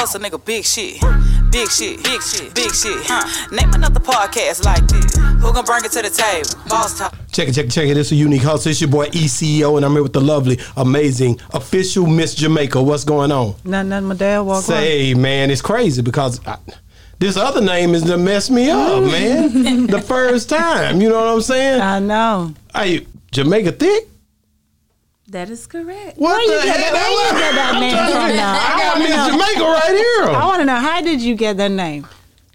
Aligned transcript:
hustle, 0.00 0.20
nigga, 0.20 0.42
big 0.42 0.64
shit. 0.64 0.98
Big 1.50 1.68
shit, 1.70 2.02
big 2.02 2.22
shit, 2.22 2.54
big 2.54 2.72
shit. 2.72 2.96
Huh. 3.04 3.54
Name 3.54 3.70
another 3.74 4.00
podcast 4.00 4.64
like 4.64 4.86
this. 4.86 5.14
Who 5.42 5.52
gon' 5.52 5.64
bring 5.66 5.84
it 5.84 5.92
to 5.92 6.00
the 6.00 6.08
table? 6.08 6.68
Boss 6.70 6.98
talk. 6.98 7.14
Check 7.32 7.48
it, 7.48 7.54
check 7.54 7.66
it, 7.66 7.70
check 7.70 7.86
it. 7.86 7.98
It's 7.98 8.10
a 8.10 8.14
unique 8.14 8.42
hustle. 8.42 8.70
It's 8.70 8.80
your 8.80 8.88
boy 8.88 9.08
ECO, 9.12 9.76
and 9.76 9.84
I'm 9.84 9.92
here 9.92 10.02
with 10.02 10.14
the 10.14 10.20
lovely, 10.22 10.58
amazing, 10.78 11.38
official 11.52 12.06
Miss 12.06 12.34
Jamaica. 12.34 12.82
What's 12.82 13.04
going 13.04 13.30
on? 13.30 13.56
Nothing, 13.64 13.88
nothing. 13.90 14.08
My 14.08 14.14
dad 14.14 14.40
walk 14.40 14.56
on. 14.56 14.62
Say, 14.62 15.12
man, 15.12 15.50
it's 15.50 15.60
crazy 15.60 16.00
because 16.00 16.40
I, 16.46 16.56
this 17.18 17.36
other 17.36 17.60
name 17.60 17.94
is 17.94 18.04
to 18.04 18.16
mess 18.16 18.48
me 18.48 18.70
up, 18.70 19.02
man. 19.02 19.86
the 19.86 20.00
first 20.00 20.48
time, 20.48 21.02
you 21.02 21.10
know 21.10 21.18
what 21.18 21.34
I'm 21.34 21.42
saying? 21.42 21.82
I 21.82 21.98
know. 21.98 22.54
Are 22.74 22.86
you 22.86 23.06
Jamaica 23.32 23.72
thick? 23.72 24.08
That 25.30 25.48
is 25.48 25.66
correct. 25.66 26.18
What 26.18 26.42
you 26.44 26.58
the 26.60 26.66
get 26.66 26.76
hell? 26.80 26.92
where 26.94 27.10
you 27.10 27.40
get 27.40 27.54
that 27.54 27.72
I'm 27.74 27.80
name 27.80 27.92
trying 27.94 28.06
to 28.08 28.18
from 28.18 28.36
now? 28.36 28.52
I 28.52 28.74
I 28.74 28.78
got 28.78 28.98
wanna 28.98 29.08
Miss. 29.08 29.26
Jamaica 29.26 29.64
right 29.64 29.96
here. 29.96 30.36
I 30.36 30.46
want 30.46 30.60
to 30.60 30.64
know 30.64 30.74
how 30.76 31.00
did 31.00 31.22
you 31.22 31.34
get 31.36 31.56
that 31.58 31.70
name? 31.70 32.06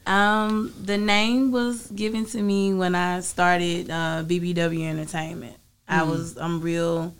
Um, 0.05 0.73
the 0.83 0.97
name 0.97 1.51
was 1.51 1.87
given 1.91 2.25
to 2.27 2.41
me 2.41 2.73
when 2.73 2.93
I 2.93 3.21
started 3.21 3.89
uh, 3.89 4.23
BBW 4.27 4.83
Entertainment. 4.89 5.55
I 5.87 5.99
Mm. 6.01 6.07
was 6.09 6.37
I'm 6.37 6.59
real 6.61 7.13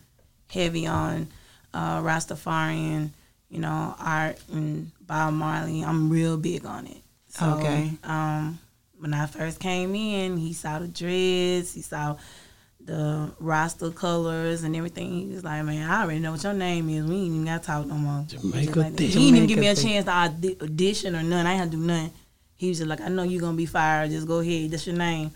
heavy 0.50 0.88
on 0.88 1.28
uh, 1.74 2.02
Rastafarian, 2.02 3.10
you 3.50 3.60
know, 3.60 3.96
art 4.00 4.40
and 4.52 4.92
Bob 5.02 5.34
Marley. 5.34 5.84
I'm 5.84 6.10
real 6.10 6.38
big 6.38 6.66
on 6.66 6.86
it. 6.88 6.98
So, 7.30 7.46
Okay. 7.60 7.92
Um, 8.04 8.60
when 9.00 9.14
I 9.14 9.26
first 9.26 9.60
came 9.60 9.96
in, 9.96 10.38
he 10.38 10.54
saw 10.54 10.80
the 10.80 10.88
dreads, 10.88 11.74
he 11.74 11.82
saw 11.82 12.18
the 12.86 13.32
Rasta 13.40 13.90
colors 13.92 14.64
and 14.64 14.76
everything. 14.76 15.28
He 15.30 15.34
was 15.34 15.44
like, 15.44 15.64
"Man, 15.66 15.90
I 15.90 16.04
already 16.04 16.20
know 16.20 16.32
what 16.32 16.44
your 16.44 16.54
name 16.54 16.90
is. 16.90 17.06
We 17.06 17.16
ain't 17.16 17.26
even 17.28 17.46
got 17.46 17.62
to 17.64 17.68
talk 17.68 17.86
no 17.88 17.96
more." 17.96 18.26
Jamaica 18.28 18.80
like 18.80 18.92
that. 18.92 18.98
thick. 18.98 19.10
He 19.10 19.14
didn't 19.32 19.36
even 19.36 19.48
give 19.48 19.60
me 19.60 19.68
a 19.68 19.76
chance 19.76 20.06
to 20.06 20.58
audition 20.64 21.16
or 21.16 21.24
none. 21.24 21.46
I 21.48 21.52
ain't 21.52 21.60
had 21.60 21.72
to 21.72 21.78
do 21.78 21.84
nothing. 21.84 22.12
He 22.58 22.70
was 22.70 22.78
just 22.78 22.88
like, 22.90 23.02
I 23.02 23.10
know 23.10 23.24
you're 23.24 23.42
gonna 23.42 23.58
be 23.58 23.66
fired. 23.66 24.12
Just 24.12 24.28
go 24.28 24.40
ahead. 24.40 24.72
That's 24.72 24.88
your 24.88 24.96
name. 24.96 25.32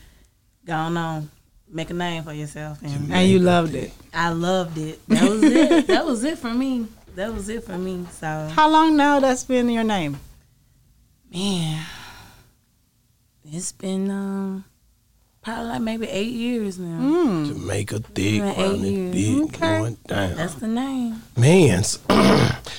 Go 0.65 0.73
on, 0.73 1.29
make 1.67 1.89
a 1.89 1.93
name 1.93 2.23
for 2.23 2.33
yourself. 2.33 2.81
And 2.81 3.11
And 3.11 3.29
you 3.29 3.39
loved 3.39 3.75
it. 3.75 3.91
I 4.13 4.29
loved 4.29 4.77
it. 4.77 4.99
That 5.07 5.29
was 5.29 5.43
it. 5.43 5.87
that 5.87 6.05
was 6.05 6.23
it 6.23 6.37
for 6.37 6.53
me. 6.53 6.87
That 7.15 7.33
was 7.33 7.49
it 7.49 7.63
for 7.63 7.77
me. 7.77 8.05
So 8.11 8.49
How 8.53 8.69
long 8.69 8.95
now 8.95 9.19
that's 9.19 9.43
been 9.43 9.69
your 9.69 9.83
name? 9.83 10.19
man, 11.31 11.85
it's 13.52 13.71
been 13.71 14.09
um 14.09 14.65
probably 15.41 15.65
like 15.65 15.81
maybe 15.81 16.07
eight 16.07 16.31
years 16.33 16.77
now. 16.79 16.99
Mm. 16.99 17.47
Jamaica 17.47 17.99
thick, 17.99 18.35
Yeah, 18.35 18.53
eight 18.57 18.79
years. 18.79 19.13
big, 19.15 19.43
Okay. 19.55 19.59
going 19.79 19.97
down. 20.07 20.35
That's 20.35 20.55
the 20.55 20.67
name. 20.67 21.21
Man, 21.37 21.83
so, 21.83 21.99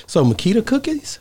so 0.07 0.23
Makeda 0.25 0.65
cookies. 0.65 1.19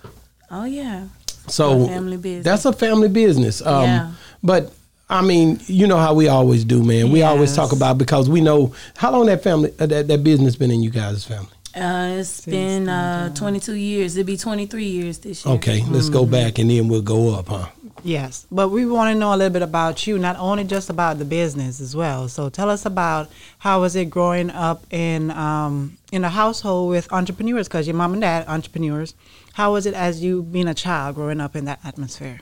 Oh 0.50 0.64
yeah. 0.64 1.06
So 1.48 1.80
My 1.80 1.88
family 1.88 2.16
business. 2.16 2.44
That's 2.44 2.64
a 2.64 2.72
family 2.72 3.08
business. 3.08 3.64
Um, 3.64 3.84
Yeah. 3.84 4.12
But 4.42 4.72
I 5.08 5.22
mean, 5.22 5.58
you 5.66 5.86
know 5.88 5.96
how 5.96 6.14
we 6.14 6.28
always 6.28 6.64
do, 6.64 6.84
man. 6.84 7.10
We 7.10 7.22
always 7.22 7.54
talk 7.56 7.72
about 7.72 7.98
because 7.98 8.28
we 8.28 8.40
know 8.40 8.72
how 8.96 9.10
long 9.10 9.26
that 9.26 9.42
family 9.42 9.72
uh, 9.80 9.86
that, 9.86 10.06
that 10.08 10.22
business 10.22 10.54
been 10.56 10.70
in 10.70 10.82
you 10.82 10.90
guys' 10.90 11.24
family. 11.24 11.48
Uh, 11.74 12.18
it's 12.20 12.44
been 12.46 12.88
uh 12.88 13.32
22 13.34 13.74
years. 13.74 14.16
It'll 14.16 14.26
be 14.26 14.36
23 14.36 14.84
years 14.84 15.18
this 15.18 15.44
year. 15.44 15.54
Okay, 15.56 15.84
let's 15.88 16.08
go 16.08 16.22
Mm-hmm. 16.22 16.30
back 16.32 16.58
and 16.58 16.70
then 16.70 16.88
we'll 16.88 17.02
go 17.02 17.34
up, 17.34 17.48
huh? 17.48 17.66
Yes, 18.04 18.46
but 18.50 18.68
we 18.70 18.86
want 18.86 19.12
to 19.12 19.18
know 19.18 19.34
a 19.34 19.36
little 19.36 19.52
bit 19.52 19.62
about 19.62 20.06
you, 20.06 20.18
not 20.18 20.36
only 20.38 20.64
just 20.64 20.88
about 20.90 21.18
the 21.18 21.24
business 21.24 21.80
as 21.80 21.94
well. 21.94 22.28
So 22.28 22.48
tell 22.48 22.70
us 22.70 22.86
about 22.86 23.30
how 23.58 23.80
was 23.80 23.94
it 23.96 24.10
growing 24.10 24.50
up 24.50 24.84
in 24.92 25.30
um, 25.32 25.98
in 26.12 26.24
a 26.24 26.30
household 26.30 26.90
with 26.90 27.12
entrepreneurs? 27.12 27.68
Because 27.68 27.86
your 27.86 27.96
mom 27.96 28.12
and 28.12 28.22
dad 28.22 28.46
entrepreneurs. 28.48 29.14
How 29.54 29.72
was 29.72 29.84
it 29.84 29.94
as 29.94 30.22
you 30.22 30.42
being 30.42 30.68
a 30.68 30.74
child 30.74 31.16
growing 31.16 31.40
up 31.40 31.54
in 31.56 31.64
that 31.66 31.80
atmosphere? 31.84 32.40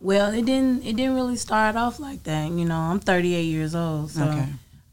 Well, 0.00 0.32
it 0.32 0.44
didn't. 0.44 0.84
It 0.84 0.96
didn't 0.96 1.14
really 1.14 1.36
start 1.36 1.76
off 1.76 1.98
like 2.00 2.24
that. 2.24 2.50
You 2.50 2.64
know, 2.64 2.76
I'm 2.76 3.00
38 3.00 3.42
years 3.42 3.74
old, 3.74 4.10
so 4.10 4.24
Okay. 4.24 4.46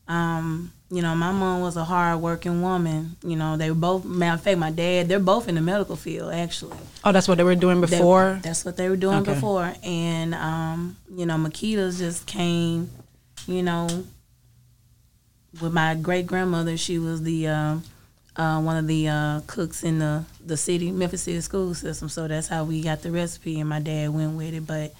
um, 0.08 0.72
you 0.91 1.01
know, 1.01 1.16
my 1.16 1.31
mom 1.31 1.62
was 1.62 1.78
a 1.78 1.84
hard 1.84 2.22
working 2.22 2.62
woman. 2.62 3.16
You 3.23 3.35
know, 3.35 3.57
they 3.57 3.69
were 3.72 3.75
both. 3.75 4.06
Matter 4.06 4.35
of 4.35 4.41
fact, 4.41 4.57
my 4.59 4.72
dad, 4.72 5.07
they're 5.07 5.19
both 5.19 5.47
in 5.50 5.56
the 5.56 5.62
medical 5.62 5.96
field 5.96 6.31
actually. 6.34 6.78
Oh, 7.03 7.12
that's 7.12 7.28
what 7.28 7.38
they 7.38 7.44
were 7.44 7.56
doing 7.56 7.81
They- 7.81 7.88
before. 7.88 8.40
that's 8.44 8.63
what 8.63 8.78
they 8.78 8.88
were 8.90 8.95
doing 8.95 9.18
Okay. 9.19 9.34
before, 9.34 9.74
and 9.84 10.35
um, 10.35 10.97
you 11.12 11.25
know, 11.25 11.35
Makeda's 11.38 11.97
just 11.97 12.25
came. 12.28 12.90
You 13.47 13.62
know, 13.63 13.88
with 15.62 15.74
my 15.74 15.95
great 15.95 16.28
grandmother, 16.28 16.78
she 16.78 17.00
was 17.00 17.22
the 17.24 17.47
um, 17.47 17.84
uh, 18.35 18.62
one 18.62 18.78
of 18.78 18.88
the 18.88 19.07
uh, 19.07 19.41
cooks 19.47 19.84
in 19.84 20.00
the 20.00 20.24
the 20.45 20.57
city 20.57 20.91
Memphis 20.91 21.24
City 21.24 21.41
school 21.41 21.74
system. 21.74 22.09
So 22.09 22.28
that's 22.28 22.47
how 22.47 22.63
we 22.63 22.81
got 22.81 23.01
the 23.01 23.12
recipe, 23.12 23.59
and 23.59 23.69
my 23.69 23.79
dad 23.79 24.09
went 24.13 24.35
with 24.35 24.53
it. 24.53 24.68
But 24.68 24.94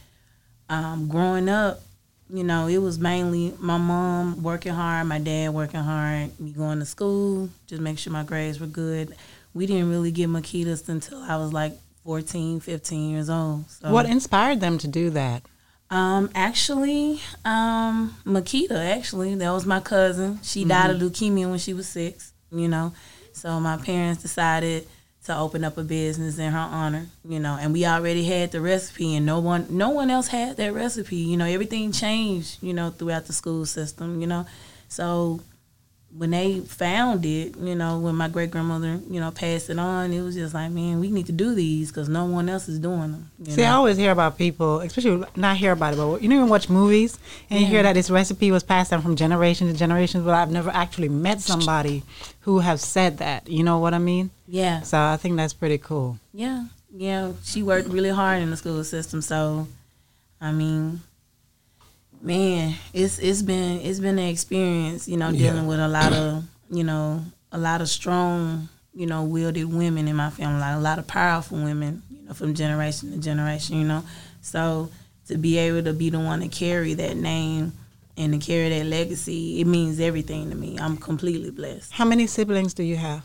um, 0.70 1.08
growing 1.08 1.50
up, 1.50 1.82
you 2.30 2.44
know, 2.44 2.68
it 2.68 2.80
was 2.80 2.98
mainly 3.00 3.54
my 3.60 3.78
mom 3.78 4.42
working 4.42 4.74
hard, 4.74 5.08
my 5.08 5.20
dad 5.20 5.54
working 5.54 5.82
hard, 5.82 6.40
me 6.40 6.52
going 6.52 6.80
to 6.80 6.86
school, 6.86 7.50
just 7.68 7.82
make 7.82 8.00
sure 8.00 8.12
my 8.12 8.24
grades 8.24 8.60
were 8.60 8.68
good. 8.68 9.16
We 9.54 9.66
didn't 9.68 9.90
really 9.90 10.12
get 10.12 10.30
Makedas 10.30 10.90
until 10.90 11.20
I 11.20 11.38
was 11.38 11.54
like 11.54 11.74
14, 12.04 12.60
15 12.60 13.10
years 13.10 13.30
old. 13.30 13.70
So. 13.70 13.92
What 13.92 14.08
inspired 14.08 14.60
them 14.60 14.78
to 14.80 14.88
do 14.88 15.12
that? 15.12 15.44
Um, 15.90 16.32
actually, 16.34 17.22
um, 17.46 18.16
Makeda, 18.26 18.98
actually, 18.98 19.36
that 19.36 19.52
was 19.52 19.66
my 19.66 19.80
cousin. 19.80 20.40
She 20.42 20.66
died 20.66 20.90
of 20.90 20.98
leukemia 20.98 21.48
when 21.50 21.60
she 21.60 21.74
was 21.74 21.88
six, 21.88 22.34
you 22.52 22.68
know. 22.68 22.94
So 23.34 23.60
my 23.60 23.78
parents 23.78 24.22
decided 24.22 24.88
to 25.26 25.36
open 25.36 25.64
up 25.64 25.78
a 25.78 25.84
business 25.84 26.38
in 26.38 26.52
her 26.52 26.58
honor, 26.58 27.08
you 27.28 27.40
know, 27.40 27.58
and 27.60 27.74
we 27.74 27.86
already 27.86 28.24
had 28.24 28.52
the 28.52 28.62
recipe 28.62 29.16
and 29.16 29.26
no 29.26 29.40
one 29.40 29.66
no 29.70 29.90
one 29.90 30.10
else 30.12 30.28
had 30.28 30.58
that 30.58 30.74
recipe. 30.74 31.18
You 31.18 31.38
know, 31.38 31.46
everything 31.46 31.92
changed, 31.92 32.62
you 32.62 32.74
know, 32.74 32.92
throughout 32.92 33.26
the 33.26 33.34
school 33.34 33.66
system, 33.66 34.22
you 34.22 34.28
know. 34.28 34.46
So 34.88 35.40
when 36.18 36.32
they 36.32 36.62
found 36.62 37.26
it, 37.26 37.58
you 37.58 37.76
know, 37.76 38.00
when 38.00 38.16
my 38.16 38.30
great 38.30 38.50
grandmother, 38.50 39.00
you 39.10 39.20
know, 39.20 39.32
passed 39.32 39.70
it 39.70 39.78
on, 39.78 40.14
it 40.14 40.22
was 40.22 40.36
just 40.36 40.54
like, 40.54 40.72
man, 40.72 41.00
we 41.00 41.12
need 41.12 41.26
to 41.26 41.34
do 41.34 41.54
these 41.54 41.90
because 41.90 42.08
no 42.08 42.24
one 42.26 42.48
else 42.48 42.70
is 42.70 42.80
doing 42.80 43.12
them. 43.12 43.32
you 43.44 43.52
See, 43.52 43.64
I 43.64 43.74
always 43.74 43.98
hear 43.98 44.12
about 44.12 44.38
people, 44.38 44.80
especially 44.80 45.26
not 45.36 45.58
hear 45.58 45.74
about 45.74 45.94
it, 45.94 45.98
but 45.98 46.22
you 46.22 46.30
know, 46.30 46.38
you 46.38 46.46
watch 46.46 46.70
movies 46.70 47.20
and 47.50 47.60
you 47.60 47.66
hear 47.66 47.84
that 47.84 47.94
this 47.94 48.10
recipe 48.10 48.50
was 48.50 48.64
passed 48.64 48.92
down 48.92 49.02
from 49.02 49.18
generation 49.18 49.68
to 49.68 49.74
generation. 49.74 50.24
But 50.24 50.36
I've 50.36 50.52
never 50.52 50.70
actually 50.70 51.10
met 51.10 51.42
somebody 51.42 52.04
who 52.42 52.60
have 52.60 52.80
said 52.80 53.18
that. 53.18 53.50
You 53.50 53.64
know 53.64 53.80
what 53.80 53.94
I 53.94 54.00
mean? 54.00 54.30
yeah. 54.48 54.82
So 54.82 54.98
I 54.98 55.18
think 55.18 55.36
that's 55.36 55.54
pretty 55.54 55.80
cool. 55.80 56.20
Yeah, 56.34 56.66
yeah. 56.96 57.34
She 57.44 57.62
worked 57.62 57.90
really 57.90 58.10
hard 58.10 58.42
in 58.42 58.52
the 58.52 58.58
school 58.58 58.84
system, 58.86 59.22
so 59.22 59.68
I 60.40 60.54
mean, 60.54 61.02
man, 62.26 62.76
it's 62.94 63.20
it's 63.20 63.42
been 63.42 63.80
it's 63.82 64.00
been 64.00 64.20
an 64.20 64.28
experience, 64.28 65.08
you 65.08 65.18
know, 65.18 65.32
dealing 65.32 65.64
Yeah. 65.64 65.70
with 65.70 65.80
a 65.80 65.88
lot 65.88 66.14
of 66.14 66.44
you 66.72 66.84
know 66.84 67.24
a 67.52 67.58
lot 67.58 67.80
of 67.82 67.88
strong, 67.88 68.68
you 68.94 69.06
know, 69.06 69.24
wielded 69.24 69.66
women 69.72 70.08
in 70.08 70.16
my 70.16 70.30
family, 70.30 70.60
like 70.60 70.76
a 70.76 70.80
lot 70.80 71.00
of 71.00 71.08
powerful 71.08 71.58
women, 71.58 72.02
you 72.12 72.28
know, 72.28 72.34
from 72.34 72.54
generation 72.54 73.12
to 73.12 73.18
generation, 73.18 73.78
you 73.80 73.88
know. 73.88 74.04
So 74.42 74.90
to 75.28 75.38
be 75.38 75.58
able 75.58 75.84
to 75.84 75.94
be 75.94 76.10
the 76.10 76.20
one 76.20 76.42
to 76.42 76.48
carry 76.50 76.94
that 76.96 77.16
name 77.16 77.72
and 78.18 78.34
to 78.34 78.40
carry 78.46 78.70
that 78.70 78.86
legacy, 78.86 79.62
it 79.62 79.68
means 79.68 80.00
everything 80.00 80.50
to 80.50 80.56
me. 80.56 80.78
I'm 80.80 80.98
completely 80.98 81.52
blessed. 81.52 81.94
How 81.94 82.06
many 82.06 82.28
siblings 82.28 82.74
do 82.74 82.84
you 82.84 82.98
have? 82.98 83.24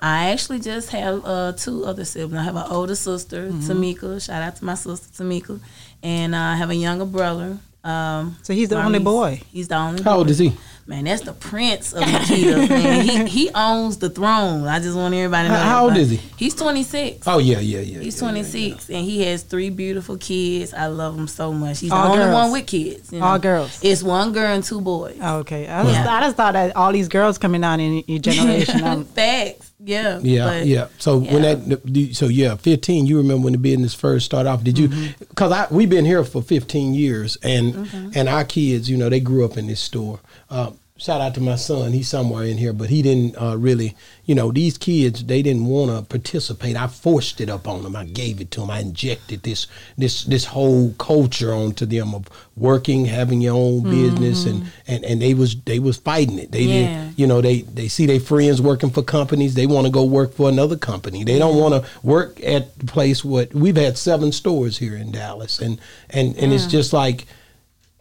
I 0.00 0.30
actually 0.30 0.58
just 0.60 0.90
have 0.90 1.24
uh, 1.24 1.52
two 1.52 1.84
other 1.84 2.04
siblings. 2.04 2.40
I 2.40 2.42
have 2.44 2.56
an 2.56 2.66
older 2.70 2.94
sister, 2.96 3.48
Mm-hmm. 3.48 3.70
Tamika. 3.70 4.24
Shout 4.24 4.42
out 4.42 4.56
to 4.56 4.64
my 4.64 4.74
sister 4.74 5.22
Tamika, 5.24 5.60
and 6.02 6.34
uh, 6.34 6.38
I 6.38 6.56
have 6.56 6.70
a 6.70 6.74
younger 6.74 7.04
brother. 7.06 7.58
Um, 7.84 8.36
So 8.42 8.52
he's 8.54 8.68
the 8.68 8.76
only 8.82 8.98
Maurice. 8.98 9.40
boy. 9.40 9.46
He's 9.52 9.68
the 9.68 9.76
only. 9.76 10.02
How 10.02 10.18
old 10.18 10.30
is 10.30 10.38
he? 10.38 10.52
Man, 10.92 11.04
that's 11.04 11.22
the 11.22 11.32
prince 11.32 11.94
of 11.94 12.02
Makeda. 12.02 12.68
man, 12.68 13.06
he 13.06 13.24
he 13.46 13.50
owns 13.54 13.96
the 13.96 14.10
throne. 14.10 14.66
I 14.66 14.78
just 14.78 14.94
want 14.94 15.14
everybody 15.14 15.48
to 15.48 15.54
know. 15.54 15.58
How- 15.60 15.70
how 15.72 15.84
old 15.84 15.96
is 15.96 16.10
he? 16.10 16.20
He's 16.36 16.54
twenty 16.54 16.82
six. 16.82 17.26
Oh 17.26 17.38
yeah, 17.38 17.60
yeah, 17.60 17.80
yeah. 17.80 18.00
He's 18.00 18.20
yeah, 18.20 18.26
yeah, 18.28 18.32
26 18.32 18.90
and 18.90 18.98
he 19.02 19.22
has 19.22 19.42
three 19.42 19.70
beautiful 19.70 20.18
kids. 20.18 20.74
I 20.74 20.88
love 20.88 21.16
him 21.16 21.28
so 21.28 21.50
much. 21.54 21.80
He's 21.80 21.90
All 21.90 22.14
the 22.14 22.20
only 22.22 22.34
one 22.34 22.52
with 22.52 22.66
kids. 22.66 23.10
you 23.10 23.20
know. 23.20 23.24
All 23.24 23.38
girls. 23.38 23.80
It's 23.82 24.02
one 24.02 24.32
girl 24.32 24.52
and 24.54 24.62
two 24.62 24.82
boys. 24.82 25.16
Oh, 25.22 25.38
okay. 25.38 25.66
I 25.66 25.82
just, 25.84 25.98
I 26.06 26.20
just 26.20 26.36
thought 26.36 26.52
that 26.52 26.76
all 26.76 26.92
these 26.92 27.08
girls 27.08 27.38
coming 27.38 27.62
down 27.62 27.80
in 27.80 28.04
your 28.06 28.18
generation. 28.18 28.84
um, 28.84 29.06
Facts. 29.06 29.72
Yeah. 29.84 30.20
Yeah, 30.22 30.44
but- 30.44 30.66
yeah. 30.66 30.88
So 30.98 31.18
when 31.20 31.40
that, 31.42 32.12
so 32.14 32.26
yeah, 32.26 32.56
fifteen. 32.56 33.06
You 33.06 33.16
remember 33.16 33.44
when 33.44 33.54
the 33.54 33.58
business 33.58 33.94
first 33.94 34.26
started 34.26 34.50
off? 34.50 34.62
Did 34.62 34.78
you? 34.78 34.88
Mm-hmm. 34.90 35.24
Because 35.30 35.52
I 35.52 35.66
we've 35.70 35.88
been 35.90 36.04
here 36.04 36.22
for 36.22 36.42
fifteen 36.42 36.92
years, 36.92 37.38
and 37.42 37.72
Mm-hmm. 37.74 38.10
and 38.14 38.28
our 38.28 38.44
kids, 38.44 38.90
you 38.90 38.98
know, 38.98 39.08
they 39.08 39.20
grew 39.20 39.44
up 39.46 39.56
in 39.56 39.66
this 39.68 39.80
store. 39.80 40.20
Uh, 40.50 40.72
shout 41.02 41.20
out 41.20 41.34
to 41.34 41.40
my 41.40 41.56
son. 41.56 41.92
He's 41.92 42.08
somewhere 42.08 42.44
in 42.44 42.58
here, 42.58 42.72
but 42.72 42.88
he 42.88 43.02
didn't 43.02 43.36
uh, 43.40 43.56
really. 43.58 43.96
You 44.24 44.36
know, 44.36 44.52
these 44.52 44.78
kids 44.78 45.24
they 45.24 45.42
didn't 45.42 45.66
want 45.66 45.90
to 45.90 46.02
participate. 46.04 46.76
I 46.76 46.86
forced 46.86 47.40
it 47.40 47.50
up 47.50 47.66
on 47.66 47.82
them. 47.82 47.96
I 47.96 48.04
gave 48.04 48.40
it 48.40 48.52
to 48.52 48.60
them. 48.60 48.70
I 48.70 48.78
injected 48.78 49.42
this 49.42 49.66
this 49.98 50.22
this 50.24 50.44
whole 50.44 50.92
culture 50.92 51.52
onto 51.52 51.86
them 51.86 52.14
of 52.14 52.28
working, 52.56 53.06
having 53.06 53.40
your 53.40 53.56
own 53.56 53.82
business, 53.82 54.46
and, 54.46 54.70
and 54.86 55.04
and 55.04 55.20
they 55.20 55.34
was 55.34 55.60
they 55.62 55.80
was 55.80 55.96
fighting 55.96 56.38
it. 56.38 56.52
They 56.52 56.62
Yeah. 56.62 57.04
did. 57.06 57.18
You 57.18 57.26
know, 57.26 57.40
they 57.40 57.62
they 57.62 57.88
see 57.88 58.06
their 58.06 58.20
friends 58.20 58.62
working 58.62 58.90
for 58.90 59.02
companies. 59.02 59.54
They 59.54 59.66
want 59.66 59.86
to 59.86 59.92
go 59.92 60.04
work 60.04 60.32
for 60.34 60.48
another 60.48 60.76
company. 60.76 61.24
They 61.24 61.38
don't 61.38 61.56
want 61.56 61.74
to 61.74 61.90
work 62.06 62.40
at 62.44 62.78
the 62.78 62.86
place. 62.86 63.24
What 63.24 63.52
we've 63.52 63.76
had 63.76 63.98
seven 63.98 64.30
stores 64.30 64.78
here 64.78 64.96
in 64.96 65.10
Dallas, 65.10 65.58
and 65.58 65.80
and 66.10 66.36
and 66.36 66.52
it's 66.52 66.66
just 66.66 66.92
like 66.92 67.26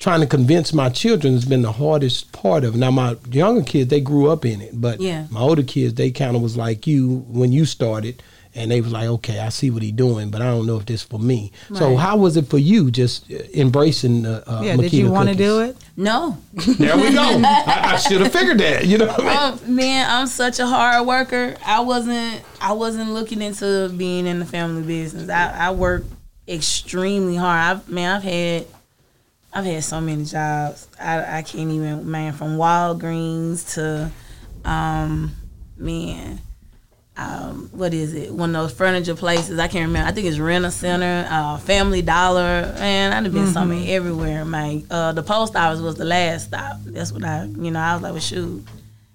trying 0.02 0.20
to 0.20 0.28
convince 0.28 0.74
my 0.74 0.90
children 0.90 1.34
has 1.34 1.46
been 1.46 1.62
the 1.62 1.72
hardest 1.72 2.32
part 2.34 2.64
of 2.66 2.74
it. 2.76 2.78
Now 2.80 2.92
my 2.92 3.16
younger 3.32 3.64
kids 3.64 3.90
they 3.90 4.02
grew 4.02 4.30
up 4.30 4.44
in 4.46 4.60
it, 4.62 4.72
but 4.74 5.00
Yeah. 5.00 5.28
my 5.30 5.40
older 5.40 5.64
kids 5.64 5.94
they 5.94 6.12
kind 6.12 6.36
of 6.36 6.42
was 6.42 6.58
like 6.58 6.88
you 6.88 7.24
when 7.30 7.52
you 7.54 7.64
started, 7.66 8.22
and 8.54 8.70
they 8.72 8.82
was 8.82 8.92
like, 8.92 9.08
okay, 9.08 9.40
I 9.40 9.48
see 9.50 9.70
what 9.70 9.82
he 9.82 9.92
doing, 9.94 10.30
but 10.30 10.42
I 10.42 10.46
don't 10.48 10.66
know 10.66 10.76
if 10.76 10.86
this 10.86 11.04
for 11.04 11.20
me. 11.20 11.54
So 11.74 11.96
how 11.96 12.18
was 12.18 12.36
it 12.36 12.48
for 12.48 12.58
you 12.58 12.92
just 12.92 13.32
uh, 13.32 13.38
embracing 13.54 14.26
uh, 14.26 14.44
uh, 14.46 14.62
Yeah, 14.66 14.76
did 14.76 14.92
you 14.92 15.10
want 15.10 15.30
to 15.30 15.36
do 15.36 15.62
it? 15.62 15.78
No, 15.96 16.38
There 16.54 16.98
we 16.98 17.14
go. 17.14 17.22
I, 17.46 17.94
I 17.94 17.96
should 17.98 18.20
have 18.22 18.34
figured 18.34 18.58
that. 18.58 18.86
You 18.88 18.98
know 18.98 19.06
what 19.08 19.22
I 19.22 19.52
mean? 19.52 19.64
um, 19.70 19.76
man, 19.76 20.06
I'm 20.10 20.28
such 20.28 20.60
a 20.60 20.66
hard 20.66 21.06
worker. 21.08 21.56
I 21.66 21.80
wasn't. 21.82 22.42
I 22.60 22.74
wasn't 22.74 23.12
looking 23.12 23.42
into 23.42 23.88
being 23.96 24.26
in 24.28 24.40
the 24.40 24.46
family 24.46 24.82
business. 24.84 25.30
I, 25.30 25.68
I 25.68 25.72
work 25.72 26.04
extremely 26.48 27.36
hard. 27.38 27.78
I've 27.78 27.90
man, 27.90 28.16
I've 28.18 28.24
had. 28.24 28.66
I've 29.54 29.66
had 29.66 29.84
so 29.84 30.00
many 30.00 30.26
jobs. 30.26 30.88
I, 31.00 31.40
I 31.40 31.42
can't 31.42 31.72
even 31.72 32.10
man 32.10 32.34
from 32.34 32.58
Walgreens 32.58 33.74
to, 33.76 34.10
um, 34.64 35.36
man, 35.78 36.40
um, 37.18 37.70
what 37.74 37.94
is 37.94 38.14
it? 38.14 38.32
One 38.34 38.56
of 38.56 38.64
those 38.64 38.74
furniture 38.74 39.16
places. 39.16 39.60
I 39.60 39.68
can't 39.68 39.88
remember. 39.88 40.08
I 40.08 40.14
think 40.14 40.28
it's 40.28 40.40
Rent 40.40 40.64
a 40.64 40.72
Center, 40.72 41.28
uh, 41.30 41.58
Family 41.58 42.02
Dollar. 42.02 42.74
Man, 42.80 43.12
I'd 43.12 43.26
have 43.26 43.34
been 43.34 43.48
something 43.48 43.90
everywhere. 43.90 44.46
Man, 44.46 44.86
uh, 44.90 45.12
the 45.12 45.22
post 45.22 45.56
office 45.56 45.82
was 45.82 45.96
the 45.96 46.06
last 46.06 46.46
stop. 46.46 46.78
That's 46.86 47.12
what 47.12 47.26
I, 47.26 47.44
you 47.44 47.72
know, 47.72 47.80
I 47.80 47.94
was 47.94 48.04
like, 48.04 48.12
well, 48.14 48.22
shoot. 48.22 48.66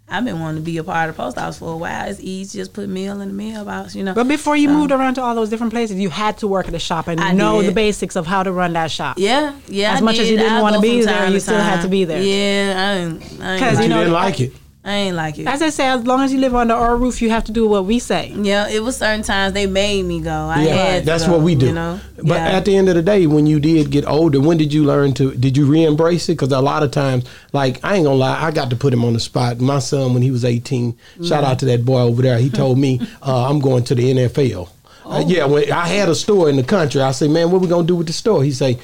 I've 0.09 0.25
been 0.25 0.39
wanting 0.39 0.57
to 0.63 0.65
be 0.65 0.79
a 0.79 0.85
part 0.85 1.11
of 1.11 1.17
the 1.17 1.21
post 1.23 1.37
office 1.37 1.59
for 1.59 1.73
a 1.73 1.77
while. 1.77 2.09
It's 2.09 2.21
easy, 2.21 2.59
just 2.59 2.73
put 2.73 2.89
mail 2.89 3.21
in 3.21 3.29
the 3.29 3.35
mailbox, 3.35 3.97
you 3.97 4.05
know. 4.05 4.15
But 4.15 4.29
before 4.29 4.57
you 4.57 4.69
moved 4.69 4.93
around 4.93 5.15
to 5.15 5.23
all 5.23 5.35
those 5.35 5.51
different 5.51 5.73
places, 5.73 5.99
you 5.99 6.11
had 6.11 6.39
to 6.39 6.47
work 6.47 6.69
at 6.69 6.75
a 6.75 6.79
shop 6.79 7.09
and 7.09 7.21
I 7.21 7.33
know 7.33 7.61
did. 7.61 7.71
the 7.71 7.75
basics 7.75 8.15
of 8.15 8.25
how 8.25 8.45
to 8.45 8.53
run 8.53 8.75
that 8.75 8.91
shop. 8.93 9.17
yeah, 9.19 9.55
yeah. 9.67 9.93
As 9.95 10.03
I 10.03 10.05
much 10.05 10.19
as 10.19 10.31
you 10.31 10.37
did. 10.37 10.45
didn't 10.45 10.63
wanna 10.63 10.81
be 10.81 11.03
there, 11.05 11.29
you 11.29 11.41
still 11.41 11.59
had 11.61 11.83
to 11.83 11.89
be 11.89 12.05
there. 12.05 12.23
Yeah, 12.23 12.75
I 12.77 12.93
ain't, 12.99 13.41
I 13.43 13.53
ain't, 13.55 13.61
'Cause, 13.61 13.77
But 13.79 13.83
you 13.83 13.89
know, 13.89 13.99
didn't 13.99 14.13
like 14.13 14.41
it. 14.41 14.53
I 14.87 14.93
ain't 14.95 15.17
like 15.17 15.37
it. 15.37 15.49
As 15.49 15.61
I 15.63 15.71
say, 15.71 15.89
as 15.89 16.07
long 16.07 16.21
as 16.21 16.33
you 16.33 16.39
live 16.39 16.55
under 16.55 16.73
our 16.75 16.97
roof, 16.97 17.21
you 17.21 17.29
have 17.31 17.43
to 17.47 17.53
do 17.53 17.67
what 17.67 17.87
we 17.87 17.99
say. 17.99 18.33
Yeah, 18.37 18.69
it 18.69 18.85
was 18.85 18.97
certain 18.97 19.23
times 19.25 19.53
they 19.53 19.67
made 19.67 20.05
me 20.05 20.21
go. 20.21 20.31
I 20.31 20.63
Yeah, 20.63 20.75
had 20.77 21.01
to 21.01 21.07
that's 21.07 21.27
go, 21.27 21.33
what 21.33 21.41
we 21.43 21.57
do. 21.57 21.67
You 21.67 21.73
know, 21.73 22.01
But 22.19 22.27
yeah. 22.37 22.57
at 22.57 22.65
the 22.65 22.77
end 22.77 22.89
of 22.89 22.95
the 22.95 23.03
day, 23.03 23.27
when 23.27 23.49
you 23.49 23.59
did 23.59 23.91
get 23.91 24.07
older, 24.07 24.41
when 24.41 24.59
did 24.59 24.73
you 24.73 24.85
learn 24.85 25.13
to? 25.15 25.35
Did 25.35 25.57
you 25.57 25.67
re-embrace 25.67 26.29
it? 26.29 26.35
Because 26.35 26.53
a 26.53 26.61
lot 26.61 26.85
of 26.85 26.93
times, 26.93 27.25
like 27.53 27.85
I 27.85 27.97
ain't 27.97 28.05
gonna 28.05 28.17
lie, 28.17 28.41
I 28.41 28.53
got 28.53 28.71
to 28.71 28.77
put 28.77 28.93
him 28.93 29.05
on 29.05 29.13
the 29.13 29.19
spot. 29.21 29.59
My 29.61 29.81
son, 29.81 30.15
when 30.15 30.23
he 30.23 30.31
was 30.31 30.45
eighteen, 30.45 30.97
shout 31.25 31.43
out 31.43 31.59
to 31.59 31.65
that 31.67 31.85
boy 31.85 32.03
over 32.03 32.23
there. 32.23 32.39
He 32.39 32.49
told 32.63 32.79
me, 32.79 33.01
uh, 33.23 33.51
"I'm 33.51 33.59
going 33.59 33.83
to 33.85 33.95
the 33.97 34.13
NFL." 34.15 34.69
Uh, 35.05 35.25
yeah, 35.27 35.47
when 35.47 35.71
I 35.73 35.89
had 35.89 36.09
a 36.09 36.15
store 36.15 36.49
in 36.49 36.55
the 36.57 36.63
country, 36.65 37.01
I 37.01 37.11
say, 37.11 37.27
"Man, 37.27 37.51
what 37.51 37.61
we 37.61 37.67
gonna 37.67 37.87
do 37.89 37.97
with 37.97 38.07
the 38.07 38.13
store?" 38.13 38.45
He 38.45 38.53
say, 38.53 38.79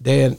"Dad." 0.00 0.36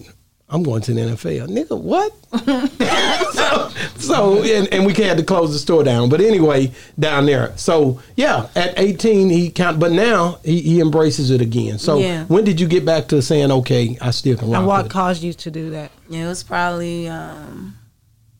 I'm 0.53 0.63
going 0.63 0.81
to 0.81 0.93
the 0.93 1.01
NFL. 1.01 1.47
Nigga, 1.47 1.79
what? 1.79 2.11
so, 3.33 3.69
so 3.97 4.43
and, 4.43 4.67
and 4.73 4.85
we 4.85 4.93
had 4.93 5.17
to 5.17 5.23
close 5.23 5.53
the 5.53 5.59
store 5.59 5.83
down. 5.83 6.09
But 6.09 6.19
anyway, 6.21 6.71
down 6.99 7.25
there. 7.25 7.53
So 7.57 8.01
yeah, 8.15 8.47
at 8.55 8.73
18 8.77 9.29
he 9.29 9.49
count 9.49 9.79
but 9.79 9.91
now 9.91 10.39
he, 10.43 10.61
he 10.61 10.79
embraces 10.81 11.31
it 11.31 11.39
again. 11.41 11.79
So 11.79 11.99
Yeah. 11.99 12.25
when 12.25 12.43
did 12.43 12.59
you 12.59 12.67
get 12.67 12.85
back 12.85 13.07
to 13.09 13.21
saying, 13.21 13.51
okay, 13.51 13.97
I 14.01 14.11
still 14.11 14.37
can 14.37 14.49
rock 14.49 14.57
And 14.59 14.67
what 14.67 14.85
it? 14.87 14.91
caused 14.91 15.23
you 15.23 15.33
to 15.33 15.51
do 15.51 15.69
that? 15.71 15.91
Yeah, 16.09 16.25
it 16.25 16.27
was 16.27 16.43
probably 16.43 17.07
um, 17.07 17.75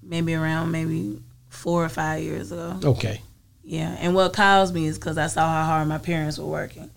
maybe 0.04 0.34
around 0.36 0.72
maybe 0.72 1.22
four 1.50 1.84
or 1.86 1.90
five 1.90 2.22
years 2.24 2.52
ago. 2.52 2.78
Okay. 2.84 3.22
Yeah, 3.64 3.96
and 4.00 4.14
what 4.16 4.34
caused 4.34 4.74
me 4.74 4.86
is 4.88 4.98
because 4.98 5.18
I 5.18 5.28
saw 5.28 5.48
how 5.48 5.64
hard 5.66 5.88
my 5.88 5.98
parents 6.00 6.38
were 6.38 6.46
working, 6.48 6.90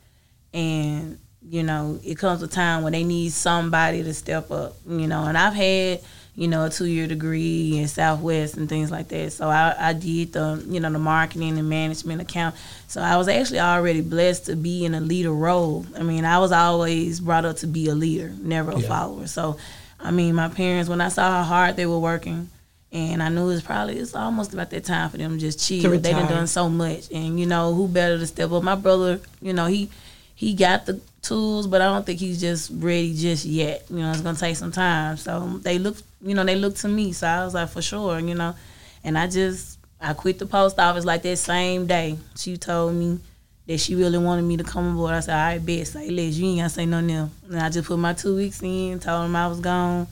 and 0.53 1.19
you 1.49 1.63
know, 1.63 1.99
it 2.05 2.17
comes 2.19 2.43
a 2.43 2.49
time 2.49 2.83
when 2.83 2.93
they 2.93 3.05
need 3.05 3.33
somebody 3.33 4.03
to 4.03 4.15
step 4.15 4.51
up. 4.51 4.77
You 4.89 5.07
know, 5.07 5.25
and 5.25 5.37
I've 5.37 5.55
had 5.55 6.01
you 6.37 6.49
know 6.49 6.65
a 6.65 6.71
two 6.71 6.87
year 6.87 7.07
degree 7.07 7.79
in 7.79 7.87
Southwest 7.87 8.57
and 8.57 8.69
things 8.69 8.91
like 8.91 9.09
that. 9.09 9.33
So 9.33 9.49
I, 9.49 9.75
I 9.79 9.93
did 9.93 10.33
the 10.33 10.65
you 10.69 10.81
know 10.81 10.91
the 10.91 10.99
marketing 10.99 11.59
and 11.59 11.69
management 11.69 12.21
account. 12.23 12.55
So 12.89 13.01
I 13.01 13.17
was 13.17 13.29
actually 13.29 13.61
already 13.61 14.01
blessed 14.01 14.47
to 14.47 14.57
be 14.57 14.85
in 14.85 14.95
a 14.95 15.01
leader 15.01 15.33
role. 15.33 15.87
I 15.99 16.03
mean, 16.03 16.25
I 16.25 16.39
was 16.39 16.51
always 16.53 17.21
brought 17.21 17.45
up 17.45 17.57
to 17.59 17.67
be 17.67 17.89
a 17.89 17.95
leader, 17.95 18.33
never 18.41 18.73
a 18.73 18.79
Yeah. 18.79 18.89
follower. 18.89 19.27
So, 19.27 19.57
I 20.01 20.11
mean, 20.11 20.35
my 20.35 20.49
parents 20.49 20.89
when 20.89 21.01
I 21.01 21.09
saw 21.09 21.31
how 21.31 21.43
hard 21.45 21.77
they 21.77 21.87
were 21.87 21.99
working. 21.99 22.51
And 22.93 23.21
I 23.25 23.29
knew 23.29 23.43
it 23.43 23.47
was 23.47 23.63
probably 23.63 23.99
it's 23.99 24.15
almost 24.15 24.55
about 24.55 24.71
that 24.71 24.85
time 24.85 25.11
for 25.11 25.17
them 25.17 25.33
to 25.33 25.39
just 25.39 25.59
chill. 25.67 25.83
To 25.83 25.99
they 25.99 26.13
done 26.13 26.29
done 26.29 26.47
so 26.47 26.69
much, 26.69 27.11
and 27.11 27.41
you 27.41 27.45
know 27.45 27.75
who 27.75 27.89
better 27.89 28.19
to 28.19 28.27
step 28.27 28.53
up? 28.53 28.63
My 28.63 28.77
brother, 28.77 29.19
you 29.43 29.53
know 29.53 29.67
he 29.67 29.91
he 30.37 30.55
got 30.55 30.87
the 30.87 31.01
tools, 31.25 31.67
but 31.67 31.81
I 31.81 31.87
don't 31.87 32.05
think 32.07 32.21
he's 32.21 32.41
just 32.41 32.71
ready 32.75 33.15
just 33.15 33.45
yet. 33.45 33.85
You 33.91 33.99
know, 33.99 34.11
it's 34.11 34.21
gonna 34.21 34.39
take 34.39 34.57
some 34.57 34.73
time. 34.73 35.17
So 35.17 35.59
they 35.63 35.79
look, 35.79 35.97
you 36.23 36.35
know, 36.35 36.45
they 36.45 36.57
look 36.57 36.77
to 36.77 36.89
me. 36.89 37.13
So 37.13 37.27
I 37.27 37.45
was 37.45 37.55
like, 37.55 37.71
for 37.71 37.83
sure, 37.83 38.21
you 38.21 38.35
know. 38.35 38.55
And 39.03 39.19
I 39.19 39.27
just 39.27 39.79
I 40.01 40.13
quit 40.13 40.39
the 40.39 40.47
post 40.47 40.79
office 40.79 41.05
like 41.05 41.23
that 41.23 41.37
same 41.37 41.87
day. 41.87 42.19
She 42.37 42.57
told 42.57 42.95
me 42.95 43.21
that 43.67 43.79
she 43.79 43.95
really 43.95 44.19
wanted 44.19 44.43
me 44.43 44.57
to 44.59 44.65
come 44.65 44.93
aboard. 44.93 45.15
I 45.15 45.21
said, 45.21 45.35
all 45.35 45.47
right, 45.47 45.65
bet, 45.65 45.87
say 45.87 46.11
less. 46.11 46.35
You 46.35 46.47
ain't 46.47 46.59
gotta 46.59 46.71
say 46.71 46.87
nothing 46.87 47.11
else. 47.11 47.31
And 47.49 47.61
I 47.61 47.71
just 47.71 47.89
put 47.89 47.99
my 47.99 48.13
two 48.13 48.37
weeks 48.37 48.63
in, 48.63 49.01
told 49.01 49.25
them 49.25 49.35
I 49.35 49.49
was 49.49 49.61
gone, 49.61 50.07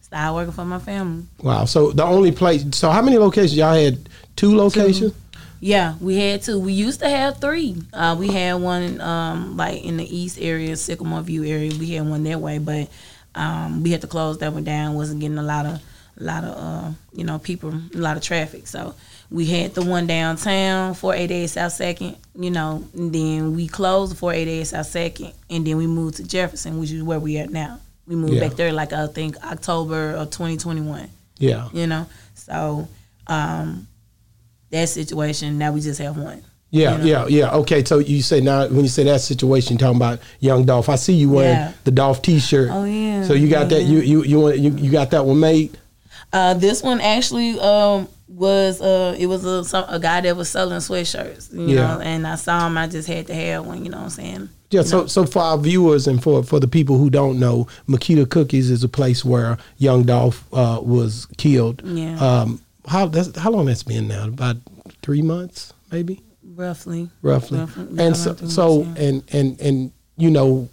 started 0.00 0.34
working 0.34 0.52
for 0.52 0.64
my 0.64 0.78
family. 0.78 1.24
Wow. 1.42 1.66
So 1.66 1.92
the 1.92 2.04
only 2.04 2.32
place 2.32 2.64
so 2.72 2.90
how 2.90 3.02
many 3.02 3.18
locations 3.18 3.56
y'all 3.56 3.74
had? 3.74 4.08
Two 4.36 4.56
locations? 4.56 5.14
Yeah, 5.64 5.94
we 5.98 6.16
had 6.18 6.42
two. 6.42 6.60
We 6.60 6.74
used 6.74 7.00
to 7.00 7.08
have 7.08 7.38
three. 7.40 7.74
Uh, 7.90 8.14
we 8.18 8.28
had 8.28 8.54
one 8.60 9.00
um, 9.00 9.56
like 9.56 9.82
in 9.82 9.96
the 9.96 10.04
east 10.04 10.36
area, 10.38 10.76
Sycamore 10.76 11.22
View 11.22 11.42
area. 11.42 11.72
We 11.78 11.92
had 11.92 12.06
one 12.06 12.22
that 12.24 12.38
way, 12.38 12.58
but 12.58 12.90
um, 13.34 13.82
we 13.82 13.90
had 13.90 14.02
to 14.02 14.06
close 14.06 14.36
that 14.40 14.52
one 14.52 14.64
down. 14.64 14.92
wasn't 14.94 15.20
getting 15.22 15.38
a 15.38 15.42
lot 15.42 15.64
of, 15.64 15.80
a 16.20 16.22
lot 16.22 16.44
of, 16.44 16.54
uh, 16.58 16.90
you 17.14 17.24
know, 17.24 17.38
people, 17.38 17.70
a 17.94 17.96
lot 17.96 18.18
of 18.18 18.22
traffic. 18.22 18.66
So 18.66 18.94
we 19.30 19.46
had 19.46 19.72
the 19.74 19.80
one 19.82 20.06
downtown, 20.06 20.92
four 20.92 21.14
eight 21.14 21.30
eight 21.30 21.46
South 21.46 21.72
Second. 21.72 22.18
You 22.38 22.50
know, 22.50 22.84
and 22.92 23.10
then 23.10 23.56
we 23.56 23.66
closed 23.66 24.12
the 24.12 24.16
four 24.16 24.34
eight 24.34 24.48
eight 24.48 24.64
South 24.66 24.84
Second, 24.84 25.32
and 25.48 25.66
then 25.66 25.78
we 25.78 25.86
moved 25.86 26.16
to 26.16 26.24
Jefferson, 26.24 26.78
which 26.78 26.90
is 26.90 27.02
where 27.02 27.18
we 27.18 27.38
at 27.38 27.48
now. 27.48 27.80
We 28.06 28.16
moved 28.16 28.34
Yeah. 28.34 28.48
back 28.48 28.56
there 28.58 28.70
like 28.70 28.92
I 28.92 29.06
think 29.06 29.42
October 29.42 30.10
of 30.10 30.28
2021 30.28 31.08
Yeah. 31.38 31.70
you 31.72 31.86
know. 31.86 32.04
So 32.34 32.86
um 33.28 33.86
that 34.74 34.88
situation 34.88 35.58
now 35.58 35.72
we 35.72 35.80
just 35.80 36.00
have 36.00 36.16
one. 36.16 36.42
Yeah, 36.70 36.92
You 36.92 36.98
know? 36.98 37.04
yeah, 37.04 37.26
yeah. 37.28 37.54
Okay, 37.58 37.84
so 37.84 37.98
you 38.00 38.20
say 38.20 38.40
now 38.40 38.66
when 38.66 38.80
you 38.80 38.88
say 38.88 39.04
that 39.04 39.20
situation, 39.20 39.78
talking 39.78 39.96
about 39.96 40.18
young 40.40 40.64
Dolph. 40.64 40.88
I 40.88 40.96
see 40.96 41.12
you 41.12 41.30
wearing 41.30 41.54
Yeah. 41.54 41.72
the 41.84 41.92
Dolph 41.92 42.20
T-shirt. 42.22 42.68
Oh, 42.72 42.84
yeah. 42.84 43.22
So 43.22 43.32
you 43.34 43.48
got 43.48 43.68
that? 43.68 43.82
Yeah. 43.82 43.88
You 43.88 44.00
you 44.00 44.24
you 44.24 44.40
want 44.40 44.58
you, 44.58 44.70
you 44.72 44.90
got 44.90 45.10
that 45.12 45.24
one 45.24 45.38
made? 45.38 45.78
Uh 46.32 46.54
this 46.54 46.82
one 46.82 47.00
actually 47.00 47.60
um 47.60 48.08
was 48.26 48.80
uh 48.80 49.14
it 49.16 49.26
was 49.26 49.44
a 49.44 49.62
some, 49.64 49.84
a 49.88 50.00
guy 50.00 50.20
that 50.22 50.36
was 50.36 50.48
selling 50.50 50.78
sweatshirts, 50.80 51.52
you 51.52 51.76
Yeah. 51.76 51.94
know, 51.94 52.00
and 52.00 52.26
I 52.26 52.34
saw 52.34 52.66
him 52.66 52.76
I 52.76 52.88
just 52.88 53.06
had 53.06 53.28
to 53.28 53.34
have 53.34 53.64
one, 53.66 53.84
you 53.84 53.90
know 53.90 53.98
what 53.98 54.04
I'm 54.04 54.10
saying? 54.10 54.48
Yeah, 54.70 54.82
so 54.82 55.06
so 55.06 55.24
for 55.26 55.42
our 55.42 55.58
viewers 55.58 56.08
and 56.08 56.20
for 56.20 56.42
for 56.42 56.58
the 56.58 56.66
people 56.66 56.98
who 56.98 57.08
don't 57.08 57.38
know, 57.38 57.68
Makeda 57.88 58.28
Cookies 58.28 58.68
is 58.70 58.82
a 58.82 58.88
place 58.88 59.24
where 59.24 59.58
young 59.78 60.02
Dolph 60.02 60.42
uh, 60.52 60.80
was 60.82 61.28
killed. 61.38 61.82
Yeah. 61.84 62.16
Um, 62.18 62.60
how 62.86 63.06
that's 63.06 63.36
how 63.38 63.50
long 63.50 63.66
that's 63.66 63.82
been 63.82 64.08
now? 64.08 64.26
About 64.28 64.56
three 65.02 65.22
months, 65.22 65.72
maybe, 65.90 66.20
Roughly. 66.42 67.08
roughly. 67.22 67.58
Roughly, 67.60 67.86
yeah, 67.90 68.02
and 68.02 68.16
so 68.16 68.34
so 68.36 68.82
yeah. 68.82 68.94
and 69.04 69.22
and 69.32 69.60
and 69.60 69.92
you 70.16 70.30
know, 70.30 70.68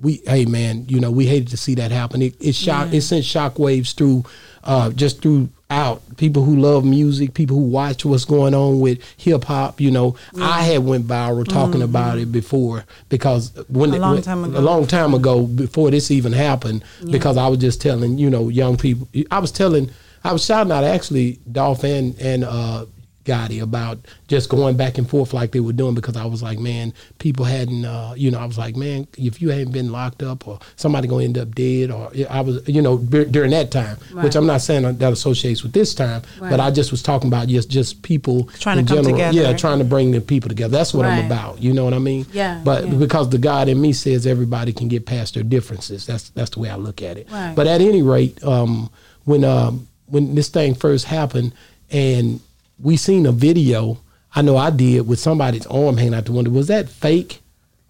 we 0.00 0.22
hey 0.26 0.44
man, 0.44 0.84
you 0.88 1.00
know 1.00 1.10
we 1.10 1.26
hated 1.26 1.48
to 1.48 1.56
see 1.56 1.74
that 1.76 1.90
happen. 1.90 2.22
It 2.22 2.34
it 2.40 2.54
shock 2.54 2.88
Yeah. 2.90 2.98
it 2.98 3.00
sent 3.02 3.24
shockwaves 3.24 3.94
through, 3.94 4.24
uh, 4.64 4.90
just 4.90 5.22
throughout 5.22 6.02
people 6.16 6.44
who 6.44 6.56
love 6.56 6.84
music, 6.84 7.34
people 7.34 7.56
who 7.56 7.64
watch 7.64 8.04
what's 8.04 8.24
going 8.24 8.54
on 8.54 8.78
with 8.80 8.98
hip 9.16 9.44
hop. 9.44 9.80
You 9.80 9.90
know, 9.90 10.16
I 10.40 10.62
had 10.62 10.84
went 10.84 11.06
viral 11.06 11.48
talking 11.48 11.82
about 11.82 12.18
it 12.18 12.30
before 12.30 12.84
because 13.08 13.50
when 13.68 13.92
A 13.94 13.98
long 13.98 14.22
time 14.22 14.44
ago. 14.44 14.58
a 14.58 14.60
long 14.60 14.86
time 14.86 15.14
ago 15.14 15.46
before 15.46 15.90
this 15.90 16.10
even 16.10 16.32
happened 16.32 16.84
because 17.10 17.36
I 17.36 17.48
was 17.48 17.58
just 17.58 17.80
telling 17.80 18.18
you 18.18 18.30
know 18.30 18.48
young 18.48 18.76
people 18.76 19.08
I 19.30 19.38
was 19.38 19.50
telling 19.50 19.90
I 20.24 20.32
was 20.32 20.44
shouting 20.44 20.72
out 20.72 20.84
actually 20.84 21.38
Dolph 21.50 21.84
and 21.84 22.18
and 22.20 22.44
uh, 22.44 22.86
Gotti 23.24 23.62
about 23.62 23.98
just 24.28 24.48
going 24.48 24.76
back 24.76 24.98
and 24.98 25.08
forth 25.08 25.32
like 25.32 25.52
they 25.52 25.60
were 25.60 25.72
doing 25.72 25.94
because 25.94 26.16
I 26.16 26.26
was 26.26 26.42
like, 26.42 26.58
man, 26.58 26.92
people 27.18 27.44
hadn't, 27.46 27.84
uh, 27.84 28.14
you 28.16 28.30
know, 28.30 28.38
I 28.38 28.44
was 28.44 28.58
like, 28.58 28.76
man, 28.76 29.06
if 29.16 29.40
you 29.40 29.48
hadn't 29.48 29.72
been 29.72 29.90
locked 29.90 30.22
up 30.22 30.46
or 30.46 30.58
somebody 30.76 31.08
gonna 31.08 31.24
end 31.24 31.38
up 31.38 31.54
dead 31.54 31.90
or 31.90 32.12
I 32.28 32.42
was, 32.42 32.66
you 32.68 32.82
know, 32.82 32.98
b- 32.98 33.24
during 33.24 33.50
that 33.52 33.70
time, 33.70 33.96
right. 34.12 34.24
which 34.24 34.36
I'm 34.36 34.46
not 34.46 34.60
saying 34.60 34.98
that 34.98 35.12
associates 35.12 35.62
with 35.62 35.72
this 35.72 35.94
time, 35.94 36.22
but 36.38 36.60
I 36.60 36.70
just 36.70 36.90
was 36.90 37.02
talking 37.02 37.28
about 37.28 37.48
just 37.48 37.70
just 37.70 38.02
people 38.02 38.44
Trying 38.60 38.76
to 38.76 38.80
in 38.80 38.86
come 38.86 39.12
together. 39.12 39.36
Yeah, 39.36 39.52
trying 39.54 39.78
to 39.78 39.84
bring 39.84 40.10
the 40.10 40.20
people 40.20 40.48
together. 40.48 40.76
That's 40.76 40.92
what 40.92 41.06
I'm 41.06 41.24
about. 41.24 41.62
You 41.62 41.72
know 41.72 41.84
what 41.84 41.94
I 41.94 41.98
mean? 41.98 42.26
Yeah, 42.32 42.60
But 42.62 42.86
yeah. 42.86 42.94
because 42.94 43.30
the 43.30 43.38
God 43.38 43.68
in 43.68 43.80
me 43.80 43.92
says 43.92 44.26
everybody 44.26 44.72
can 44.72 44.88
get 44.88 45.06
past 45.06 45.34
their 45.34 45.42
differences. 45.42 46.06
That's 46.06 46.28
that's 46.30 46.50
the 46.50 46.60
way 46.60 46.68
I 46.68 46.76
look 46.76 47.00
at 47.02 47.16
it. 47.16 47.30
Right. 47.30 47.54
But 47.54 47.66
at 47.66 47.80
any 47.80 48.02
rate, 48.02 48.42
um, 48.44 48.90
when 49.24 49.44
um, 49.44 49.88
when 50.06 50.34
this 50.34 50.48
thing 50.48 50.74
first 50.74 51.06
happened 51.06 51.52
and 51.90 52.40
we 52.78 52.96
seen 52.96 53.26
a 53.26 53.32
video, 53.32 53.98
I 54.34 54.42
know 54.42 54.56
I 54.56 54.70
did 54.70 55.06
with 55.06 55.18
somebody's 55.18 55.66
arm 55.66 55.96
hanging 55.96 56.14
out 56.14 56.24
the 56.26 56.32
window. 56.32 56.50
Was 56.50 56.68
that 56.68 56.88
fake 56.88 57.40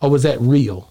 or 0.01 0.11
was 0.11 0.23
that 0.25 0.41
real? 0.41 0.91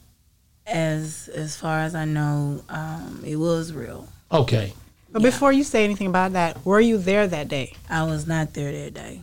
As 0.65 1.29
as 1.33 1.55
far 1.55 1.79
as 1.79 1.93
I 1.93 2.05
know, 2.05 2.63
um, 2.69 3.21
it 3.25 3.35
was 3.35 3.73
real. 3.73 4.07
Okay. 4.31 4.73
But 5.11 5.21
before 5.21 5.51
you 5.51 5.63
say 5.63 5.83
anything 5.83 6.07
about 6.07 6.33
that, 6.33 6.65
were 6.65 6.79
you 6.79 6.97
there 6.97 7.27
that 7.27 7.47
day? 7.47 7.73
I 7.89 8.03
was 8.03 8.25
not 8.25 8.53
there 8.53 8.71
that 8.71 8.93
day. 8.93 9.21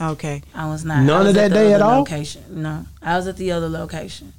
Okay. 0.00 0.42
I 0.54 0.68
was 0.68 0.84
not. 0.84 1.02
None 1.02 1.10
I 1.10 1.18
was 1.20 1.28
of 1.28 1.34
that 1.34 1.52
day 1.52 1.72
at 1.74 1.82
all? 1.82 2.00
Location. 2.00 2.42
No, 2.50 2.86
I 3.02 3.16
was 3.16 3.26
at 3.28 3.36
the 3.36 3.52
other 3.52 3.68
location. 3.68 4.32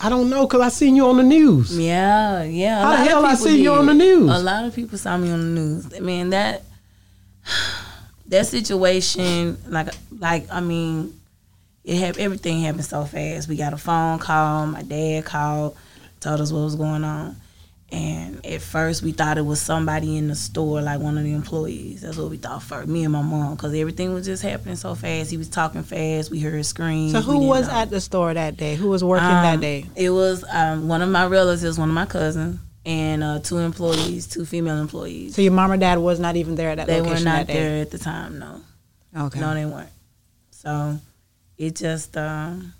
I 0.00 0.08
don't 0.08 0.30
know 0.30 0.46
because 0.46 0.60
I 0.60 0.68
seen 0.68 0.96
you 0.96 1.06
on 1.06 1.18
the 1.18 1.22
news. 1.22 1.76
Yeah, 1.76 2.44
yeah. 2.44 2.82
How 2.82 2.90
the 2.92 2.96
hell 3.10 3.26
I 3.26 3.34
see 3.34 3.62
you 3.62 3.72
on 3.72 3.86
the 3.86 3.94
news? 3.94 4.30
A 4.30 4.38
lot 4.38 4.64
of 4.64 4.74
people 4.74 4.98
saw 4.98 5.16
me 5.16 5.30
on 5.30 5.40
the 5.40 5.60
news. 5.60 5.94
I 5.94 6.00
mean 6.00 6.30
that 6.30 6.62
that 8.28 8.46
situation, 8.46 9.58
like, 9.68 9.88
like 10.18 10.46
I 10.50 10.60
mean, 10.60 11.18
it 11.84 11.98
had 11.98 12.18
everything 12.18 12.62
happened 12.62 12.84
so 12.84 13.04
fast. 13.04 13.48
We 13.48 13.56
got 13.56 13.72
a 13.72 13.76
phone 13.76 14.18
call. 14.18 14.66
My 14.66 14.82
dad 14.82 15.24
called, 15.24 15.76
told 16.20 16.40
us 16.40 16.52
what 16.52 16.60
was 16.60 16.76
going 16.76 17.04
on. 17.04 17.36
And 17.92 18.44
at 18.46 18.62
first, 18.62 19.02
we 19.02 19.10
thought 19.10 19.36
it 19.36 19.44
was 19.44 19.60
somebody 19.60 20.16
in 20.16 20.28
the 20.28 20.36
store, 20.36 20.80
like 20.80 21.00
one 21.00 21.18
of 21.18 21.24
the 21.24 21.32
employees. 21.32 22.02
That's 22.02 22.16
what 22.16 22.30
we 22.30 22.36
thought 22.36 22.62
first. 22.62 22.88
Me 22.88 23.02
and 23.02 23.12
my 23.12 23.20
mom, 23.22 23.56
because 23.56 23.74
everything 23.74 24.14
was 24.14 24.24
just 24.26 24.42
happening 24.44 24.76
so 24.76 24.94
fast. 24.94 25.28
He 25.30 25.36
was 25.36 25.48
talking 25.48 25.82
fast. 25.82 26.30
We 26.30 26.38
heard 26.38 26.64
screams. 26.64 27.10
So 27.12 27.20
who 27.20 27.46
was 27.48 27.66
know. 27.66 27.74
at 27.74 27.90
the 27.90 28.00
store 28.00 28.32
that 28.32 28.56
day? 28.56 28.76
Who 28.76 28.88
was 28.88 29.02
working 29.02 29.26
that 29.26 29.54
Um, 29.54 29.60
day? 29.60 29.86
It 29.96 30.10
was 30.10 30.44
um, 30.52 30.86
one 30.86 31.02
of 31.02 31.08
my 31.08 31.26
relatives, 31.26 31.78
one 31.80 31.88
of 31.88 31.94
my 31.96 32.06
cousins, 32.06 32.60
and 32.86 33.24
uh, 33.24 33.40
two 33.40 33.58
employees, 33.58 34.28
two 34.28 34.44
female 34.44 34.78
employees. 34.78 35.34
So 35.34 35.42
your 35.42 35.52
mom 35.52 35.72
or 35.72 35.76
dad 35.76 35.98
was 35.98 36.20
not 36.20 36.36
even 36.36 36.54
there 36.54 36.70
at 36.70 36.76
that 36.76 36.86
they 36.86 37.00
were 37.02 37.14
that 37.14 37.24
not 37.24 37.46
day. 37.48 37.54
there 37.54 37.82
at 37.82 37.90
the 37.90 37.98
time. 37.98 38.38
No, 38.38 38.60
Okay. 39.16 39.40
no, 39.40 39.52
they 39.52 39.66
weren't. 39.66 39.90
So 40.52 40.96
it 41.58 41.74
just 41.74 42.16
um, 42.16 42.72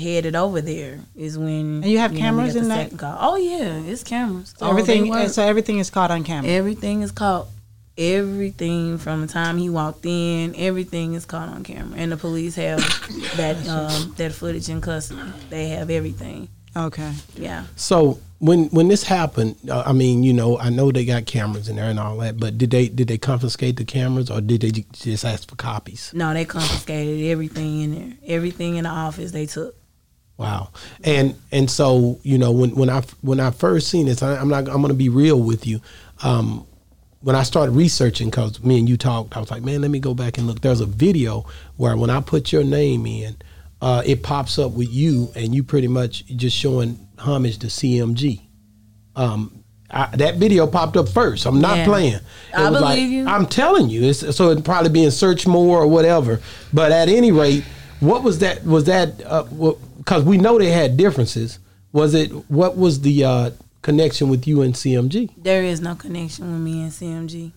headed 0.00 0.34
over 0.34 0.60
there 0.60 1.00
is 1.14 1.38
when. 1.38 1.82
And 1.82 1.86
you 1.86 1.98
have 1.98 2.12
know, 2.12 2.16
we 2.16 2.20
cameras 2.20 2.54
got 2.54 2.62
in 2.62 2.68
the 2.68 2.74
that? 2.74 2.98
Call. 2.98 3.16
Oh 3.20 3.36
yeah, 3.36 3.80
it's 3.80 4.02
cameras. 4.02 4.54
So 4.56 4.68
everything. 4.68 5.28
So 5.28 5.42
everything 5.42 5.78
is 5.78 5.90
caught 5.90 6.10
on 6.10 6.24
camera. 6.24 6.50
everything 6.50 7.02
is 7.02 7.12
caught. 7.12 7.46
Everything 7.98 8.96
from 8.96 9.20
the 9.20 9.26
time 9.26 9.58
he 9.58 9.68
walked 9.68 10.06
in, 10.06 10.54
everything 10.56 11.12
is 11.14 11.26
caught 11.26 11.50
on 11.50 11.62
camera, 11.64 11.98
and 11.98 12.10
the 12.10 12.16
police 12.16 12.54
have 12.54 12.78
that 13.36 13.68
um, 13.68 14.14
that 14.16 14.32
footage 14.32 14.68
in 14.68 14.80
custody. 14.80 15.20
They 15.50 15.68
have 15.68 15.90
everything. 15.90 16.48
Okay. 16.76 17.12
Yeah. 17.36 17.66
So 17.76 18.18
when 18.38 18.66
when 18.70 18.88
this 18.88 19.02
happened, 19.02 19.56
uh, 19.68 19.82
I 19.86 19.92
mean, 19.92 20.22
you 20.22 20.32
know, 20.32 20.58
I 20.58 20.70
know 20.70 20.90
they 20.90 21.04
got 21.04 21.26
cameras 21.26 21.68
in 21.68 21.76
there 21.76 21.90
and 21.90 22.00
all 22.00 22.16
that, 22.18 22.38
but 22.38 22.56
did 22.58 22.70
they 22.70 22.88
did 22.88 23.08
they 23.08 23.18
confiscate 23.18 23.76
the 23.76 23.84
cameras 23.84 24.30
or 24.30 24.40
did 24.40 24.62
they 24.62 24.70
just 24.92 25.24
ask 25.24 25.48
for 25.48 25.56
copies? 25.56 26.10
No, 26.14 26.32
they 26.32 26.44
confiscated 26.44 27.26
everything 27.26 27.80
in 27.82 27.94
there. 27.94 28.12
Everything 28.26 28.76
in 28.76 28.84
the 28.84 28.90
office 28.90 29.32
they 29.32 29.46
took. 29.46 29.76
Wow. 30.40 30.70
And 31.04 31.34
and 31.52 31.70
so 31.70 32.18
you 32.22 32.38
know 32.38 32.50
when 32.50 32.74
when 32.74 32.88
I 32.88 33.02
when 33.20 33.40
I 33.40 33.50
first 33.50 33.88
seen 33.88 34.06
this, 34.06 34.22
I, 34.22 34.36
I'm 34.36 34.48
not 34.48 34.68
I'm 34.70 34.80
gonna 34.80 34.94
be 34.94 35.10
real 35.10 35.38
with 35.38 35.66
you. 35.66 35.80
Um, 36.22 36.66
when 37.20 37.36
I 37.36 37.42
started 37.42 37.72
researching, 37.72 38.30
because 38.30 38.62
me 38.64 38.78
and 38.78 38.88
you 38.88 38.96
talked, 38.96 39.36
I 39.36 39.40
was 39.40 39.50
like, 39.50 39.62
man, 39.62 39.82
let 39.82 39.90
me 39.90 40.00
go 40.00 40.14
back 40.14 40.38
and 40.38 40.46
look. 40.46 40.62
There's 40.62 40.80
a 40.80 40.86
video 40.86 41.44
where 41.76 41.94
when 41.94 42.08
I 42.08 42.22
put 42.22 42.52
your 42.52 42.64
name 42.64 43.04
in, 43.04 43.36
uh, 43.82 44.02
it 44.06 44.22
pops 44.22 44.58
up 44.58 44.72
with 44.72 44.88
you, 44.90 45.30
and 45.36 45.54
you 45.54 45.62
pretty 45.62 45.88
much 45.88 46.24
just 46.28 46.56
showing 46.56 47.06
homage 47.18 47.58
to 47.58 47.66
CMG. 47.66 48.40
Um, 49.16 49.62
I, 49.90 50.06
that 50.16 50.36
video 50.36 50.66
popped 50.66 50.96
up 50.96 51.10
first. 51.10 51.44
I'm 51.44 51.60
not 51.60 51.76
Yeah. 51.78 51.84
playing. 51.84 52.14
It 52.14 52.22
I 52.54 52.70
was 52.70 52.80
believe 52.80 53.10
you. 53.10 53.26
I'm 53.26 53.44
telling 53.44 53.90
you. 53.90 54.04
It's, 54.04 54.20
so 54.34 54.50
it'd 54.50 54.64
probably 54.64 54.90
be 54.90 55.04
in 55.04 55.10
search 55.10 55.46
more 55.46 55.82
or 55.82 55.86
whatever. 55.86 56.40
But 56.72 56.92
at 56.92 57.10
any 57.10 57.30
rate, 57.30 57.64
what 57.98 58.22
was 58.22 58.38
that? 58.38 58.64
Was 58.64 58.84
that 58.84 59.20
because 60.10 60.24
we 60.24 60.38
know 60.38 60.58
they 60.58 60.72
had 60.72 60.96
differences? 60.96 61.60
Was 61.92 62.14
it 62.14 62.30
what 62.50 62.76
was 62.76 63.00
the 63.02 63.24
uh, 63.24 63.50
connection 63.80 64.28
with 64.28 64.44
you 64.44 64.60
and 64.62 64.74
CMG? 64.74 65.30
There 65.36 65.62
is 65.62 65.80
no 65.80 65.94
connection 65.94 66.50
with 66.50 66.60
me 66.60 66.82
and 66.82 66.90
CMG. 66.90 67.52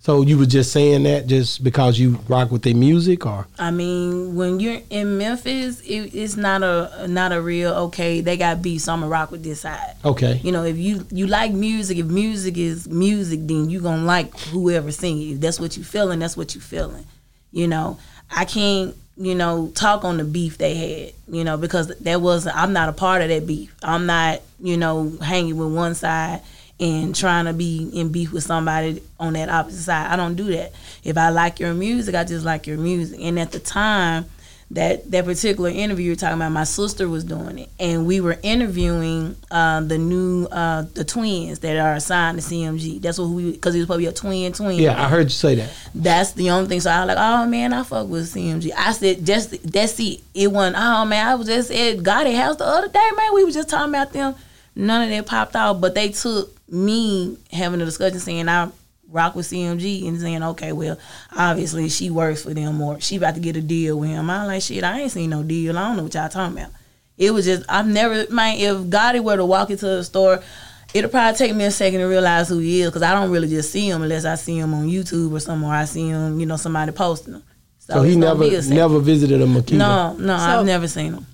So 0.00 0.22
you 0.22 0.36
were 0.36 0.44
just 0.44 0.72
saying 0.72 1.04
that 1.04 1.28
just 1.28 1.62
because 1.62 1.96
you 1.96 2.18
rock 2.28 2.50
with 2.50 2.62
their 2.62 2.74
music, 2.74 3.24
or 3.24 3.46
I 3.60 3.70
mean, 3.70 4.34
when 4.34 4.58
you're 4.58 4.80
in 4.90 5.18
Memphis, 5.18 5.82
it, 5.82 6.12
it's 6.12 6.36
not 6.36 6.64
a 6.64 7.06
not 7.06 7.30
a 7.30 7.40
real 7.40 7.72
okay. 7.86 8.20
They 8.20 8.36
got 8.36 8.60
beef, 8.60 8.80
so 8.80 8.94
I'ma 8.94 9.06
rock 9.06 9.30
with 9.30 9.44
this 9.44 9.60
side. 9.60 9.94
okay, 10.04 10.40
You 10.42 10.50
know, 10.50 10.64
if 10.64 10.76
you 10.76 11.06
you 11.12 11.28
like 11.28 11.52
music, 11.52 11.96
if 11.98 12.06
music 12.06 12.58
is 12.58 12.88
music, 12.88 13.38
then 13.44 13.70
you 13.70 13.80
gonna 13.80 14.02
like 14.04 14.36
whoever 14.48 14.90
sing 14.90 15.22
it. 15.22 15.34
If 15.34 15.40
that's 15.40 15.60
what 15.60 15.76
you 15.76 15.84
feeling, 15.84 16.18
that's 16.18 16.36
what 16.36 16.56
you 16.56 16.60
feeling. 16.60 17.06
You 17.52 17.68
know, 17.68 17.98
I 18.32 18.46
can't 18.46 18.96
you 19.16 19.34
know 19.34 19.70
talk 19.74 20.04
on 20.04 20.16
the 20.16 20.24
beef 20.24 20.58
they 20.58 20.74
had. 20.74 21.12
You 21.34 21.44
know, 21.44 21.56
because 21.56 21.88
that 21.98 22.20
was 22.20 22.46
I'm 22.46 22.72
not 22.72 22.88
a 22.88 22.92
part 22.92 23.22
of 23.22 23.28
that 23.28 23.46
beef. 23.46 23.74
I'm 23.82 24.06
not 24.06 24.40
you 24.60 24.76
know 24.76 25.12
hanging 25.22 25.56
with 25.56 25.72
one 25.72 25.94
side 25.94 26.40
and 26.80 27.14
trying 27.14 27.44
to 27.44 27.52
be 27.52 27.88
in 27.92 28.10
beef 28.10 28.32
with 28.32 28.42
somebody 28.42 29.00
on 29.20 29.34
that 29.34 29.48
opposite 29.48 29.82
side. 29.82 30.10
I 30.10 30.16
don't 30.16 30.34
do 30.34 30.44
that. 30.52 30.72
If 31.04 31.16
I 31.16 31.28
like 31.30 31.60
your 31.60 31.72
music, 31.72 32.14
I 32.14 32.24
just 32.24 32.44
like 32.44 32.66
your 32.66 32.78
music. 32.78 33.20
And 33.22 33.38
at 33.38 33.52
the 33.52 33.60
time, 33.60 34.26
that 34.70 35.10
that 35.10 35.24
particular 35.24 35.70
interview 35.70 36.06
you're 36.06 36.16
talking 36.16 36.36
about, 36.36 36.50
my 36.50 36.64
sister 36.64 37.08
was 37.08 37.24
doing 37.24 37.58
it, 37.58 37.68
and 37.78 38.06
we 38.06 38.20
were 38.20 38.38
interviewing 38.42 39.36
uh, 39.50 39.80
the 39.80 39.98
new 39.98 40.46
uh, 40.46 40.82
the 40.94 41.04
twins 41.04 41.60
that 41.60 41.76
are 41.76 41.94
assigned 41.94 42.40
to 42.40 42.44
CMG. 42.44 43.00
That's 43.00 43.18
what 43.18 43.28
we 43.28 43.52
because 43.52 43.74
he 43.74 43.80
was 43.80 43.86
probably 43.86 44.06
a 44.06 44.12
twin 44.12 44.52
twin. 44.52 44.78
yeah, 44.78 45.02
I 45.02 45.08
heard 45.08 45.24
you 45.24 45.30
say 45.30 45.54
that. 45.56 45.70
That's 45.94 46.32
the 46.32 46.50
only 46.50 46.68
thing. 46.68 46.80
So 46.80 46.90
I 46.90 47.00
was 47.04 47.08
like, 47.08 47.18
oh 47.18 47.46
man, 47.46 47.72
I 47.72 47.82
fuck 47.82 48.08
with 48.08 48.32
CMG. 48.32 48.70
I 48.76 48.92
said, 48.92 49.24
just 49.24 49.70
that's 49.70 49.98
it. 50.00 50.20
It 50.34 50.50
wasn't. 50.50 50.76
Oh 50.78 51.04
man, 51.04 51.26
I 51.26 51.34
was 51.34 51.46
just 51.46 51.70
at 51.70 51.98
Gotti 51.98 52.34
House 52.36 52.56
the 52.56 52.66
other 52.66 52.88
day, 52.88 53.10
man. 53.16 53.34
We 53.34 53.44
were 53.44 53.50
just 53.50 53.68
talking 53.68 53.90
about 53.94 54.12
them. 54.12 54.34
None 54.76 55.02
of 55.02 55.10
that 55.10 55.26
popped 55.26 55.54
out, 55.54 55.80
but 55.80 55.94
they 55.94 56.08
took 56.08 56.50
me 56.68 57.38
having 57.52 57.80
a 57.80 57.84
discussion 57.84 58.18
saying 58.18 58.48
I 58.48 58.70
rock 59.08 59.34
with 59.34 59.46
CMG 59.46 60.06
and 60.08 60.20
saying, 60.20 60.42
okay, 60.42 60.72
well, 60.72 60.98
obviously 61.36 61.88
she 61.88 62.10
works 62.10 62.42
for 62.42 62.52
them 62.54 62.80
or 62.80 63.00
she 63.00 63.16
about 63.16 63.34
to 63.34 63.40
get 63.40 63.56
a 63.56 63.60
deal 63.60 63.98
with 63.98 64.10
him. 64.10 64.28
I'm 64.30 64.46
like, 64.46 64.62
shit, 64.62 64.84
I 64.84 65.00
ain't 65.00 65.12
seen 65.12 65.30
no 65.30 65.42
deal. 65.42 65.78
I 65.78 65.88
don't 65.88 65.96
know 65.96 66.02
what 66.04 66.14
y'all 66.14 66.28
talking 66.28 66.58
about. 66.58 66.72
It 67.16 67.32
was 67.32 67.44
just 67.44 67.64
I've 67.68 67.86
never 67.86 68.26
man. 68.30 68.56
If 68.58 68.76
Gotti 68.90 69.22
were 69.22 69.36
to 69.36 69.44
walk 69.44 69.70
into 69.70 69.86
the 69.86 70.04
store. 70.04 70.42
It'll 70.92 71.10
probably 71.10 71.36
take 71.36 71.56
me 71.56 71.64
a 71.64 71.72
second 71.72 71.98
to 71.98 72.06
realize 72.06 72.48
who 72.48 72.58
he 72.58 72.82
is 72.82 72.88
because 72.88 73.02
I 73.02 73.14
don't 73.14 73.32
really 73.32 73.48
just 73.48 73.72
see 73.72 73.90
him 73.90 74.02
unless 74.02 74.24
I 74.24 74.36
see 74.36 74.56
him 74.56 74.72
on 74.74 74.86
YouTube 74.88 75.32
or 75.32 75.40
somewhere. 75.40 75.72
I 75.74 75.86
see 75.86 76.06
him, 76.08 76.38
you 76.38 76.46
know, 76.46 76.56
somebody 76.56 76.92
posting 76.92 77.34
him. 77.34 77.42
So, 77.80 78.02
he 78.02 78.14
never 78.14 78.48
be 78.48 78.54
a 78.54 78.62
second. 78.62 78.76
never 78.76 79.00
visited 79.00 79.42
a 79.42 79.44
Makeda. 79.44 79.72
No, 79.72 80.12
no, 80.16 80.38
So- 80.38 80.44
I've 80.44 80.64
never 80.64 80.86
seen 80.86 81.14
him. 81.14 81.26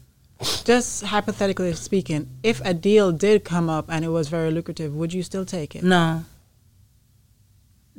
Just 0.65 1.05
hypothetically 1.05 1.75
speaking, 1.75 2.27
if 2.43 2.63
a 2.65 2.73
deal 2.73 3.13
did 3.13 3.45
come 3.45 3.69
up 3.69 3.85
and 3.91 4.03
it 4.03 4.09
was 4.09 4.29
very 4.29 4.51
lucrative, 4.51 4.95
would 4.95 5.13
you 5.13 5.23
still 5.23 5.45
take 5.45 5.77
it? 5.77 5.83
No. 5.85 6.25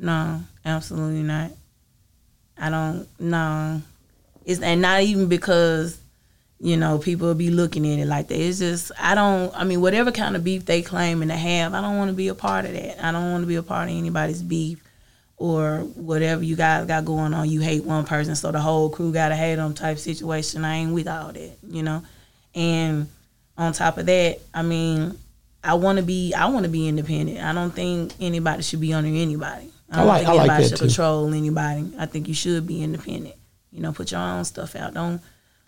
No, 0.02 0.42
absolutely 0.64 1.22
not. 1.22 1.52
I 2.58 2.70
don't. 2.70 3.06
No, 3.20 3.80
it's 4.44 4.60
and 4.60 4.82
not 4.82 5.02
even 5.02 5.28
because 5.28 5.96
you 6.58 6.76
know 6.76 6.98
people 6.98 7.32
be 7.34 7.50
looking 7.50 7.86
at 7.86 8.00
it 8.00 8.06
like 8.06 8.26
that. 8.26 8.38
It's 8.38 8.58
just 8.58 8.90
I 8.98 9.14
don't. 9.14 9.54
I 9.54 9.62
mean, 9.62 9.80
whatever 9.80 10.10
kind 10.10 10.34
of 10.34 10.42
beef 10.42 10.66
they 10.66 10.82
claim 10.82 11.22
and 11.22 11.30
to 11.30 11.36
have, 11.36 11.72
I 11.72 11.80
don't 11.80 11.98
want 11.98 12.10
to 12.10 12.16
be 12.16 12.26
a 12.28 12.34
part 12.34 12.64
of 12.64 12.72
that. 12.72 13.02
I 13.02 13.12
don't 13.12 13.30
want 13.30 13.44
to 13.44 13.46
be 13.46 13.54
a 13.54 13.62
part 13.62 13.88
of 13.88 13.94
anybody's 13.94 14.42
beef 14.42 14.82
or 15.36 15.78
whatever 15.94 16.42
you 16.42 16.56
guys 16.56 16.86
got 16.86 17.04
going 17.04 17.32
on. 17.32 17.48
You 17.48 17.60
hate 17.60 17.84
one 17.84 18.04
person, 18.04 18.34
so 18.34 18.50
the 18.50 18.60
whole 18.60 18.90
crew 18.90 19.12
gotta 19.12 19.36
hate 19.36 19.54
them 19.54 19.72
type 19.72 19.98
situation. 19.98 20.64
I 20.64 20.78
ain't 20.78 20.92
with 20.92 21.06
all 21.06 21.32
that, 21.32 21.58
you 21.62 21.84
know. 21.84 22.02
And 22.56 23.06
on 23.56 23.72
top 23.72 23.98
of 23.98 24.06
that, 24.06 24.40
I 24.52 24.62
mean, 24.62 25.16
I 25.62 25.74
want 25.74 25.98
to 25.98 26.02
be 26.02 26.34
I 26.34 26.46
want 26.46 26.64
to 26.64 26.70
be 26.70 26.88
independent. 26.88 27.38
I 27.38 27.52
don't 27.52 27.70
think 27.70 28.14
anybody 28.18 28.64
should 28.64 28.80
be 28.80 28.92
under 28.92 29.08
anybody. 29.08 29.71
I 29.92 29.96
I 29.96 29.98
don't 29.98 30.06
like- 30.08 30.18
think 30.18 30.28
I 30.28 30.32
like 30.32 30.40
anybody 30.40 30.62
that 30.64 30.68
should 30.70 30.78
too. 30.78 30.84
control 30.86 31.34
anybody. 31.34 31.92
I 31.98 32.06
think 32.06 32.28
you 32.28 32.34
should 32.34 32.66
be 32.66 32.82
independent. 32.82 33.34
You 33.70 33.80
know, 33.80 33.92
put 33.92 34.10
your 34.10 34.20
own 34.20 34.44
stuff 34.44 34.74
out. 34.76 34.94
Don't 34.94 35.20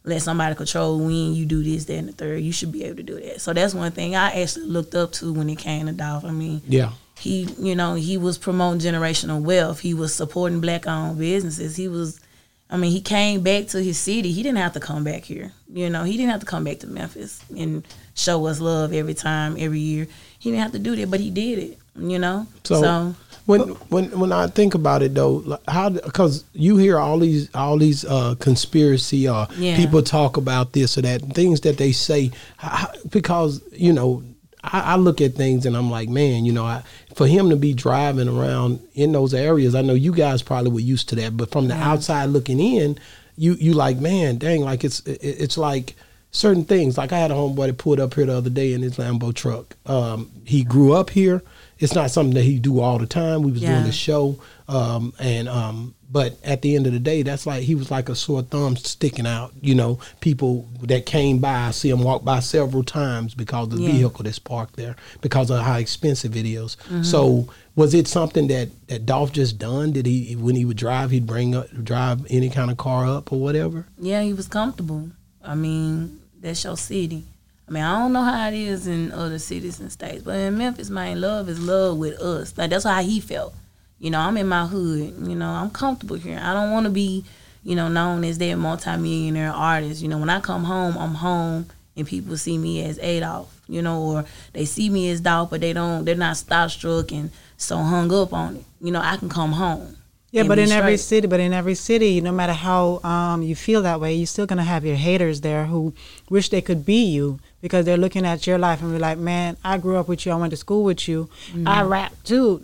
let 0.05 0.21
somebody 0.23 0.55
control 0.55 0.99
when 0.99 1.35
you 1.35 1.47
do 1.47 1.63
this, 1.63 1.85
that, 1.87 1.95
and 1.95 2.09
the 2.09 2.13
third. 2.13 2.41
You 2.43 2.53
should 2.53 2.73
be 2.73 2.85
able 2.85 2.97
to 2.97 3.03
do 3.03 3.21
that. 3.21 3.41
So 3.41 3.53
that's 3.53 3.75
one 3.75 3.93
thing 3.93 4.15
I 4.17 4.43
actually 4.43 4.67
looked 4.67 4.95
up 4.95 5.13
to 5.13 5.33
when 5.33 5.49
it 5.49 5.59
came 5.59 5.87
to 5.87 5.93
Dolph. 5.93 6.25
I 6.25 6.31
mean, 6.31 6.61
Yeah, 6.69 6.91
he, 7.19 7.49
you 7.59 7.75
know, 7.75 7.95
he 7.95 8.19
was 8.19 8.37
promoting 8.37 8.81
generational 8.81 9.41
wealth. 9.41 9.81
He 9.81 9.95
was 9.95 10.15
supporting 10.15 10.61
black-owned 10.61 11.19
businesses. 11.19 11.77
He 11.77 11.89
was, 11.89 12.21
I 12.69 12.77
mean, 12.77 12.93
he 12.93 13.01
came 13.01 13.41
back 13.43 13.69
to 13.69 13.83
his 13.83 13.97
city. 13.99 14.33
He 14.33 14.43
didn't 14.43 14.59
have 14.59 14.75
to 14.75 14.81
come 14.81 15.05
back 15.05 15.25
here. 15.25 15.53
You 15.73 15.89
know, 15.89 16.05
he 16.05 16.17
didn't 16.19 16.31
have 16.33 16.41
to 16.41 16.47
come 16.47 16.65
back 16.65 16.81
to 16.81 16.87
Memphis 16.87 17.41
and 17.57 17.87
show 18.15 18.45
us 18.47 18.61
love 18.61 18.93
every 18.93 19.15
time, 19.15 19.57
every 19.59 19.81
year. 19.81 20.07
He 20.39 20.51
didn't 20.51 20.63
have 20.63 20.73
to 20.73 20.79
do 20.79 20.95
that, 20.97 21.11
but 21.11 21.21
he 21.21 21.31
did 21.31 21.59
it. 21.59 21.79
You 21.97 22.19
know, 22.19 22.47
So, 22.65 23.15
when 23.47 23.61
when 23.91 24.19
when 24.19 24.33
I 24.33 24.47
think 24.47 24.75
about 24.75 25.03
it 25.03 25.15
though, 25.15 25.59
how 25.69 25.91
because 25.91 26.45
you 26.55 26.77
hear 26.79 26.99
all 26.99 27.19
these 27.19 27.55
all 27.55 27.77
these 27.79 28.05
uh, 28.05 28.35
conspiracy 28.41 29.29
or 29.29 29.47
Yeah. 29.59 29.77
people 29.77 30.03
talk 30.03 30.37
about 30.37 30.73
this 30.73 30.97
or 30.97 31.03
that 31.03 31.21
things 31.35 31.61
that 31.63 31.77
they 31.77 31.93
say 31.93 32.31
how, 32.57 32.89
because 33.11 33.61
you 33.73 33.93
know 33.93 34.23
I, 34.63 34.81
I 34.95 34.97
look 34.97 35.21
at 35.21 35.35
things 35.35 35.67
and 35.67 35.77
I'm 35.77 35.91
like 35.91 36.09
man 36.09 36.45
you 36.47 36.53
know 36.53 36.65
I, 36.65 36.83
for 37.15 37.27
him 37.27 37.51
to 37.51 37.57
be 37.57 37.75
driving 37.75 38.29
around 38.29 38.81
in 38.95 39.13
those 39.13 39.35
areas 39.35 39.75
I 39.75 39.83
know 39.83 39.95
you 39.95 40.13
guys 40.15 40.43
probably 40.43 40.71
were 40.73 40.81
used 40.81 41.09
to 41.11 41.17
that 41.17 41.37
but 41.37 41.51
from 41.51 41.69
the 41.69 41.75
outside 41.75 42.27
looking 42.31 42.61
in 42.61 42.99
you 43.37 43.55
you 43.55 43.75
like 43.75 43.99
man 43.99 44.39
dang 44.39 44.63
like 44.63 44.85
it's 44.85 45.01
it, 45.01 45.19
it's 45.23 45.59
like 45.59 45.97
certain 46.31 46.65
things. 46.65 46.99
Like 46.99 47.13
I 47.13 47.19
had 47.19 47.31
a 47.31 47.35
homeboy 47.35 47.69
that 47.69 47.79
pulled 47.79 48.01
up 48.01 48.15
here 48.15 48.27
the 48.27 48.37
other 48.37 48.51
day 48.51 48.73
in 48.73 48.83
his 48.83 48.97
Lambo 48.97 49.33
truck. 49.33 49.77
Um, 49.87 50.33
he 50.45 50.65
grew 50.65 50.93
up 50.93 51.11
here. 51.11 51.45
It's 51.79 51.95
not 51.95 52.11
something 52.11 52.35
that 52.35 52.43
he 52.45 52.59
do 52.59 52.81
all 52.81 52.99
the 52.99 53.07
time. 53.07 53.43
We 53.43 53.51
was 53.53 53.61
doing 53.61 53.73
Yeah. 53.73 53.83
the 53.83 53.93
show, 53.93 54.39
um, 54.69 55.13
and 55.19 55.49
um, 55.49 55.95
but 56.11 56.37
at 56.45 56.63
the 56.63 56.77
end 56.77 56.87
of 56.87 56.93
the 56.93 57.01
day, 57.01 57.23
that's 57.23 57.47
like 57.47 57.65
he 57.65 57.75
was 57.75 57.91
like 57.91 58.09
a 58.09 58.15
sore 58.15 58.43
thumb 58.43 58.77
sticking 58.77 59.27
out. 59.27 59.53
You 59.61 59.75
know, 59.75 59.99
people 60.21 60.69
that 60.83 61.05
came 61.07 61.39
by, 61.41 61.67
I 61.67 61.71
see 61.73 61.91
him 61.91 62.03
walk 62.05 62.25
by 62.25 62.39
several 62.41 62.85
times 62.85 63.35
because 63.35 63.67
of 63.67 63.77
the 63.79 63.83
Yeah. 63.83 63.93
vehicle 63.93 64.23
that's 64.25 64.39
parked 64.39 64.77
there 64.77 64.95
because 65.21 65.51
of 65.51 65.61
how 65.63 65.77
expensive 65.77 66.37
it 66.37 66.47
is. 66.47 66.77
Mm-hmm. 66.85 67.03
So 67.03 67.49
was 67.75 67.93
it 67.93 68.07
something 68.07 68.47
that 68.49 68.69
that 68.87 69.05
Dolph 69.05 69.33
just 69.33 69.59
done? 69.59 69.91
Did 69.93 70.07
he 70.07 70.37
when 70.37 70.55
he 70.55 70.65
would 70.65 70.77
drive, 70.77 71.11
he'd 71.11 71.27
bring 71.27 71.57
up 71.57 71.67
drive 71.83 72.25
any 72.31 72.51
kind 72.51 72.71
of 72.71 72.77
car 72.77 73.05
up 73.07 73.33
or 73.33 73.41
whatever? 73.41 73.87
Yeah, 73.99 74.23
he 74.23 74.33
was 74.33 74.47
comfortable. 74.47 75.11
I 75.43 75.57
mean, 75.57 76.21
that's 76.41 76.63
your 76.65 76.77
city. 76.77 77.25
I 77.67 77.73
mean, 77.73 77.83
I 77.83 77.99
don't 77.99 78.13
know 78.13 78.23
how 78.23 78.49
it 78.49 78.55
is 78.55 78.87
in 78.87 79.11
other 79.13 79.39
cities 79.39 79.81
and 79.81 79.91
states, 79.91 80.23
but 80.23 80.37
in 80.37 80.59
Memphis, 80.59 80.91
man, 80.91 81.21
love 81.21 81.49
is 81.49 81.59
love 81.59 81.97
with 81.97 82.21
us. 82.21 82.57
Like 82.59 82.71
that's 82.71 82.85
how 82.85 83.03
he 83.03 83.21
felt. 83.21 83.55
You 83.99 84.11
know, 84.11 84.21
I'm 84.21 84.37
in 84.37 84.49
my 84.49 84.67
hood. 84.67 85.15
You 85.27 85.35
know, 85.35 85.49
I'm 85.49 85.71
comfortable 85.71 86.17
here. 86.17 86.39
I 86.43 86.53
don't 86.53 86.71
want 86.73 86.85
to 86.85 86.91
be, 86.91 87.25
you 87.63 87.75
know, 87.75 87.89
known 87.89 88.23
as 88.25 88.37
that 88.39 88.57
multimillionaire 88.57 89.53
artist. 89.53 90.03
You 90.03 90.09
know, 90.09 90.19
when 90.19 90.29
I 90.29 90.41
come 90.41 90.65
home, 90.65 90.99
I'm 90.99 91.15
home, 91.15 91.67
and 91.97 92.07
people 92.07 92.37
see 92.37 92.59
me 92.59 92.85
as 92.85 92.99
Adolph. 92.99 93.51
You 93.67 93.81
know, 93.81 94.03
or 94.03 94.25
they 94.53 94.67
see 94.67 94.91
me 94.91 95.09
as 95.09 95.23
Dolph, 95.23 95.49
but 95.49 95.63
they 95.63 95.73
don't. 95.73 96.05
They're 96.05 96.17
not 96.17 96.37
starstruck 96.37 97.13
and 97.13 97.31
so 97.57 97.79
hung 97.79 98.13
up 98.13 98.35
on 98.35 98.57
it. 98.57 98.65
You 98.83 98.93
know, 98.93 99.01
I 99.01 99.17
can 99.17 99.31
come 99.31 99.53
home. 99.53 99.97
Yeah, 100.35 100.43
but 100.49 100.59
in 100.59 100.73
every 100.73 100.97
city, 100.97 101.27
but 101.29 101.39
in 101.39 101.53
every 101.53 101.77
city, 101.77 102.21
no 102.21 102.33
matter 102.33 102.53
how 102.53 103.01
um, 103.05 103.43
you 103.43 103.55
feel 103.55 103.83
that 103.83 104.01
way, 104.01 104.15
you're 104.15 104.27
still 104.27 104.47
gonna 104.47 104.65
have 104.65 104.85
your 104.85 104.97
haters 104.97 105.43
there 105.43 105.67
who 105.67 105.95
wish 106.29 106.49
they 106.49 106.61
could 106.61 106.85
be 106.85 107.05
you 107.05 107.39
because 107.63 107.85
they're 107.85 107.97
looking 107.97 108.27
at 108.27 108.45
your 108.45 108.59
life 108.59 108.83
and 108.83 108.91
be 108.93 108.99
like, 108.99 109.17
"Man, 109.17 109.57
I 109.65 109.79
grew 109.79 109.97
up 109.97 110.09
with 110.09 110.27
you. 110.27 110.33
I 110.33 110.37
went 110.37 110.51
to 110.51 110.57
school 110.57 110.83
with 110.83 111.07
you. 111.07 111.29
I 111.65 111.83
rap 111.83 112.13
too. 112.25 112.63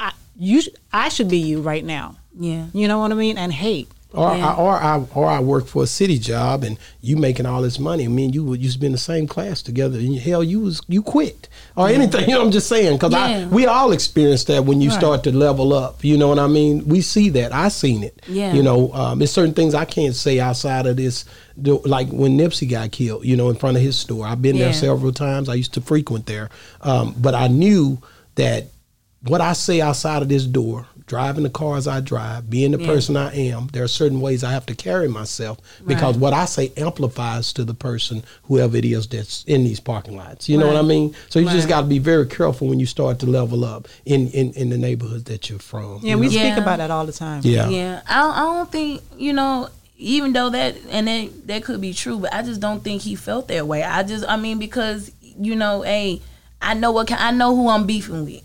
I 0.00 0.12
you 0.36 0.62
sh- 0.62 0.68
I 0.92 1.10
should 1.10 1.28
be 1.28 1.38
you 1.38 1.60
right 1.62 1.84
now. 1.84 2.16
Yeah. 2.36 2.66
You 2.72 2.88
know 2.88 2.98
what 2.98 3.12
I 3.12 3.14
mean? 3.14 3.38
And 3.38 3.52
hate. 3.52 3.88
Or, 4.12 4.34
Yeah. 4.36 4.48
I, 4.48 4.56
or 4.56 4.72
I 4.72 5.04
or 5.14 5.26
I 5.26 5.38
work 5.38 5.66
for 5.68 5.84
a 5.84 5.86
city 5.86 6.18
job 6.18 6.64
and 6.64 6.78
you 7.00 7.16
making 7.16 7.46
all 7.46 7.62
this 7.62 7.78
money. 7.78 8.04
I 8.04 8.08
mean, 8.08 8.32
you 8.32 8.54
used 8.54 8.74
to 8.74 8.80
be 8.80 8.86
in 8.86 8.92
the 8.92 8.98
same 8.98 9.28
class 9.28 9.62
together. 9.62 9.98
And 9.98 10.18
hell, 10.18 10.42
you 10.42 10.60
was 10.60 10.82
you 10.88 11.00
quit 11.02 11.48
or 11.76 11.88
anything. 11.88 12.20
You 12.28 12.34
know, 12.34 12.42
I'm 12.42 12.50
just 12.50 12.68
saying 12.68 12.96
because 12.96 13.14
I 13.14 13.30
Yeah. 13.38 13.46
we 13.48 13.66
all 13.66 13.92
experience 13.92 14.44
that 14.44 14.64
when 14.64 14.80
you 14.80 14.90
Right. 14.90 14.98
start 14.98 15.22
to 15.24 15.32
level 15.32 15.72
up. 15.72 16.04
You 16.04 16.16
know 16.18 16.26
what 16.28 16.40
I 16.40 16.48
mean? 16.48 16.88
We 16.88 17.02
see 17.02 17.28
that. 17.30 17.54
I 17.54 17.68
seen 17.68 18.02
it. 18.02 18.20
Yeah. 18.28 18.52
You 18.52 18.62
know, 18.64 18.92
um, 18.94 19.18
there's 19.20 19.30
certain 19.30 19.54
things 19.54 19.74
I 19.74 19.84
can't 19.84 20.14
say 20.16 20.40
outside 20.40 20.86
of 20.86 20.96
this. 20.96 21.24
Like 21.56 22.08
when 22.08 22.36
Nipsey 22.38 22.68
got 22.68 22.90
killed, 22.90 23.24
you 23.24 23.36
know, 23.36 23.48
in 23.50 23.54
front 23.56 23.76
of 23.76 23.82
his 23.82 23.96
store. 23.96 24.26
I've 24.26 24.42
been 24.42 24.58
there 24.58 24.72
several 24.72 25.12
times. 25.12 25.48
I 25.48 25.54
used 25.54 25.74
to 25.74 25.80
frequent 25.80 26.26
there, 26.26 26.48
um, 26.80 27.14
but 27.18 27.34
I 27.34 27.46
knew 27.48 27.98
that 28.36 28.68
what 29.26 29.40
I 29.42 29.52
say 29.52 29.80
outside 29.82 30.22
of 30.22 30.28
this 30.30 30.46
door, 30.46 30.86
driving 31.10 31.42
the 31.42 31.50
cars 31.50 31.88
I 31.88 31.98
drive, 31.98 32.48
being 32.48 32.70
the 32.70 32.78
Yeah. 32.80 32.86
person 32.86 33.16
I 33.16 33.34
am, 33.34 33.68
there 33.72 33.82
are 33.82 33.88
certain 33.88 34.20
ways 34.20 34.44
I 34.44 34.52
have 34.52 34.64
to 34.66 34.76
carry 34.76 35.08
myself 35.08 35.58
because 35.84 36.14
Right. 36.14 36.20
what 36.20 36.32
I 36.32 36.44
say 36.44 36.70
amplifies 36.76 37.52
to 37.54 37.64
the 37.64 37.74
person, 37.74 38.22
whoever 38.44 38.76
it 38.76 38.84
is 38.84 39.08
that's 39.08 39.42
in 39.48 39.64
these 39.64 39.80
parking 39.80 40.16
lots. 40.16 40.48
You 40.48 40.56
know 40.56 40.68
what 40.68 40.76
I 40.76 40.82
mean? 40.82 41.12
So 41.28 41.40
you 41.40 41.48
just 41.50 41.66
got 41.68 41.80
to 41.80 41.86
be 41.88 41.98
very 41.98 42.26
careful 42.26 42.68
when 42.68 42.78
you 42.78 42.86
start 42.86 43.18
to 43.18 43.26
level 43.26 43.64
up 43.64 43.88
in, 44.06 44.28
in, 44.28 44.52
in 44.52 44.70
the 44.70 44.78
neighborhoods 44.78 45.24
that 45.24 45.50
you're 45.50 45.58
from. 45.58 45.98
Yeah, 46.00 46.12
you 46.12 46.18
we 46.18 46.28
speak 46.28 46.42
Yeah. 46.42 46.58
about 46.58 46.78
that 46.78 46.92
all 46.92 47.04
the 47.06 47.12
time. 47.12 47.40
yeah. 47.44 47.68
Yeah, 47.68 48.02
I 48.08 48.14
don't, 48.20 48.34
I 48.36 48.40
don't 48.42 48.70
think 48.72 49.02
you 49.18 49.32
know. 49.32 49.68
Even 49.98 50.32
though 50.32 50.48
that 50.48 50.76
and 50.90 51.08
that 51.08 51.28
that 51.48 51.64
could 51.64 51.80
be 51.80 51.92
true, 51.92 52.18
but 52.20 52.32
I 52.32 52.40
just 52.42 52.58
don't 52.60 52.82
think 52.82 53.02
he 53.02 53.16
felt 53.16 53.48
that 53.48 53.66
way. 53.66 53.82
I 53.82 54.02
just, 54.02 54.24
I 54.26 54.36
mean, 54.36 54.58
because 54.58 55.10
you 55.38 55.54
know, 55.56 55.82
hey, 55.82 56.22
I 56.62 56.72
know 56.74 56.90
what 56.92 57.10
I 57.12 57.32
know 57.32 57.54
who 57.54 57.68
I'm 57.68 57.84
beefing 57.84 58.24
with. 58.24 58.42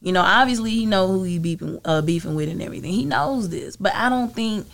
You 0.00 0.12
know, 0.12 0.22
obviously 0.22 0.70
he 0.70 0.86
know 0.86 1.08
who 1.08 1.24
he 1.24 1.38
beefing 1.38 1.80
uh, 1.84 2.02
beefing 2.02 2.34
with 2.34 2.48
and 2.48 2.62
everything. 2.62 2.92
He 2.92 3.04
knows 3.04 3.48
this, 3.48 3.76
but 3.76 3.94
I 3.94 4.08
don't 4.08 4.34
think. 4.34 4.66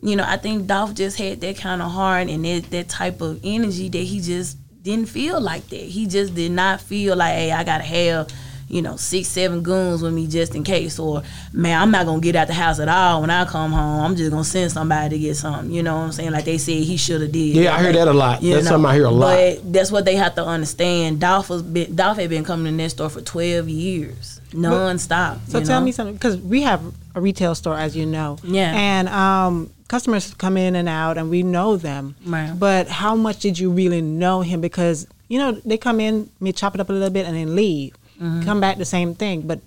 You 0.00 0.14
know, 0.14 0.24
I 0.24 0.36
think 0.36 0.68
Dolph 0.68 0.94
just 0.94 1.18
had 1.18 1.40
that 1.40 1.56
kind 1.56 1.82
of 1.82 1.90
heart 1.90 2.28
and 2.28 2.44
that, 2.44 2.70
that 2.70 2.88
type 2.88 3.20
of 3.20 3.40
energy 3.42 3.88
that 3.88 3.98
he 3.98 4.20
just 4.20 4.56
didn't 4.82 5.08
feel 5.08 5.40
like 5.40 5.66
that. 5.68 5.80
He 5.80 6.06
just 6.06 6.34
did 6.34 6.52
not 6.52 6.80
feel 6.80 7.16
like, 7.16 7.34
hey, 7.34 7.52
I 7.52 7.64
gotta 7.64 7.84
have, 7.84 8.28
you 8.68 8.80
know, 8.80 8.96
six, 8.96 9.28
seven 9.28 9.62
goons 9.62 10.02
with 10.02 10.14
me 10.14 10.26
just 10.26 10.54
in 10.54 10.64
case, 10.64 10.98
or 10.98 11.22
man, 11.52 11.80
I'm 11.80 11.90
not 11.90 12.06
gonna 12.06 12.20
get 12.20 12.36
out 12.36 12.46
the 12.46 12.54
house 12.54 12.80
at 12.80 12.88
all 12.88 13.20
when 13.20 13.30
I 13.30 13.44
come 13.44 13.72
home. 13.72 14.04
I'm 14.04 14.16
just 14.16 14.30
gonna 14.30 14.44
send 14.44 14.72
somebody 14.72 15.16
to 15.16 15.18
get 15.18 15.36
something. 15.36 15.70
You 15.70 15.82
know 15.82 15.96
what 15.96 16.04
I'm 16.04 16.12
saying? 16.12 16.30
Like 16.30 16.44
they 16.44 16.58
said 16.58 16.82
he 16.82 16.96
should 16.96 17.20
have 17.20 17.32
did. 17.32 17.56
Yeah, 17.56 17.74
I 17.74 17.82
hear 17.82 17.92
that 17.92 18.08
a 18.08 18.12
lot. 18.12 18.42
You 18.42 18.54
That's 18.54 18.64
know, 18.64 18.70
something 18.72 18.90
I 18.90 18.94
hear 18.94 19.04
a 19.04 19.10
lot. 19.10 19.36
But 19.36 19.72
that's 19.72 19.90
what 19.90 20.04
they 20.04 20.16
have 20.16 20.34
to 20.36 20.44
understand. 20.44 21.20
Dolph 21.20 21.50
was 21.50 21.62
been, 21.62 21.94
Dolph 21.94 22.18
had 22.18 22.30
been 22.30 22.44
coming 22.44 22.76
to 22.76 22.82
that 22.84 22.90
store 22.90 23.10
for 23.10 23.20
12 23.20 23.68
years, 23.68 24.37
nonstop. 24.50 25.40
So 25.48 25.62
tell 25.62 25.80
know? 25.80 25.84
me 25.84 25.92
something, 25.92 26.14
because 26.14 26.36
we 26.38 26.62
have 26.62 26.82
a 27.14 27.20
retail 27.20 27.54
store, 27.54 27.76
as 27.78 27.96
you 27.96 28.06
know. 28.06 28.38
Yeah. 28.42 28.72
And 28.74 29.08
um, 29.08 29.70
customers 29.88 30.34
come 30.34 30.56
in 30.56 30.76
and 30.76 30.88
out, 30.88 31.18
and 31.18 31.30
we 31.30 31.42
know 31.42 31.76
them. 31.76 32.16
Right. 32.24 32.52
But 32.56 32.88
how 32.88 33.14
much 33.14 33.40
did 33.40 33.58
you 33.58 33.70
really 33.70 34.02
know 34.02 34.40
him? 34.40 34.60
Because 34.60 35.06
you 35.28 35.38
know 35.38 35.52
they 35.52 35.78
come 35.78 36.00
in, 36.00 36.30
me 36.40 36.52
chop 36.52 36.74
it 36.74 36.80
up 36.80 36.88
a 36.88 36.92
little 36.92 37.10
bit, 37.10 37.26
and 37.26 37.36
then 37.36 37.54
leave. 37.54 37.94
Mm-hmm. 38.20 38.42
Come 38.42 38.60
back 38.60 38.78
the 38.78 38.84
same 38.84 39.14
thing. 39.14 39.42
But 39.42 39.60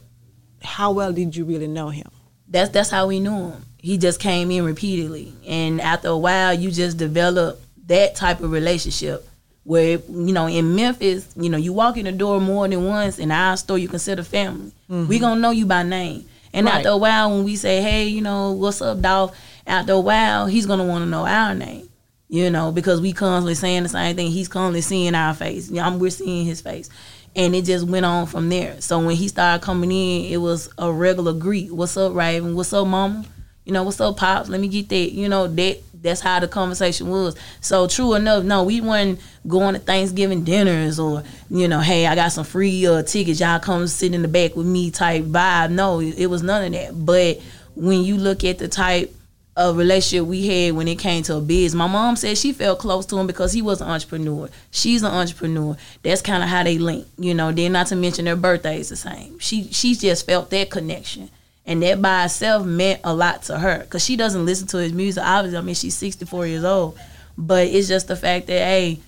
how 0.62 0.92
well 0.92 1.14
did 1.14 1.36
you 1.36 1.46
really 1.46 1.68
know 1.68 1.90
him? 1.90 2.10
that's 2.52 2.70
that's 2.70 2.90
how 2.90 3.08
we 3.08 3.20
knew 3.20 3.50
him. 3.50 3.66
He 3.78 3.98
just 3.98 4.20
came 4.20 4.52
in 4.52 4.64
repeatedly, 4.64 5.34
and 5.48 5.82
after 5.82 6.10
a 6.10 6.18
while, 6.18 6.54
you 6.54 6.70
just 6.70 6.98
develop 6.98 7.60
that 7.88 8.16
type 8.16 8.42
of 8.42 8.52
relationship. 8.52 9.28
Where 9.64 10.00
you 10.10 10.34
know 10.34 10.48
in 10.48 10.76
Memphis, 10.76 11.28
you 11.36 11.50
know 11.50 11.58
you 11.58 11.72
walk 11.74 11.98
in 11.98 12.06
the 12.06 12.12
door 12.12 12.42
more 12.42 12.68
than 12.68 12.86
once. 12.86 13.20
In 13.20 13.32
our 13.32 13.56
store, 13.58 13.78
you 13.78 13.88
consider 13.88 14.24
family. 14.24 14.72
Mm-hmm. 14.90 15.08
We 15.08 15.20
gonna 15.20 15.40
know 15.40 15.52
you 15.52 15.66
by 15.66 15.84
name. 15.84 16.26
And 16.54 16.66
Right. 16.66 16.76
after 16.78 16.90
a 16.90 16.98
while, 16.98 17.30
when 17.32 17.44
we 17.44 17.56
say, 17.56 17.82
"Hey, 17.82 18.08
you 18.08 18.22
know, 18.22 18.52
what's 18.54 18.82
up, 18.82 19.02
Dolph?" 19.02 19.36
After 19.68 19.94
a 19.94 20.00
while, 20.00 20.48
he's 20.48 20.66
gonna 20.66 20.84
want 20.84 21.04
to 21.04 21.10
know 21.10 21.26
our 21.26 21.54
name. 21.54 21.88
You 22.28 22.50
know, 22.50 22.72
because 22.72 23.02
we 23.02 23.12
constantly 23.14 23.56
saying 23.56 23.84
the 23.84 23.90
same 23.90 24.16
thing. 24.16 24.32
He's 24.32 24.48
constantly 24.48 24.82
seeing 24.82 25.14
our 25.16 25.34
face. 25.34 25.70
You 25.70 25.76
know, 25.78 25.96
we're 25.98 26.10
seeing 26.10 26.46
his 26.46 26.62
face. 26.62 26.90
And 27.36 27.54
it 27.56 27.66
just 27.66 27.86
went 27.88 28.06
on 28.06 28.26
from 28.26 28.50
there. 28.50 28.76
So 28.80 29.00
when 29.00 29.16
he 29.16 29.28
started 29.28 29.64
coming 29.64 29.92
in, 29.92 30.32
it 30.32 30.38
was 30.38 30.70
a 30.78 30.92
regular 30.92 31.34
greet. 31.34 31.72
What's 31.72 31.96
up, 31.98 32.14
Raven? 32.16 32.56
What's 32.56 32.74
up, 32.74 32.88
Mama? 32.88 33.26
You 33.66 33.74
know, 33.74 33.84
what's 33.84 34.02
up, 34.02 34.18
Pops? 34.18 34.50
Let 34.50 34.60
me 34.60 34.68
get 34.68 34.90
that. 34.90 35.12
You 35.14 35.30
know, 35.30 35.48
that 35.48 35.82
that's 36.02 36.22
how 36.22 36.40
the 36.40 36.48
conversation 36.48 37.10
was. 37.10 37.36
So 37.62 37.88
true 37.88 38.14
enough, 38.16 38.44
no, 38.44 38.64
we 38.64 38.82
weren't 38.82 39.20
going 39.48 39.76
to 39.76 39.80
Thanksgiving 39.80 40.44
dinners 40.44 41.00
or, 41.00 41.24
you 41.50 41.68
know, 41.68 41.80
hey, 41.80 42.08
I 42.08 42.16
got 42.16 42.32
some 42.32 42.46
free 42.46 42.86
uh, 42.88 43.04
tickets. 43.04 43.40
Y'all 43.40 43.60
come 43.60 43.88
sit 43.88 44.14
in 44.14 44.22
the 44.22 44.28
back 44.28 44.56
with 44.56 44.66
me 44.66 44.92
type 44.92 45.26
vibe. 45.26 45.72
No, 45.72 46.00
it, 46.02 46.28
was 46.28 46.42
none 46.42 46.66
of 46.66 46.72
that. 46.74 47.06
But 47.06 47.42
when 47.76 48.04
you 48.04 48.18
look 48.18 48.44
at 48.44 48.58
the 48.58 48.68
type 48.68 49.14
of 49.58 49.76
relationship 49.78 50.26
we 50.26 50.48
had 50.48 50.74
when 50.74 50.88
it 50.88 50.98
came 50.98 51.24
to 51.24 51.36
a 51.36 51.42
biz. 51.42 51.76
My 51.76 51.88
mom 51.88 52.16
said 52.16 52.38
she 52.38 52.54
felt 52.54 52.80
close 52.80 53.06
to 53.08 53.18
him 53.18 53.28
because 53.28 53.52
he 53.52 53.62
was 53.62 53.82
an 53.82 53.90
entrepreneur. 53.90 54.50
She's 54.72 55.04
an 55.04 55.12
entrepreneur. 55.12 55.76
That's 56.04 56.22
kind 56.22 56.42
of 56.42 56.50
how 56.50 56.64
they 56.64 56.78
link, 56.78 57.06
you 57.18 57.34
know. 57.34 57.52
Then 57.52 57.74
not 57.74 57.88
to 57.88 57.98
mention 57.98 58.26
their 58.26 58.38
birthdays 58.38 58.90
the 58.90 58.96
same. 58.96 59.40
She 59.40 59.72
she 59.72 59.96
just 59.96 60.26
felt 60.26 60.50
that 60.52 60.70
connection, 60.70 61.30
and 61.66 61.84
that 61.84 62.02
by 62.02 62.26
itself 62.26 62.66
meant 62.66 63.02
a 63.04 63.14
lot 63.14 63.44
to 63.44 63.58
her 63.58 63.80
because 63.80 64.04
she 64.04 64.16
doesn't 64.16 64.46
listen 64.46 64.68
to 64.68 64.78
his 64.78 64.94
music. 64.94 65.24
Obviously, 65.24 65.58
I 65.58 65.62
mean 65.62 65.76
she's 65.76 65.96
sixty 65.96 66.26
four 66.26 66.48
years 66.48 66.64
old, 66.64 66.98
but 67.38 67.68
it's 67.68 67.88
just 67.88 68.08
the 68.08 68.16
fact 68.16 68.48
that 68.48 68.60
hey, 68.60 69.00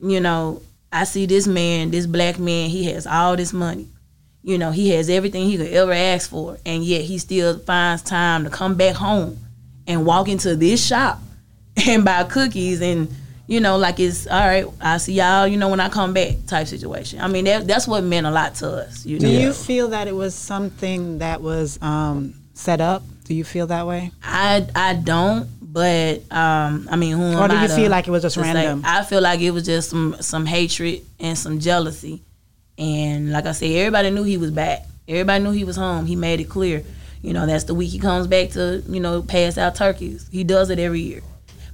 you 0.00 0.20
know, 0.20 0.62
I 0.92 1.04
see 1.04 1.26
this 1.26 1.46
man, 1.46 1.90
this 1.90 2.06
black 2.06 2.38
man, 2.38 2.68
he 2.68 2.84
has 2.84 3.06
all 3.06 3.36
this 3.36 3.52
money. 3.52 3.88
You 4.42 4.58
know, 4.58 4.72
he 4.72 4.90
has 4.90 5.08
everything 5.08 5.46
he 5.46 5.56
could 5.56 5.72
ever 5.72 5.92
ask 5.92 6.28
for, 6.28 6.58
and 6.66 6.84
yet 6.84 7.02
he 7.02 7.18
still 7.18 7.58
finds 7.60 8.02
time 8.02 8.44
to 8.44 8.50
come 8.50 8.74
back 8.74 8.96
home 8.96 9.38
and 9.86 10.04
walk 10.04 10.28
into 10.28 10.56
this 10.56 10.84
shop 10.84 11.20
and 11.86 12.04
buy 12.04 12.24
cookies 12.24 12.80
and 12.80 13.08
you 13.52 13.60
know 13.60 13.76
like 13.86 13.98
it's 14.00 14.26
all 14.26 14.46
right 14.52 14.66
i'll 14.80 14.98
see 14.98 15.14
y'all 15.20 15.46
you 15.46 15.56
know 15.60 15.68
when 15.68 15.80
i 15.80 15.88
come 15.98 16.12
back 16.14 16.32
type 16.46 16.66
situation 16.66 17.20
i 17.20 17.28
mean 17.28 17.44
that, 17.44 17.66
that's 17.66 17.86
what 17.86 18.02
meant 18.02 18.26
a 18.26 18.30
lot 18.30 18.54
to 18.54 18.66
us 18.82 19.04
you 19.04 19.18
know 19.18 19.26
Do 19.26 19.30
you 19.44 19.52
feel 19.52 19.88
that 19.88 20.06
it 20.08 20.16
was 20.24 20.34
something 20.34 21.18
that 21.18 21.38
was 21.42 21.78
um, 21.82 22.34
set 22.54 22.80
up? 22.80 23.02
Do 23.24 23.34
you 23.34 23.44
feel 23.44 23.66
that 23.68 23.86
way? 23.86 24.10
i 24.22 24.66
i 24.74 24.94
don't 24.94 25.48
But 25.72 26.20
um, 26.30 26.86
I 26.92 26.96
mean, 26.96 27.16
who 27.16 27.24
am 27.32 27.38
Or 27.42 27.48
do 27.48 27.54
I 27.54 27.62
you 27.62 27.68
to- 27.68 27.76
feel 27.80 27.90
like 27.96 28.06
it 28.06 28.10
was 28.10 28.22
just 28.22 28.36
random? 28.36 28.82
I 28.84 29.04
feel 29.04 29.22
like 29.22 29.40
it 29.40 29.52
was 29.52 29.64
just 29.64 29.88
some 29.90 30.16
some 30.20 30.44
hatred 30.46 31.00
and 31.18 31.36
some 31.44 31.56
jealousy, 31.60 32.20
and 32.76 33.32
like 33.32 33.46
I 33.46 33.52
said, 33.52 33.70
everybody 33.70 34.10
knew 34.10 34.22
he 34.22 34.36
was 34.36 34.50
back. 34.50 34.80
Everybody 35.08 35.42
knew 35.44 35.50
he 35.52 35.64
was 35.64 35.76
home. 35.76 36.04
He 36.06 36.14
made 36.16 36.40
it 36.40 36.48
clear. 36.50 36.82
You 37.22 37.32
know, 37.32 37.46
that's 37.46 37.64
the 37.64 37.74
week 37.74 37.90
he 37.90 37.98
comes 37.98 38.26
back 38.26 38.50
to 38.50 38.82
you 38.86 39.00
know 39.00 39.22
pass 39.22 39.56
out 39.56 39.74
turkeys. 39.74 40.28
He 40.30 40.44
does 40.44 40.68
it 40.70 40.78
every 40.78 41.00
year, 41.00 41.22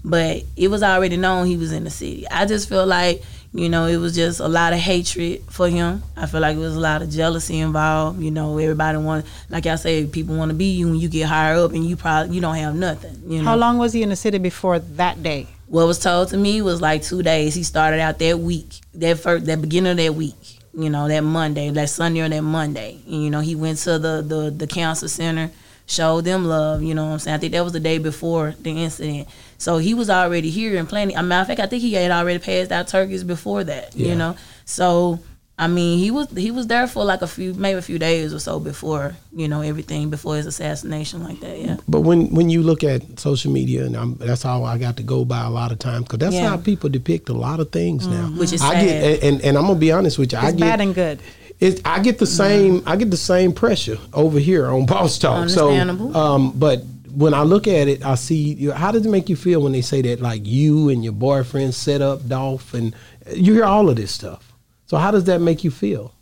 but 0.09 0.43
it 0.57 0.69
was 0.69 0.83
already 0.83 1.17
known 1.17 1.47
he 1.47 1.57
was 1.57 1.73
in 1.73 1.85
the 1.85 1.91
city. 1.91 2.27
I 2.29 2.47
just 2.47 2.69
feel 2.69 2.87
like 2.87 3.23
you 3.53 3.69
know 3.69 3.87
it 3.87 3.97
was 3.97 4.15
just 4.15 4.41
a 4.41 4.49
lot 4.49 4.73
of 4.73 4.79
hatred 4.79 5.43
for 5.49 5.69
him. 5.69 6.03
I 6.17 6.27
feel 6.27 6.41
like 6.41 6.57
it 6.57 6.61
was 6.61 6.77
a 6.77 6.81
lot 6.81 7.03
of 7.03 7.11
jealousy 7.11 7.59
involved. 7.61 8.21
You 8.21 8.31
know, 8.31 8.59
everybody 8.59 8.99
want 8.99 9.27
like 9.51 9.67
I 9.67 9.77
said, 9.77 10.13
people 10.13 10.37
want 10.37 10.51
to 10.51 10.55
be 10.57 10.73
you 10.73 10.87
when 10.89 10.97
you 10.97 11.09
get 11.09 11.27
higher 11.27 11.57
up, 11.57 11.73
and 11.73 11.85
you 11.85 11.97
probably 11.97 12.35
you 12.35 12.41
don't 12.41 12.57
have 12.57 12.75
nothing. 12.75 13.15
You 13.27 13.39
know, 13.39 13.45
How 13.45 13.57
long 13.57 13.79
was 13.79 13.93
he 13.93 14.03
in 14.03 14.09
the 14.09 14.17
city 14.17 14.39
before 14.39 14.79
that 14.79 15.23
day? 15.23 15.47
what 15.69 15.87
was 15.87 15.99
told 15.99 16.29
to 16.29 16.37
me 16.37 16.63
was 16.63 16.81
like 16.81 17.03
two 17.03 17.23
days. 17.23 17.55
He 17.55 17.63
started 17.63 18.01
out 18.01 18.19
that 18.21 18.39
week, 18.39 18.81
that 18.95 19.19
first, 19.19 19.45
that 19.47 19.61
beginning 19.61 19.91
of 19.93 19.97
that 19.99 20.15
week. 20.15 20.35
You 20.73 20.91
know, 20.91 21.09
that 21.09 21.21
Monday, 21.23 21.71
that 21.71 21.91
Sunday 21.91 22.21
or 22.21 22.29
that 22.29 22.43
Monday. 22.43 22.99
And, 23.07 23.23
you 23.25 23.31
know, 23.31 23.41
he 23.41 23.55
went 23.55 23.79
to 23.81 23.99
the 23.99 24.23
the 24.23 24.51
the 24.51 24.67
cancer 24.67 25.09
center, 25.09 25.51
showed 25.87 26.25
them 26.25 26.45
love. 26.45 26.83
You 26.83 26.95
know 26.95 27.07
what 27.07 27.13
I'm 27.13 27.19
saying? 27.19 27.35
I 27.35 27.39
think 27.39 27.53
that 27.53 27.65
was 27.65 27.73
the 27.73 27.81
day 27.81 27.99
before 27.99 28.55
the 28.61 28.71
incident. 28.85 29.29
So 29.59 29.79
he 29.79 29.93
was 29.93 30.09
already 30.09 30.51
here 30.51 30.79
and 30.79 30.89
planning. 30.89 31.17
I 31.17 31.23
matter 31.23 31.43
of 31.43 31.47
fact, 31.49 31.61
I 31.61 31.67
think 31.67 31.83
he 31.83 31.93
had 31.95 32.11
already 32.11 32.39
passed 32.39 32.71
out 32.73 32.89
turkeys 32.89 33.25
before 33.25 33.65
that. 33.65 33.95
Yeah. 33.95 34.09
You 34.09 34.15
know, 34.15 34.37
so. 34.65 35.19
I 35.61 35.67
mean, 35.67 35.99
he 35.99 36.13
was 36.13 36.31
he 36.37 36.53
was 36.53 36.69
there 36.69 36.87
for 36.87 37.05
like 37.05 37.21
a 37.21 37.27
few, 37.27 37.53
maybe 37.53 37.79
a 37.81 37.83
few 37.83 37.99
days 37.99 38.33
or 38.33 38.39
so 38.39 38.61
before, 38.61 39.17
you 39.35 39.49
know, 39.49 39.61
everything 39.61 40.09
before 40.09 40.37
his 40.37 40.47
assassination, 40.47 41.25
like 41.25 41.41
that. 41.41 41.59
Yeah. 41.59 41.79
But 41.89 42.03
when 42.03 42.33
when 42.33 42.49
you 42.49 42.63
look 42.63 42.85
at 42.85 43.19
social 43.19 43.51
media, 43.51 43.85
and 43.85 43.97
I'm, 43.97 44.15
that's 44.19 44.45
how 44.45 44.63
I 44.63 44.79
got 44.79 44.99
to 44.99 45.03
go 45.03 45.25
by 45.25 45.43
a 45.43 45.51
lot 45.51 45.73
of 45.73 45.81
times 45.81 46.05
because 46.05 46.21
that's 46.21 46.35
Yeah. 46.37 46.43
Mm-hmm. 46.43 46.49
how 46.59 46.63
people 46.63 46.89
depict 46.91 47.29
a 47.29 47.33
lot 47.33 47.59
of 47.59 47.73
things 47.73 48.07
now. 48.07 48.27
Which 48.29 48.53
is 48.53 48.63
I 48.63 48.75
sad. 48.75 48.85
get, 48.85 49.23
and, 49.25 49.41
and 49.43 49.59
I'm 49.59 49.67
gonna 49.67 49.81
be 49.81 49.91
honest 49.91 50.17
with 50.17 50.31
you, 50.33 50.39
I 50.39 50.53
get 50.53 50.61
bad 50.61 50.81
and 50.81 50.95
good. 50.95 51.19
it, 51.59 51.81
I 51.85 51.99
get 52.03 52.19
the 52.21 52.27
same 52.27 52.85
I 52.87 52.95
get 52.95 53.11
the 53.11 53.17
same 53.17 53.53
pressure 53.53 53.99
over 54.13 54.39
here 54.39 54.69
on 54.69 54.87
Boss 54.93 55.19
Talk. 55.19 55.49
So, 55.49 55.71
Understandable. 55.71 56.17
um, 56.17 56.53
but 56.53 56.85
when 57.19 57.35
I 57.35 57.43
look 57.43 57.67
at 57.67 57.89
it, 57.89 58.05
I 58.05 58.15
see. 58.15 58.55
You 58.55 58.73
how 58.73 58.93
does 58.93 59.05
it 59.05 59.11
make 59.11 59.29
you 59.29 59.37
feel 59.37 59.63
when 59.63 59.73
they 59.73 59.83
say 59.83 60.03
that 60.03 60.21
like 60.21 60.47
you 60.47 60.89
and 60.89 61.03
your 61.03 61.13
boyfriend 61.13 61.75
set 61.75 62.01
up 62.01 62.27
Dolph, 62.29 62.75
and 62.75 62.95
uh, 63.27 63.33
you 63.33 63.55
hear 63.55 63.65
all 63.65 63.89
of 63.89 63.97
this 63.97 64.13
stuff? 64.13 64.53
So 64.87 64.97
how 64.97 65.11
does 65.11 65.25
that 65.25 65.41
make 65.41 65.65
you 65.65 65.71
feel? 65.71 66.15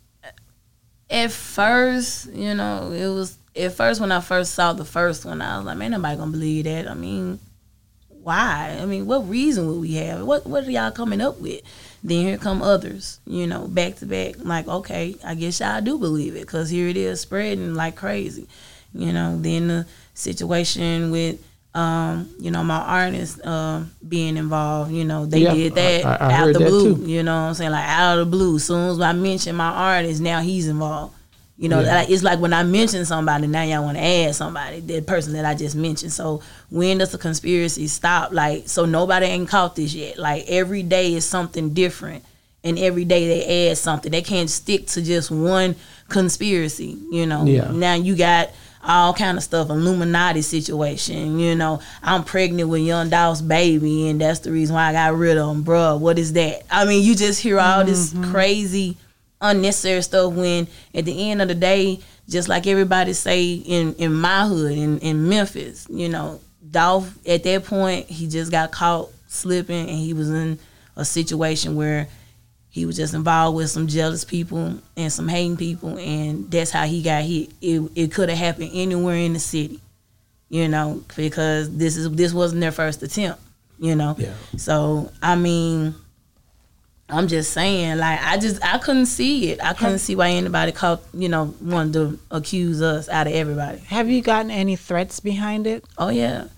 at 1.09 1.31
first, 1.31 2.33
you 2.33 2.53
know, 2.53 2.91
it 2.91 3.07
was 3.07 3.37
at 3.55 3.73
first 3.73 4.01
when 4.01 4.11
I 4.11 4.19
first 4.19 4.53
saw 4.53 4.73
the 4.73 4.85
first 4.85 5.25
one, 5.25 5.41
I 5.41 5.57
was 5.57 5.65
like, 5.65 5.77
man, 5.77 5.91
nobody 5.91 6.17
gonna 6.17 6.31
believe 6.31 6.65
that. 6.65 6.87
I 6.87 6.93
mean, 6.93 7.39
why? 8.09 8.77
I 8.79 8.85
mean, 8.85 9.05
what 9.05 9.29
reason 9.29 9.67
would 9.67 9.79
we 9.79 9.95
have? 9.95 10.25
What 10.25 10.45
what 10.45 10.65
are 10.65 10.71
y'all 10.71 10.91
coming 10.91 11.21
up 11.21 11.39
with? 11.39 11.61
Then 12.03 12.25
here 12.25 12.37
come 12.37 12.61
others, 12.61 13.19
you 13.25 13.47
know, 13.47 13.67
back 13.67 13.95
to 13.97 14.05
back. 14.05 14.35
Like, 14.39 14.67
okay, 14.67 15.15
I 15.23 15.35
guess 15.35 15.59
y'all 15.59 15.81
do 15.81 15.97
believe 15.97 16.35
it, 16.35 16.47
cause 16.47 16.69
here 16.69 16.87
it 16.87 16.97
is 16.97 17.21
spreading 17.21 17.75
like 17.75 17.95
crazy, 17.95 18.47
you 18.93 19.13
know. 19.13 19.37
Then 19.37 19.67
the 19.67 19.85
situation 20.17 21.11
with. 21.11 21.39
Um, 21.75 22.33
you 22.39 22.49
know, 22.49 22.63
my 22.63 22.79
artists 22.79 23.45
um 23.45 23.91
being 24.07 24.35
involved, 24.35 24.91
you 24.91 25.05
know, 25.05 25.27
they 25.27 25.41
Yeah, 25.41 25.53
did 25.53 25.75
that 25.75 26.05
I- 26.05 26.15
I- 26.15 26.33
out 26.33 26.53
the 26.53 26.59
blue. 26.59 27.05
You 27.05 27.21
know 27.21 27.35
what 27.35 27.47
I'm 27.49 27.53
saying? 27.53 27.69
Like 27.69 27.85
out 27.87 28.17
of 28.17 28.25
the 28.25 28.31
blue. 28.31 28.55
As 28.55 28.63
soon 28.63 28.89
as 28.89 28.99
I 28.99 29.11
mention 29.13 29.55
my 29.55 29.69
artist, 29.69 30.19
now 30.19 30.41
he's 30.41 30.67
involved. 30.67 31.13
You 31.59 31.69
know, 31.69 31.81
Yeah. 31.81 31.97
like, 31.97 32.09
it's 32.09 32.23
like 32.23 32.39
when 32.39 32.51
I 32.53 32.63
mention 32.63 33.05
somebody, 33.05 33.45
now 33.45 33.61
y'all 33.61 33.83
want 33.83 33.97
to 33.97 34.03
add 34.03 34.33
somebody, 34.33 34.79
the 34.79 35.01
person 35.01 35.33
that 35.33 35.45
I 35.45 35.53
just 35.53 35.75
mentioned. 35.75 36.13
So 36.13 36.41
when 36.71 36.97
does 36.97 37.11
the 37.11 37.19
conspiracy 37.19 37.87
stop? 37.87 38.31
Like, 38.31 38.67
so 38.67 38.85
nobody 38.85 39.27
ain't 39.27 39.47
caught 39.49 39.75
this 39.75 39.93
yet. 39.93 40.17
Like 40.17 40.45
every 40.47 40.81
day 40.81 41.13
is 41.13 41.25
something 41.25 41.75
different, 41.75 42.23
and 42.63 42.79
every 42.79 43.05
day 43.05 43.27
they 43.27 43.69
add 43.69 43.77
something. 43.77 44.11
They 44.11 44.23
can't 44.23 44.49
stick 44.49 44.87
to 44.87 45.01
just 45.03 45.29
one 45.29 45.75
conspiracy. 46.17 46.97
You 47.11 47.27
know. 47.27 47.45
Yeah. 47.45 47.69
Now 47.71 47.93
you 47.93 48.15
got 48.15 48.49
all 48.87 49.13
kind 49.13 49.37
of 49.37 49.43
stuff, 49.43 49.69
Illuminati 49.69 50.41
situation. 50.41 51.37
You 51.39 51.55
know, 51.55 51.81
I'm 52.01 52.23
pregnant 52.23 52.69
with 52.69 52.81
young 52.81 53.09
Dolph's 53.09 53.41
baby, 53.41 54.09
and 54.09 54.19
that's 54.19 54.39
the 54.39 54.51
reason 54.51 54.75
why 54.75 54.89
I 54.89 54.93
got 54.93 55.15
rid 55.15 55.37
of 55.37 55.55
him, 55.55 55.63
bruh. 55.63 55.99
What 55.99 56.17
is 56.17 56.33
that? 56.33 56.63
I 56.71 56.85
mean, 56.85 57.03
you 57.03 57.15
just 57.15 57.41
hear 57.41 57.59
all 57.59 57.83
this 57.83 58.13
mm-hmm. 58.13 58.31
crazy, 58.31 58.97
unnecessary 59.41 60.01
stuff. 60.01 60.33
When 60.33 60.67
at 60.95 61.05
the 61.05 61.29
end 61.29 61.41
of 61.41 61.49
the 61.49 61.55
day, 61.55 61.99
just 62.29 62.47
like 62.47 62.65
everybody 62.65 63.13
say 63.13 63.53
in 63.53 63.93
in 63.95 64.13
my 64.13 64.47
hood 64.47 64.71
in 64.71 64.99
in 64.99 65.27
Memphis, 65.27 65.85
you 65.89 66.09
know, 66.09 66.39
Dolph 66.71 67.13
at 67.27 67.43
that 67.43 67.65
point 67.65 68.07
he 68.07 68.27
just 68.27 68.51
got 68.51 68.71
caught 68.71 69.09
slipping, 69.27 69.89
and 69.89 69.99
he 69.99 70.13
was 70.13 70.29
in 70.29 70.57
a 70.95 71.05
situation 71.05 71.75
where 71.75 72.07
he 72.77 72.85
was 72.85 72.95
just 72.95 73.15
involved 73.15 73.57
with 73.57 73.71
some 73.71 73.87
jealous 73.87 74.23
people 74.23 74.75
and 74.95 75.11
some 75.11 75.27
hating 75.27 75.57
people, 75.57 75.97
and 75.97 76.49
that's 76.51 76.69
how 76.69 76.85
he 76.85 77.01
got 77.01 77.23
hit. 77.23 77.49
It 77.59 77.91
it 77.95 78.11
could 78.11 78.29
have 78.29 78.37
happened 78.37 78.69
anywhere 78.71 79.15
in 79.15 79.33
the 79.33 79.39
city, 79.39 79.81
you 80.47 80.67
know, 80.67 81.03
because 81.15 81.75
this 81.75 81.97
is 81.97 82.11
this 82.11 82.33
wasn't 82.33 82.61
their 82.61 82.71
first 82.71 83.01
attempt, 83.01 83.41
you 83.79 83.95
know. 83.95 84.15
Yeah. 84.19 84.33
So 84.57 85.11
I 85.23 85.35
mean, 85.35 85.95
I'm 87.09 87.27
just 87.27 87.51
saying, 87.51 87.97
like 87.97 88.19
I 88.21 88.37
just 88.37 88.63
I 88.63 88.77
couldn't 88.77 89.07
see 89.07 89.49
it. 89.49 89.63
I 89.63 89.73
couldn't 89.73 89.99
see 89.99 90.15
why 90.15 90.29
anybody 90.29 90.71
caught, 90.71 91.01
you 91.15 91.29
know, 91.29 91.55
wanted 91.59 91.93
to 91.93 92.19
accuse 92.29 92.79
us 92.83 93.09
out 93.09 93.25
of 93.25 93.33
everybody. 93.33 93.79
Have 93.79 94.07
you 94.07 94.21
gotten 94.21 94.51
any 94.51 94.75
threats 94.75 95.19
behind 95.19 95.65
it? 95.65 95.83
Oh 95.97 96.09
yeah, 96.09 96.49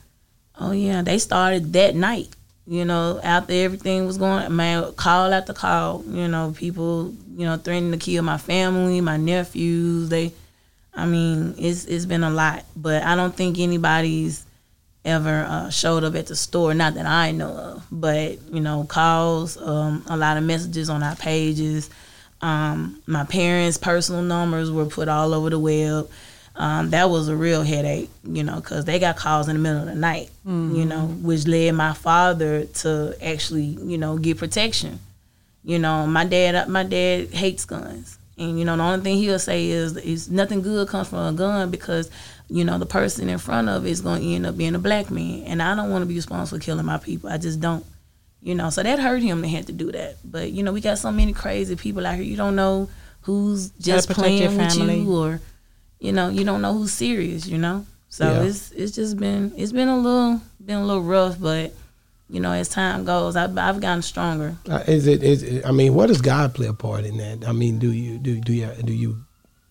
oh 0.60 0.74
yeah. 0.74 1.02
They 1.02 1.18
started 1.18 1.72
that 1.72 1.96
night. 1.96 2.36
You 2.70 2.86
know, 2.86 3.20
after 3.24 3.52
everything 3.52 4.06
was 4.06 4.20
going, 4.20 4.56
man, 4.56 4.94
call 4.94 5.34
after 5.34 5.54
call. 5.54 6.04
You 6.08 6.28
know, 6.28 6.54
people, 6.56 7.16
you 7.36 7.44
know, 7.44 7.58
threatening 7.58 7.92
to 7.94 7.98
kill 7.98 8.22
my 8.22 8.38
family, 8.38 9.02
my 9.02 9.18
nephews. 9.18 10.10
They, 10.10 10.34
I 10.94 11.08
mean, 11.08 11.56
it's 11.58 11.86
it's 11.86 12.06
been 12.06 12.24
a 12.24 12.30
lot, 12.30 12.66
but 12.76 13.02
I 13.02 13.16
don't 13.16 13.36
think 13.36 13.58
anybody's 13.58 14.46
ever 15.04 15.46
uh, 15.50 15.72
showed 15.72 16.04
up 16.04 16.14
at 16.14 16.28
the 16.28 16.36
store. 16.36 16.76
Not 16.76 16.94
that 16.94 17.08
I 17.08 17.32
know 17.32 17.50
of, 17.50 17.88
but 17.92 18.40
you 18.54 18.60
know, 18.60 18.84
calls, 18.84 19.58
um, 19.58 20.04
a 20.08 20.16
lot 20.16 20.38
of 20.38 20.44
messages 20.44 20.92
on 20.92 21.02
our 21.02 21.16
pages. 21.16 21.90
Um, 22.40 23.02
my 23.08 23.24
parents' 23.24 23.80
personal 23.80 24.22
numbers 24.22 24.70
were 24.70 24.86
put 24.86 25.08
all 25.08 25.34
over 25.34 25.50
the 25.50 25.58
web. 25.58 26.08
Um, 26.62 26.90
that 26.90 27.10
was 27.10 27.30
a 27.30 27.38
real 27.38 27.64
headache, 27.64 28.10
you 28.24 28.44
know, 28.44 28.56
because 28.58 28.84
they 28.84 29.00
got 29.00 29.16
calls 29.16 29.48
in 29.48 29.56
the 29.56 29.62
middle 29.62 29.80
of 29.80 29.86
the 29.88 29.96
night, 29.96 30.30
you 30.76 30.84
know, 30.84 31.08
which 31.08 31.48
led 31.48 31.72
my 31.72 31.94
father 31.94 32.66
to 32.66 33.16
actually, 33.22 33.64
you 33.64 33.98
know, 33.98 34.18
get 34.18 34.38
protection. 34.38 35.00
You 35.64 35.80
know, 35.80 36.06
my 36.06 36.26
dad, 36.26 36.68
my 36.68 36.84
dad 36.84 37.30
hates 37.34 37.64
guns, 37.64 38.18
and 38.38 38.60
you 38.60 38.66
know, 38.66 38.76
the 38.76 38.84
only 38.84 39.02
thing 39.02 39.18
he'll 39.18 39.40
say 39.40 39.68
is, 39.70 39.96
is 39.96 40.30
nothing 40.30 40.62
good 40.62 40.90
comes 40.90 41.08
from 41.08 41.20
a 41.20 41.32
gun 41.32 41.72
because, 41.72 42.12
you 42.50 42.66
know, 42.66 42.78
the 42.78 42.86
person 42.86 43.30
in 43.30 43.38
front 43.38 43.70
of 43.70 43.86
it 43.86 43.90
is 43.90 44.02
going 44.02 44.22
to 44.22 44.28
end 44.28 44.46
up 44.46 44.58
being 44.58 44.76
a 44.76 44.80
black 44.80 45.10
man, 45.10 45.44
and 45.46 45.62
I 45.62 45.76
don't 45.76 45.90
want 45.92 46.02
to 46.02 46.08
be 46.08 46.16
responsible 46.16 46.60
for 46.60 46.66
killing 46.66 46.86
my 46.86 46.98
people. 46.98 47.30
I 47.30 47.38
just 47.38 47.62
don't. 47.62 47.86
You 48.42 48.56
know, 48.56 48.70
so 48.70 48.84
that 48.84 49.00
hurt 49.00 49.22
him 49.22 49.42
to 49.44 49.48
have 49.48 49.66
to 49.68 49.74
do 49.74 49.92
that. 49.94 50.18
But 50.26 50.52
you 50.52 50.64
know, 50.64 50.74
we 50.74 50.82
got 50.82 50.98
so 50.98 51.12
many 51.12 51.32
crazy 51.32 51.78
people 51.78 52.06
out 52.06 52.16
here. 52.16 52.24
You 52.24 52.38
don't 52.38 52.56
know 52.58 52.90
who's 53.22 53.70
just 53.80 54.10
playing 54.16 54.58
with 54.58 54.76
you, 55.06 55.14
or 55.14 55.42
you 56.00 56.12
know, 56.12 56.30
you 56.30 56.44
don't 56.44 56.62
know 56.62 56.74
who's 56.74 56.94
serious. 56.94 57.48
You 57.48 57.58
know, 57.58 57.86
so 58.10 58.26
Yeah. 58.30 58.44
it's 58.44 58.72
it's 58.72 58.94
just 58.94 59.18
been 59.18 59.52
it's 59.58 59.72
been 59.72 59.88
a 59.88 59.98
little 59.98 60.42
been 60.66 60.78
a 60.78 60.86
little 60.86 61.04
rough, 61.04 61.40
but 61.40 61.74
you 62.30 62.40
know, 62.40 62.52
as 62.52 62.70
time 62.70 63.06
goes, 63.06 63.36
I've 63.36 63.58
I've 63.58 63.82
gotten 63.82 64.02
stronger. 64.02 64.56
Uh, 64.70 64.84
is 64.88 65.08
it 65.08 65.24
is 65.24 65.44
it, 65.44 65.66
I 65.66 65.72
mean, 65.72 65.94
what 65.94 66.08
does 66.08 66.22
God 66.22 66.54
play 66.54 66.68
a 66.68 66.74
part 66.74 67.04
in 67.06 67.18
that? 67.18 67.48
I 67.48 67.52
mean, 67.52 67.80
do 67.80 67.92
you 67.92 68.18
do 68.18 68.40
do 68.40 68.54
you 68.54 68.70
do 68.84 68.94
you 68.94 69.18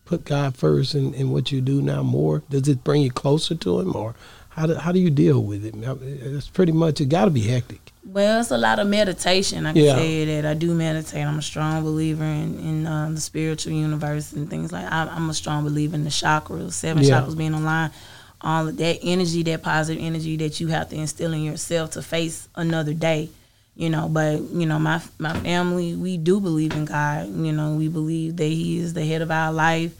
put 0.04 0.24
God 0.24 0.56
first 0.56 0.94
in, 0.94 1.12
in 1.14 1.30
what 1.30 1.52
you 1.52 1.60
do 1.60 1.80
now 1.82 2.02
more? 2.02 2.42
Does 2.50 2.66
it 2.68 2.82
bring 2.82 3.02
you 3.02 3.10
closer 3.10 3.54
to 3.54 3.80
Him, 3.80 3.94
or 3.94 4.14
how 4.50 4.66
do 4.66 4.74
how 4.74 4.90
do 4.92 4.98
you 4.98 5.10
deal 5.10 5.42
with 5.42 5.64
it? 5.64 5.74
It's 6.02 6.48
pretty 6.48 6.72
much 6.72 7.00
it 7.00 7.06
got 7.10 7.26
to 7.26 7.30
be 7.30 7.42
hectic. 7.42 7.87
Well, 8.10 8.40
it's 8.40 8.50
a 8.50 8.56
lot 8.56 8.78
of 8.78 8.86
meditation. 8.86 9.66
I 9.66 9.72
can 9.74 9.82
Yeah. 9.82 9.94
say 9.94 10.24
that 10.24 10.46
I 10.46 10.54
do 10.54 10.74
meditate. 10.74 11.26
I'm 11.26 11.38
a 11.38 11.42
strong 11.42 11.82
believer 11.82 12.24
in 12.24 12.58
in 12.58 12.86
uh, 12.86 13.10
the 13.12 13.20
spiritual 13.20 13.72
universe 13.74 14.32
and 14.32 14.48
things 14.48 14.72
like. 14.72 14.86
I'm, 14.90 15.08
I'm 15.10 15.28
a 15.30 15.34
strong 15.34 15.64
believer 15.64 15.94
in 15.94 16.04
the 16.04 16.10
chakras, 16.10 16.72
seven 16.72 17.02
Yeah. 17.02 17.20
chakras 17.20 17.36
being 17.36 17.52
aligned. 17.52 17.92
All 18.40 18.66
of 18.68 18.76
that 18.78 19.00
energy, 19.02 19.42
that 19.44 19.62
positive 19.62 20.02
energy 20.02 20.36
that 20.38 20.58
you 20.60 20.68
have 20.68 20.88
to 20.90 20.96
instill 20.96 21.32
in 21.34 21.42
yourself 21.42 21.90
to 21.92 22.02
face 22.02 22.48
another 22.56 22.94
day. 22.94 23.28
You 23.76 23.90
know, 23.90 24.08
but 24.08 24.40
you 24.52 24.64
know, 24.64 24.78
my 24.78 25.00
my 25.18 25.34
family, 25.40 25.94
we 25.94 26.16
do 26.16 26.40
believe 26.40 26.72
in 26.72 26.86
God. 26.86 27.28
You 27.28 27.52
know, 27.52 27.74
we 27.74 27.88
believe 27.88 28.36
that 28.38 28.44
He 28.44 28.78
is 28.78 28.94
the 28.94 29.04
head 29.04 29.20
of 29.22 29.30
our 29.30 29.52
life, 29.52 29.92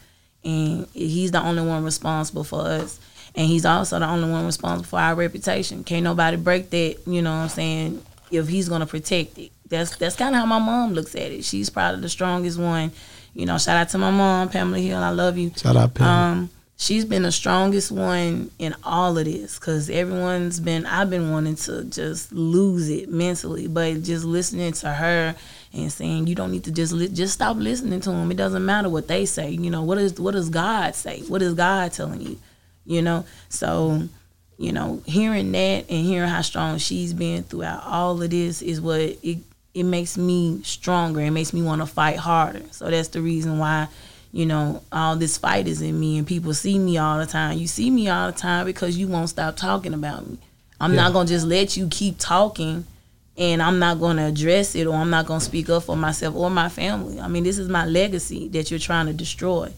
and 0.43 0.87
He's 0.93 1.29
the 1.31 1.41
only 1.41 1.61
one 1.61 1.83
responsible 1.83 2.43
for 2.43 2.61
us 2.61 2.99
and 3.35 3.47
he's 3.47 3.65
also 3.65 3.99
the 3.99 4.07
only 4.07 4.29
one 4.29 4.45
responsible 4.45 4.87
for 4.87 4.99
our 4.99 5.15
reputation. 5.15 5.83
Can't 5.83 6.03
nobody 6.03 6.37
break 6.37 6.69
that, 6.71 6.97
you 7.05 7.21
know 7.21 7.31
what 7.31 7.43
I'm 7.43 7.49
saying, 7.49 8.03
if 8.31 8.47
he's 8.47 8.69
gonna 8.69 8.85
protect 8.87 9.37
it. 9.37 9.51
That's 9.67 9.95
that's 9.97 10.15
kinda 10.15 10.37
how 10.37 10.45
my 10.45 10.59
mom 10.59 10.93
looks 10.93 11.15
at 11.15 11.31
it. 11.31 11.45
She's 11.45 11.69
probably 11.69 12.01
the 12.01 12.09
strongest 12.09 12.59
one. 12.59 12.91
You 13.33 13.45
know, 13.45 13.57
shout 13.57 13.77
out 13.77 13.89
to 13.89 13.97
my 13.97 14.11
mom, 14.11 14.49
Pamela 14.49 14.79
Hill, 14.79 14.97
I 14.97 15.11
love 15.11 15.37
you. 15.37 15.51
Shout 15.55 15.75
out, 15.75 15.93
Pam. 15.93 16.07
Um, 16.07 16.49
she's 16.79 17.03
been 17.03 17.23
the 17.23 17.31
strongest 17.31 17.91
one 17.91 18.49
in 18.57 18.73
all 18.83 19.17
of 19.17 19.25
this 19.25 19.59
because 19.59 19.89
everyone's 19.89 20.61
been 20.61 20.85
i've 20.85 21.09
been 21.09 21.29
wanting 21.29 21.55
to 21.55 21.83
just 21.83 22.31
lose 22.31 22.89
it 22.89 23.09
mentally 23.09 23.67
but 23.67 24.01
just 24.01 24.23
listening 24.23 24.71
to 24.71 24.89
her 24.89 25.35
and 25.73 25.91
saying 25.91 26.25
you 26.25 26.33
don't 26.33 26.51
need 26.51 26.63
to 26.63 26.71
just 26.71 26.93
li- 26.93 27.09
just 27.09 27.33
stop 27.33 27.57
listening 27.57 27.99
to 27.99 28.09
them 28.09 28.31
it 28.31 28.37
doesn't 28.37 28.65
matter 28.65 28.87
what 28.87 29.09
they 29.09 29.25
say 29.25 29.49
you 29.49 29.69
know 29.69 29.83
what 29.83 29.97
is 29.97 30.17
what 30.21 30.31
does 30.31 30.49
god 30.49 30.95
say 30.95 31.19
what 31.23 31.41
is 31.41 31.53
god 31.53 31.91
telling 31.91 32.21
you 32.21 32.39
you 32.85 33.01
know 33.01 33.25
so 33.49 34.01
you 34.57 34.71
know 34.71 35.01
hearing 35.05 35.51
that 35.51 35.85
and 35.89 36.05
hearing 36.05 36.29
how 36.29 36.41
strong 36.41 36.77
she's 36.77 37.13
been 37.13 37.43
throughout 37.43 37.83
all 37.85 38.21
of 38.21 38.29
this 38.29 38.61
is 38.61 38.81
what 38.81 38.99
it 38.99 39.39
it 39.73 39.83
makes 39.83 40.17
me 40.17 40.61
stronger 40.63 41.21
it 41.21 41.31
makes 41.31 41.53
me 41.53 41.61
want 41.61 41.81
to 41.81 41.85
fight 41.85 42.17
harder 42.17 42.63
so 42.71 42.89
that's 42.89 43.09
the 43.09 43.21
reason 43.21 43.57
why 43.59 43.87
you 44.31 44.45
know, 44.45 44.83
all 44.91 45.15
this 45.15 45.37
fight 45.37 45.67
is 45.67 45.81
in 45.81 45.99
me 45.99 46.17
and 46.19 46.27
people 46.27 46.53
see 46.53 46.77
me 46.77 46.97
all 46.99 47.17
the 47.17 47.25
time. 47.25 47.57
You 47.57 47.65
see 47.65 47.89
me 47.89 48.09
all 48.09 48.31
the 48.31 48.37
time 48.37 48.65
because 48.65 48.95
you 48.95 49.07
won't 49.07 49.29
stop 49.29 49.55
talking 49.55 49.93
about 49.93 50.27
me. 50.27 50.37
I'm 50.79 50.93
Yeah. 50.93 51.03
not 51.03 51.13
gonna 51.13 51.27
just 51.27 51.47
let 51.47 51.75
you 51.75 51.87
keep 51.89 52.17
talking 52.19 52.85
and 53.37 53.61
I'm 53.61 53.79
not 53.79 53.99
gonna 53.99 54.27
address 54.27 54.75
it 54.75 54.85
or 54.85 54.93
I'm 54.95 55.09
not 55.09 55.25
gonna 55.25 55.39
speak 55.39 55.69
up 55.69 55.83
for 55.83 55.97
myself 55.97 56.35
or 56.35 56.51
my 56.51 56.69
family. 56.69 57.19
I 57.19 57.27
mean, 57.27 57.43
this 57.43 57.57
is 57.57 57.69
my 57.69 57.85
legacy 57.87 58.47
that 58.49 58.69
you're 58.69 58.79
trying 58.79 59.07
to 59.07 59.13
destroy. 59.13 59.71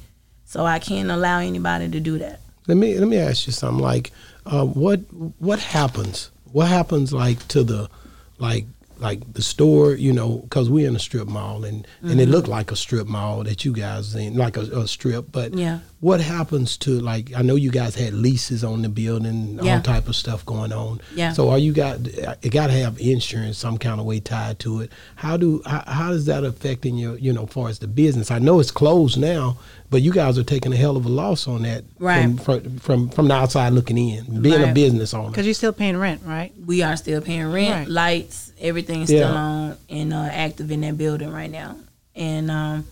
So 0.45 0.65
I 0.65 0.79
can't 0.79 1.09
allow 1.09 1.39
anybody 1.39 1.87
to 1.87 1.99
do 2.01 2.17
that. 2.17 2.41
Let 2.67 2.77
me 2.77 2.97
let 2.97 3.07
me 3.07 3.17
ask 3.17 3.47
you 3.47 3.53
something. 3.53 3.81
Like, 3.83 4.11
uh, 4.45 4.65
what 4.65 4.99
what 5.39 5.59
happens? 5.59 6.31
What 6.51 6.67
happens 6.67 7.11
like 7.13 7.47
to 7.49 7.63
the 7.63 7.89
like 8.37 8.65
like 8.99 9.33
the 9.33 9.41
store? 9.41 9.93
You 9.93 10.13
know, 10.13 10.37
because 10.39 10.69
we're 10.69 10.87
in 10.87 10.95
a 10.95 10.99
strip 10.99 11.27
mall 11.27 11.63
and 11.65 11.87
and 12.01 12.11
Mm-hmm. 12.11 12.19
it 12.19 12.29
looked 12.29 12.47
like 12.47 12.71
a 12.71 12.75
strip 12.75 13.07
mall 13.07 13.43
that 13.43 13.65
you 13.65 13.73
guys 13.73 14.13
in, 14.15 14.35
like 14.37 14.57
a, 14.57 14.61
a 14.61 14.87
strip. 14.87 15.31
But 15.31 15.53
Yeah. 15.55 15.79
What 16.01 16.19
happens 16.19 16.77
to 16.77 16.99
like? 16.99 17.31
I 17.35 17.41
know 17.43 17.55
you 17.55 17.69
guys 17.71 17.93
had 17.95 18.13
leases 18.13 18.63
on 18.63 18.81
the 18.81 18.89
building, 18.89 19.59
Yeah. 19.61 19.75
all 19.77 19.81
type 19.81 20.07
of 20.09 20.15
stuff 20.15 20.43
going 20.45 20.73
on. 20.73 20.99
Yeah. 21.15 21.31
So 21.33 21.49
are 21.51 21.59
you 21.59 21.71
got? 21.73 21.99
You 22.43 22.49
got 22.49 22.67
to 22.67 22.73
have 22.73 22.99
insurance 22.99 23.57
some 23.59 23.77
kind 23.77 23.99
of 23.99 24.05
way 24.05 24.19
tied 24.19 24.57
to 24.59 24.81
it. 24.81 24.91
How 25.15 25.37
do 25.37 25.61
how, 25.65 25.83
how 25.87 26.09
does 26.09 26.25
that 26.25 26.43
affect 26.43 26.85
in 26.85 26.97
your 26.97 27.17
you 27.17 27.31
know, 27.31 27.43
as 27.43 27.49
far 27.53 27.69
as 27.69 27.79
the 27.79 27.87
business? 27.87 28.31
I 28.31 28.39
know 28.39 28.59
it's 28.59 28.71
closed 28.71 29.19
now, 29.19 29.57
but 29.91 30.01
you 30.01 30.11
guys 30.11 30.37
are 30.39 30.43
taking 30.43 30.73
a 30.73 30.75
hell 30.75 30.97
of 30.97 31.05
a 31.05 31.09
loss 31.09 31.47
on 31.47 31.61
that 31.61 31.83
Right. 31.99 32.23
from, 32.23 32.37
from 32.37 32.77
from 32.79 33.09
from 33.09 33.27
the 33.27 33.35
outside 33.35 33.73
looking 33.73 33.97
in, 33.99 34.41
being 34.41 34.63
a 34.63 34.73
business 34.73 35.13
owner. 35.13 35.29
Because 35.29 35.45
you're 35.45 35.53
still 35.53 35.71
paying 35.73 35.97
rent, 35.97 36.21
right? 36.25 36.51
We 36.65 36.81
are 36.81 36.97
still 36.97 37.21
paying 37.21 37.51
rent, 37.51 37.71
Right. 37.75 37.87
lights, 37.87 38.51
everything's 38.59 39.11
Yeah. 39.11 39.27
still 39.27 39.37
on 39.37 39.77
and 39.87 40.13
uh, 40.13 40.29
active 40.31 40.71
in 40.71 40.81
that 40.81 40.97
building 40.97 41.29
right 41.31 41.51
now. 41.51 41.75
And 42.15 42.49
um, 42.49 42.85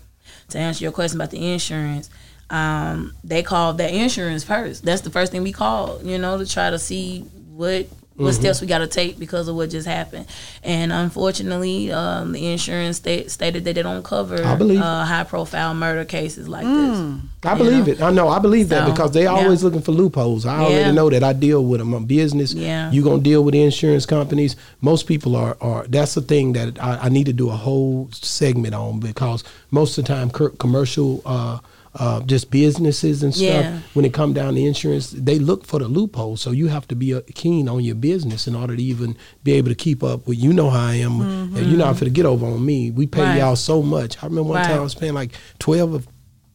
to 0.49 0.59
answer 0.59 0.83
your 0.83 0.91
question 0.91 1.17
about 1.19 1.31
the 1.31 1.53
insurance, 1.53 2.09
um, 2.49 3.13
they 3.23 3.43
called 3.43 3.77
the 3.77 3.93
insurance 3.93 4.43
first. 4.43 4.83
That's 4.85 5.01
the 5.01 5.09
first 5.11 5.31
thing 5.31 5.43
we 5.43 5.51
called, 5.51 6.03
you 6.05 6.17
know, 6.17 6.37
to 6.37 6.45
try 6.45 6.69
to 6.69 6.79
see 6.79 7.21
what 7.55 7.87
what 8.15 8.33
Mm-hmm. 8.33 8.41
steps 8.41 8.59
we 8.59 8.67
got 8.67 8.79
to 8.79 8.87
take 8.87 9.17
because 9.17 9.47
of 9.47 9.55
what 9.55 9.69
just 9.69 9.87
happened. 9.87 10.25
And 10.61 10.91
unfortunately, 10.91 11.89
um, 11.93 12.33
the 12.33 12.47
insurance 12.51 12.97
sta- 12.97 13.29
stated 13.29 13.63
that 13.63 13.75
they 13.75 13.81
don't 13.81 14.03
cover 14.03 14.43
I 14.43 14.55
believe. 14.55 14.81
uh, 14.81 15.05
high 15.05 15.23
profile 15.23 15.73
murder 15.73 16.03
cases 16.03 16.49
like 16.49 16.65
Mm. 16.65 17.21
I 17.43 17.55
believe 17.55 17.87
know? 17.87 17.93
it. 17.93 18.01
I 18.01 18.11
know. 18.11 18.27
I 18.27 18.39
believe 18.39 18.67
that 18.69 18.89
because 18.91 19.11
they 19.11 19.23
yeah. 19.23 19.29
always 19.29 19.63
looking 19.63 19.79
for 19.81 19.93
loopholes. 19.93 20.45
I 20.45 20.59
already 20.59 20.75
Yeah. 20.75 20.91
know 20.91 21.09
that. 21.09 21.23
I 21.23 21.31
deal 21.31 21.63
with 21.63 21.79
them. 21.79 21.93
I'm 21.93 22.03
business. 22.03 22.53
Yeah. 22.53 22.91
You 22.91 23.03
gonna 23.03 23.21
deal 23.21 23.41
with 23.41 23.53
the 23.53 23.61
insurance 23.63 24.05
companies. 24.05 24.57
Most 24.81 25.07
people 25.07 25.37
are. 25.37 25.55
are 25.61 25.85
that's 25.87 26.13
the 26.15 26.21
thing 26.21 26.51
that 26.53 26.77
I, 26.83 27.05
I 27.05 27.09
need 27.09 27.27
to 27.27 27.33
do 27.33 27.49
a 27.49 27.55
whole 27.55 28.09
segment 28.11 28.75
on 28.75 28.99
because 28.99 29.45
most 29.71 29.97
of 29.97 30.03
the 30.03 30.13
time, 30.13 30.29
commercial. 30.29 31.21
Uh, 31.25 31.59
uh, 31.95 32.21
just 32.21 32.51
businesses 32.51 33.23
and 33.23 33.33
stuff. 33.33 33.65
Yeah. 33.65 33.79
When 33.93 34.05
it 34.05 34.13
come 34.13 34.33
down 34.33 34.53
to 34.55 34.61
insurance, 34.61 35.09
they 35.11 35.39
look 35.39 35.65
for 35.65 35.79
the 35.79 35.87
loopholes. 35.87 36.39
So 36.41 36.51
you 36.51 36.67
have 36.67 36.87
to 36.89 36.95
be 36.95 37.13
uh, 37.15 37.21
keen 37.33 37.67
on 37.67 37.83
your 37.83 37.95
business 37.95 38.47
in 38.47 38.55
order 38.55 38.75
to 38.75 38.81
even 38.81 39.17
be 39.43 39.53
able 39.53 39.69
to 39.69 39.75
keep 39.75 40.03
up 40.03 40.27
with. 40.27 40.37
You 40.37 40.53
know 40.53 40.69
how 40.69 40.87
I 40.87 40.95
am, 40.95 41.21
and 41.21 41.57
you're 41.65 41.77
not 41.79 41.93
going 41.93 42.05
to 42.05 42.09
get 42.11 42.25
over 42.25 42.45
on 42.45 42.63
me. 42.65 42.91
We 42.91 43.07
pay 43.07 43.21
Mm-hmm. 43.21 43.29
Right. 43.29 43.37
y'all 43.39 43.55
so 43.55 43.81
much. 43.81 44.17
I 44.21 44.27
remember 44.27 44.49
one 44.49 44.57
Right. 44.59 44.67
time 44.67 44.79
I 44.79 44.83
was 44.83 44.95
paying 44.95 45.13
like 45.15 45.31
twelve 45.57 45.93
or 45.95 46.01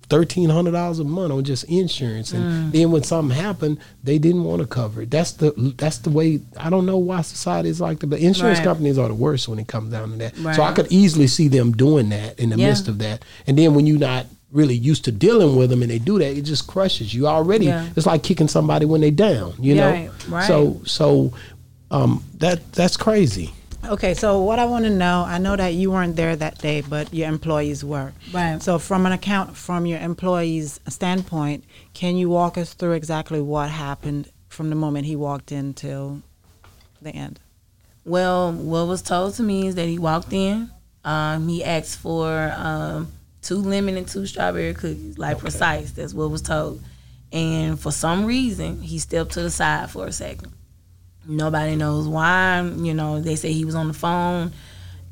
thirteen 0.09 0.51
hundred 0.51 0.73
dollars 0.73 0.99
a 0.99 1.05
month 1.05 1.33
on 1.33 1.43
just 1.45 1.65
insurance, 1.65 2.33
and 2.33 2.45
Mm. 2.45 2.73
then 2.73 2.91
when 2.91 3.03
something 3.03 3.35
happened, 3.37 3.79
they 4.03 4.19
didn't 4.19 4.45
want 4.45 4.61
to 4.61 4.67
cover 4.69 5.03
it. 5.03 5.11
That's 5.11 5.33
the 5.33 5.53
that's 5.79 5.99
the 5.99 6.11
way. 6.11 6.41
I 6.59 6.69
don't 6.71 6.87
know 6.87 6.99
why 6.99 7.23
society 7.23 7.71
is 7.71 7.81
like 7.81 8.01
that, 8.01 8.09
but 8.09 8.21
insurance 8.21 8.59
Right. 8.59 8.65
companies 8.65 8.99
are 8.99 9.09
the 9.09 9.15
worst 9.15 9.49
when 9.49 9.59
it 9.59 9.67
comes 9.67 9.91
down 9.93 10.13
to 10.13 10.17
that. 10.19 10.37
So 10.55 10.63
I 10.63 10.73
could 10.73 10.89
easily 10.93 11.27
see 11.27 11.49
them 11.49 11.73
doing 11.73 12.11
that 12.11 12.39
in 12.39 12.51
the 12.51 12.57
Yeah. 12.59 12.69
midst 12.69 12.87
of 12.89 12.99
that, 12.99 13.25
and 13.47 13.59
then 13.59 13.75
when 13.75 13.87
you're 13.87 13.99
not 13.99 14.27
really 14.55 14.75
used 14.75 15.05
to 15.05 15.13
dealing 15.13 15.57
with 15.57 15.69
them 15.69 15.83
and 15.83 15.91
they 15.91 15.99
do 15.99 16.19
that, 16.19 16.37
it 16.37 16.43
just 16.43 16.67
crushes 16.67 17.13
you 17.13 17.27
already. 17.27 17.67
Yeah. 17.67 17.89
It's 17.97 18.07
like 18.07 18.23
kicking 18.23 18.49
somebody 18.49 18.87
when 18.87 19.01
they 19.01 19.11
down, 19.11 19.55
you 19.59 19.75
know. 19.75 19.91
Right, 19.91 20.29
right. 20.29 20.47
So 20.47 20.81
so 20.87 21.35
um, 21.91 22.25
that 22.39 22.73
that's 22.73 22.97
crazy. 22.97 23.53
Okay, 23.87 24.15
so 24.15 24.41
what 24.41 24.59
I 24.59 24.65
want 24.65 24.87
to 24.87 24.91
know, 24.91 25.25
I 25.27 25.37
know 25.37 25.57
that 25.57 25.75
you 25.75 25.91
weren't 25.91 26.17
there 26.17 26.35
that 26.35 26.57
day, 26.59 26.81
but 26.81 27.13
your 27.13 27.29
employees 27.29 27.85
were. 27.85 28.15
Right. 28.33 28.63
So 28.63 28.79
from 28.79 29.05
an 29.05 29.13
account, 29.13 29.55
from 29.59 29.85
your 29.85 29.99
employees' 29.99 30.81
standpoint, 30.89 31.65
can 31.93 32.17
you 32.17 32.31
walk 32.31 32.57
us 32.57 32.73
through 32.73 32.93
exactly 32.93 33.43
what 33.43 33.69
happened 33.69 34.31
from 34.49 34.71
the 34.71 34.75
moment 34.75 35.05
he 35.05 35.17
walked 35.17 35.53
in 35.53 35.75
till 35.75 36.23
the 37.03 37.11
end? 37.11 37.41
Well, 38.07 38.53
what 38.53 38.87
was 38.87 39.03
told 39.03 39.35
to 39.35 39.43
me 39.43 39.67
is 39.67 39.75
that 39.75 39.87
he 39.87 39.99
walked 39.99 40.33
in. 40.33 40.71
Um, 41.05 41.49
he 41.49 41.63
asked 41.63 41.99
for 41.99 42.55
um, 42.57 43.13
two 43.45 43.57
lemon 43.59 43.97
and 43.97 44.09
two 44.09 44.27
strawberry 44.27 44.75
cookies, 44.75 45.19
like 45.19 45.39
precise. 45.39 45.93
That's 45.93 46.15
what 46.15 46.31
was 46.31 46.43
told. 46.43 46.83
And 47.33 47.79
for 47.79 47.91
some 47.93 48.25
reason, 48.25 48.81
he 48.81 48.99
stepped 48.99 49.33
to 49.33 49.43
the 49.43 49.51
side 49.51 49.91
for 49.91 50.07
a 50.07 50.13
second. 50.13 50.53
Nobody 51.27 51.77
knows 51.77 52.07
why. 52.07 52.61
You 52.63 52.95
know, 52.95 53.21
they 53.21 53.37
say 53.37 53.53
he 53.53 53.65
was 53.65 53.75
on 53.75 53.89
the 53.89 53.95
phone, 53.95 54.53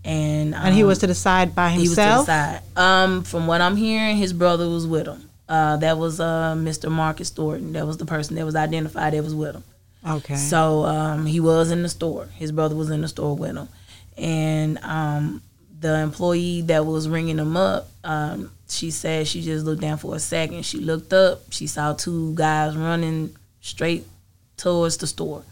and 0.05 0.55
And 0.55 0.75
he 0.75 0.83
um, 0.83 0.89
was 0.89 0.99
to 0.99 1.07
the 1.07 1.15
side 1.15 1.55
by 1.55 1.71
himself. 1.71 1.83
he 1.83 1.89
was 1.89 1.97
to 1.97 2.33
the 2.33 2.61
side. 2.61 2.63
Um, 2.77 3.23
from 3.25 3.47
what 3.47 3.61
I'm 3.61 3.77
hearing, 3.77 4.17
his 4.17 4.33
brother 4.33 4.69
was 4.69 4.87
with 4.87 5.07
him. 5.07 5.29
Uh, 5.49 5.77
that 5.79 5.99
was 5.99 6.21
uh, 6.21 6.55
Mr. 6.57 6.91
Marcus 6.91 7.31
Thornton. 7.31 7.73
That 7.73 7.87
was 7.87 7.97
the 7.99 8.07
person 8.07 8.37
that 8.37 8.45
was 8.45 8.57
identified 8.57 9.13
that 9.15 9.23
was 9.23 9.35
with 9.35 9.55
him. 9.57 9.65
Okay. 10.09 10.37
So 10.37 10.85
um, 10.85 11.27
he 11.27 11.41
was 11.41 11.71
in 11.71 11.83
the 11.83 11.89
store. 11.89 12.27
His 12.35 12.53
brother 12.53 12.75
was 12.75 12.91
in 12.91 13.03
the 13.03 13.09
store 13.09 13.37
with 13.37 13.57
him, 13.57 13.69
and 14.17 14.79
um, 14.79 15.43
the 15.83 15.99
employee 15.99 16.63
that 16.63 16.87
was 16.87 17.09
ringing 17.09 17.37
them 17.37 17.57
up, 17.57 17.89
um, 18.05 18.51
she 18.69 18.91
said 18.91 19.27
she 19.29 19.43
just 19.43 19.67
looked 19.67 19.83
down 19.83 19.99
for 19.99 20.15
a 20.15 20.19
second. 20.19 20.65
She 20.65 20.79
looked 20.79 21.13
up. 21.13 21.43
She 21.51 21.67
saw 21.67 21.93
two 21.93 22.35
guys 22.35 22.77
running 22.77 23.37
straight 23.61 24.07
towards 24.57 24.97
the 24.97 25.07
store, 25.07 25.43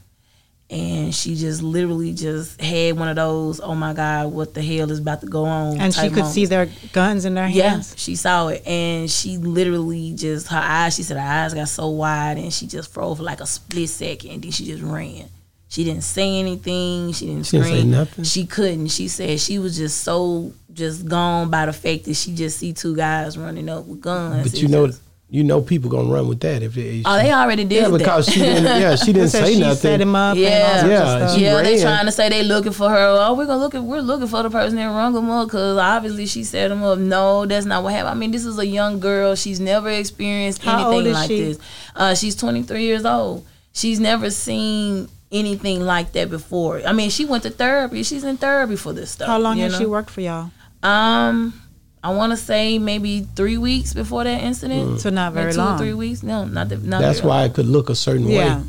and 0.71 1.13
she 1.15 1.35
just 1.35 1.63
literally 1.63 2.15
just 2.15 2.61
had 2.61 2.97
one 2.97 3.09
of 3.09 3.17
those. 3.17 3.61
Oh 3.61 3.75
my 3.75 3.93
God, 3.93 4.33
what 4.33 4.55
the 4.55 4.63
hell 4.63 4.91
is 4.91 5.01
about 5.01 5.21
to 5.21 5.27
go 5.27 5.45
on? 5.45 5.81
and 5.81 5.93
she 5.93 6.03
could 6.03 6.13
moments. 6.13 6.33
see 6.33 6.47
their 6.47 6.69
guns 6.93 7.25
in 7.25 7.35
their 7.35 7.49
hands. 7.49 7.91
Yeah, 7.91 7.97
she 7.97 8.15
saw 8.17 8.49
it, 8.49 8.67
and 8.67 9.11
she 9.11 9.37
literally 9.37 10.15
just 10.15 10.47
her 10.49 10.63
eyes. 10.63 10.95
She 10.95 11.03
said 11.03 11.17
her 11.17 11.23
eyes 11.23 11.53
got 11.53 11.69
so 11.69 11.89
wide, 11.89 12.39
and 12.39 12.53
she 12.53 12.67
just 12.67 12.93
froze 12.93 13.19
for 13.19 13.25
like 13.25 13.41
a 13.41 13.47
split 13.47 13.89
second, 13.89 14.31
and 14.31 14.43
then 14.43 14.53
she 14.53 14.65
just 14.65 14.83
ran. 14.83 15.29
She 15.71 15.85
didn't 15.85 16.03
say 16.05 16.39
anything. 16.41 17.13
She 17.13 17.27
didn't 17.27 17.47
She 17.47 17.53
didn't 17.57 17.67
scream. 17.69 17.81
say 17.83 17.87
nothing? 17.87 18.25
She 18.25 18.45
couldn't. 18.45 18.89
She 18.89 19.09
said 19.09 19.41
she 19.41 19.59
was 19.59 19.77
just 19.77 20.03
so 20.03 20.53
just 20.73 21.07
gone 21.09 21.49
by 21.49 21.65
the 21.67 21.73
fact 21.73 22.05
that 22.05 22.15
she 22.15 22.35
just 22.35 22.59
see 22.59 22.73
two 22.73 22.95
guys 22.95 23.39
running 23.39 23.69
up 23.69 23.87
with 23.87 24.01
guns. 24.01 24.51
But 24.51 24.61
you 24.61 24.69
know, 24.69 24.89
just- 24.89 25.01
you 25.33 25.45
know, 25.45 25.61
people 25.61 25.89
gonna 25.89 26.11
run 26.13 26.27
with 26.27 26.41
that 26.41 26.61
if 26.61 26.75
they. 26.75 27.03
oh, 27.07 27.17
they 27.17 27.33
already 27.33 27.63
did 27.63 27.77
yeah, 27.83 27.89
that. 27.89 27.99
because 27.99 28.27
she 28.29 28.41
didn't. 28.41 28.65
Yeah, 28.65 28.97
she 28.97 29.13
didn't 29.13 29.29
Said 29.29 29.47
say 29.47 29.55
she 29.55 29.61
nothing. 29.61 29.77
set 29.77 30.01
him 30.01 30.17
up. 30.17 30.37
Yeah. 30.37 30.49
and 30.81 30.87
all 30.87 30.91
Yeah, 30.91 31.17
stuff. 31.27 31.37
she 31.39 31.45
yeah, 31.45 31.63
they 31.63 31.81
trying 31.81 32.07
to 32.07 32.11
say 32.11 32.29
they 32.31 32.43
looking 32.43 32.73
for 32.73 32.89
her. 32.91 32.97
Oh, 33.21 33.35
we're 33.35 33.47
gonna 33.47 33.61
look 33.63 33.77
at 33.77 33.81
we're 33.85 34.01
looking 34.01 34.27
for 34.27 34.43
the 34.43 34.51
person 34.51 34.75
that 34.75 34.87
rung 34.87 35.13
them 35.13 35.31
up 35.31 35.47
because 35.47 35.79
obviously 35.79 36.27
she 36.27 36.43
set 36.43 36.73
him 36.73 36.83
up. 36.83 36.99
No, 36.99 37.47
that's 37.47 37.65
not 37.65 37.85
what 37.85 37.93
happened. 37.93 38.11
I 38.11 38.15
mean, 38.15 38.33
this 38.33 38.45
is 38.45 38.59
a 38.59 38.67
young 38.67 38.99
girl. 38.99 39.37
She's 39.37 39.61
never 39.61 39.89
experienced 39.89 40.65
How 40.65 40.87
old 40.91 41.07
anything 41.07 41.11
is 41.13 41.15
like 41.15 41.29
she? 41.29 41.43
this. 41.45 41.59
Uh, 41.95 42.15
she's 42.17 42.35
23 42.35 42.83
years 42.83 43.05
old. 43.05 43.47
She's 43.73 44.01
never 44.01 44.31
seen 44.31 45.09
anything 45.33 45.81
like 45.81 46.13
that 46.13 46.29
before. 46.31 46.83
I 46.87 46.93
mean, 46.93 47.11
she 47.11 47.25
went 47.25 47.43
to 47.45 47.51
therapy. 47.51 48.03
She's 48.03 48.25
in 48.25 48.37
therapy 48.37 48.77
for 48.77 48.93
this 48.93 49.11
stuff. 49.13 49.29
How 49.29 49.39
long 49.39 49.59
has 49.59 49.73
know? 49.73 49.79
she 49.79 49.87
worked 49.87 50.11
for 50.11 50.21
y'all? 50.21 50.51
Um, 50.83 51.61
I 52.03 52.11
want 52.13 52.33
to 52.33 52.37
say 52.37 52.79
maybe 52.79 53.27
three 53.37 53.59
weeks 53.59 53.93
before 53.95 54.25
that 54.25 54.43
incident. 54.43 55.01
So 55.01 55.11
not 55.11 55.35
Maybe 55.35 55.43
very 55.43 55.53
two 55.55 55.61
or 55.61 55.65
long. 55.65 55.79
three 55.79 55.95
weeks. 55.95 56.23
No, 56.23 56.45
not 56.45 56.69
that. 56.71 56.83
Not 56.83 56.99
Mm. 56.99 57.03
That's 57.03 57.19
very 57.21 57.29
long. 57.29 57.39
why 57.39 57.45
it 57.45 57.55
could 57.55 57.67
look 57.67 57.91
a 57.91 57.95
certain 57.95 58.27
Yeah. 58.29 58.59
way. 58.59 58.63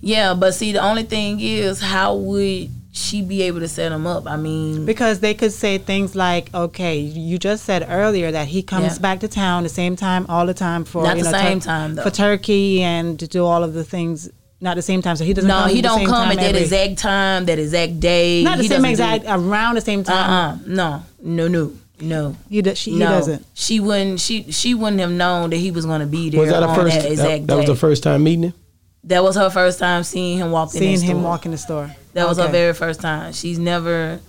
Yeah, 0.00 0.34
but 0.34 0.54
see, 0.54 0.72
the 0.72 0.82
only 0.82 1.04
thing 1.04 1.38
is, 1.40 1.80
how 1.80 2.14
would 2.16 2.70
she 2.94 3.22
be 3.22 3.42
able 3.42 3.60
to 3.60 3.68
set 3.68 3.92
him 3.92 4.06
up? 4.06 4.26
I 4.26 4.36
mean, 4.36 4.84
Because 4.84 5.20
they 5.20 5.32
could 5.34 5.52
say 5.52 5.78
things 5.78 6.16
like, 6.16 6.52
"Okay, 6.54 6.98
you 6.98 7.38
just 7.38 7.64
said 7.64 7.86
earlier 7.88 8.32
that 8.32 8.48
he 8.48 8.62
comes 8.62 8.94
Yeah. 8.94 8.98
back 8.98 9.20
to 9.20 9.28
town 9.28 9.62
the 9.62 9.68
same 9.68 9.94
time 9.94 10.26
all 10.28 10.44
the 10.46 10.54
time 10.54 10.84
for 10.84 11.04
Not 11.04 11.18
you 11.18 11.22
the 11.24 11.30
know, 11.30 11.38
same 11.38 11.60
time, 11.60 11.94
though. 11.94 12.02
for 12.02 12.10
turkey 12.10 12.82
and 12.82 13.18
to 13.20 13.28
do 13.28 13.44
all 13.44 13.62
of 13.62 13.74
the 13.74 13.84
things." 13.84 14.28
Not 14.62 14.76
the 14.76 14.82
same 14.82 15.02
time, 15.02 15.16
so 15.16 15.24
he 15.24 15.34
doesn't. 15.34 15.48
no, 15.48 15.62
come 15.62 15.68
he 15.70 15.76
the 15.76 15.82
don't 15.82 15.98
same 15.98 16.06
come 16.06 16.28
time 16.28 16.30
at 16.30 16.36
that 16.36 16.48
every- 16.50 16.60
exact 16.62 16.98
time, 16.98 17.44
that 17.46 17.58
exact 17.58 17.98
day. 18.00 18.44
Not 18.44 18.58
the 18.58 18.62
He 18.62 18.68
same 18.68 18.84
exact 18.84 19.24
around 19.26 19.74
the 19.74 19.80
same 19.80 20.04
time. 20.04 20.30
Uh-uh. 20.30 20.58
No, 20.66 21.02
no, 21.20 21.48
no. 21.48 21.72
No. 22.00 22.36
He, 22.48 22.62
does, 22.62 22.78
she, 22.78 22.92
he 22.92 22.98
doesn't. 23.00 23.44
she 23.54 23.78
wouldn't. 23.80 24.20
She 24.20 24.50
she 24.52 24.74
wouldn't 24.74 25.00
have 25.00 25.10
known 25.10 25.50
that 25.50 25.56
he 25.56 25.70
was 25.70 25.84
going 25.84 26.00
to 26.00 26.06
be 26.06 26.30
there 26.30 26.40
Was 26.40 26.50
that 26.50 26.62
a 26.62 26.66
on 26.66 26.74
first? 26.76 26.94
that 26.96 27.02
That, 27.02 27.10
exact 27.12 27.46
that 27.48 27.56
was 27.56 27.66
day. 27.66 27.72
the 27.72 27.78
first 27.78 28.02
time 28.04 28.22
meeting 28.24 28.44
him. 28.44 28.54
That 29.04 29.22
was 29.24 29.34
her 29.36 29.50
first 29.50 29.78
time 29.80 30.04
seeing 30.04 30.38
him 30.38 30.50
walk 30.52 30.68
in 30.74 30.80
the 30.80 30.86
store. 30.86 30.96
Seeing 30.96 31.00
the 31.00 31.06
him 31.06 31.16
store. 31.18 31.22
walk 31.30 31.44
in 31.44 31.50
the 31.52 31.58
store. 31.58 31.96
That 32.14 32.28
was 32.28 32.38
her 32.38 32.48
very 32.48 32.72
first 32.74 33.00
time. 33.00 33.32
She's 33.32 33.58
never 33.58 34.20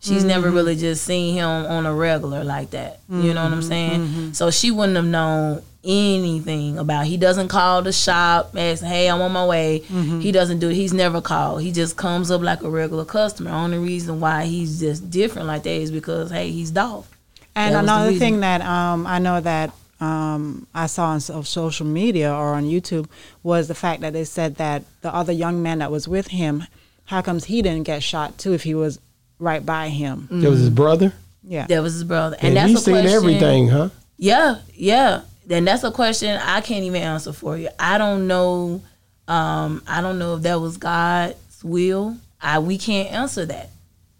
she's 0.00 0.18
Mm-hmm. 0.20 0.28
never 0.28 0.50
really 0.50 0.76
just 0.76 1.04
seen 1.04 1.34
him 1.34 1.46
on 1.48 1.86
a 1.86 1.94
regular 1.94 2.42
like 2.44 2.70
that. 2.70 3.00
You 3.08 3.34
know 3.34 3.42
what 3.44 3.52
Mm-hmm. 3.52 3.54
I'm 3.54 3.62
saying? 3.62 4.32
So 4.34 4.50
she 4.50 4.70
wouldn't 4.70 4.96
have 4.96 5.04
known 5.06 5.62
anything 5.82 6.78
about 6.78 7.06
he 7.06 7.16
doesn't 7.16 7.48
call 7.48 7.82
the 7.82 7.92
shop 7.92 8.54
asking, 8.56 8.88
Hey, 8.88 9.08
I'm 9.08 9.20
on 9.20 9.32
my 9.32 9.44
way. 9.46 9.80
Mm-hmm. 9.88 10.20
He 10.20 10.32
doesn't 10.32 10.58
do 10.58 10.68
it. 10.70 10.74
He's 10.74 10.92
never 10.92 11.20
called. 11.20 11.62
He 11.62 11.72
just 11.72 11.96
comes 11.96 12.30
up 12.30 12.40
like 12.42 12.62
a 12.62 12.70
regular 12.70 13.04
customer. 13.04 13.50
Only 13.50 13.78
reason 13.78 14.20
why 14.20 14.44
he's 14.46 14.80
just 14.80 15.10
different 15.10 15.46
like 15.48 15.62
that 15.64 15.70
is 15.70 15.90
because 15.90 16.30
hey, 16.30 16.50
he's 16.50 16.70
Dolph. 16.70 17.08
And 17.54 17.74
That 17.74 17.84
another 17.84 18.12
thing 18.12 18.40
that 18.40 18.60
um, 18.62 19.06
I 19.06 19.18
know 19.18 19.40
that 19.40 19.72
um, 20.00 20.66
I 20.74 20.86
saw 20.86 21.08
on 21.08 21.20
social 21.20 21.86
media 21.86 22.32
or 22.32 22.54
on 22.54 22.64
YouTube 22.64 23.08
was 23.42 23.68
the 23.68 23.74
fact 23.74 24.00
that 24.02 24.12
they 24.14 24.24
said 24.24 24.56
that 24.56 24.84
the 25.02 25.14
other 25.14 25.32
young 25.32 25.62
man 25.62 25.78
that 25.80 25.90
was 25.90 26.06
with 26.08 26.28
him, 26.28 26.64
how 27.06 27.20
comes 27.22 27.44
he 27.46 27.60
didn't 27.60 27.82
get 27.84 28.02
shot 28.02 28.38
too 28.38 28.52
if 28.54 28.62
he 28.62 28.74
was 28.74 28.98
right 29.40 29.64
by 29.64 29.88
him? 29.88 30.28
That 30.30 30.50
was 30.50 30.60
his 30.60 30.70
brother. 30.70 31.12
Yeah. 31.42 31.66
That 31.66 31.82
was 31.82 31.94
his 31.94 32.04
brother. 32.04 32.36
And, 32.36 32.48
And, 32.48 32.56
that's 32.56 32.68
he's 32.68 32.78
a 32.80 32.82
seen 32.82 33.06
everything, 33.06 33.68
huh? 33.68 33.88
Yeah, 34.16 34.60
yeah. 34.74 35.22
Then 35.46 35.64
that's 35.64 35.82
a 35.82 35.90
question 35.90 36.38
I 36.40 36.60
can't 36.60 36.84
even 36.84 37.02
answer 37.02 37.32
for 37.32 37.56
you. 37.56 37.70
I 37.78 37.98
don't 37.98 38.28
know. 38.28 38.82
Um, 39.26 39.82
I 39.86 40.00
don't 40.00 40.18
know 40.18 40.36
if 40.36 40.42
that 40.42 40.60
was 40.60 40.76
God's 40.76 41.34
will. 41.64 42.16
I 42.40 42.58
we 42.58 42.78
can't 42.78 43.10
answer 43.10 43.46
that. 43.46 43.70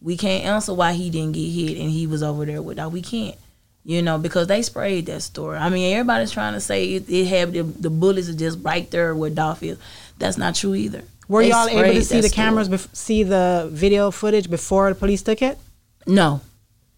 We 0.02 0.16
can't 0.16 0.44
answer 0.44 0.72
why 0.74 0.94
he 0.94 1.10
didn't 1.10 1.32
get 1.32 1.48
hit 1.48 1.78
and 1.78 1.90
he 1.90 2.06
was 2.06 2.22
over 2.22 2.44
there 2.44 2.62
with 2.62 2.78
that. 2.78 2.90
We 2.90 3.02
can't. 3.02 3.36
You 3.84 4.02
know, 4.02 4.18
because 4.18 4.46
they 4.46 4.62
sprayed 4.62 5.06
that 5.06 5.22
store. 5.22 5.56
I 5.56 5.68
mean, 5.68 5.94
everybody's 5.94 6.32
trying 6.32 6.52
to 6.54 6.60
say 6.60 6.94
it, 6.94 7.08
it 7.08 7.26
had 7.26 7.52
the, 7.52 7.62
the 7.62 7.90
bullets 7.90 8.28
are 8.28 8.34
just 8.34 8.58
right 8.62 8.90
there 8.90 9.14
where 9.14 9.30
Dolph 9.30 9.62
is. 9.62 9.78
That's 10.18 10.36
not 10.36 10.54
true 10.54 10.74
either. 10.74 11.02
Were 11.30 11.42
They 11.42 11.50
y'all 11.50 11.68
able 11.68 11.94
to 11.94 12.04
see 12.04 12.20
the 12.20 12.28
cameras, 12.28 12.68
bef- 12.68 12.94
see 12.94 13.22
the 13.22 13.68
video 13.70 14.10
footage 14.10 14.50
before 14.50 14.88
the 14.88 14.96
police 14.96 15.22
took 15.22 15.42
it? 15.42 15.56
No, 16.04 16.40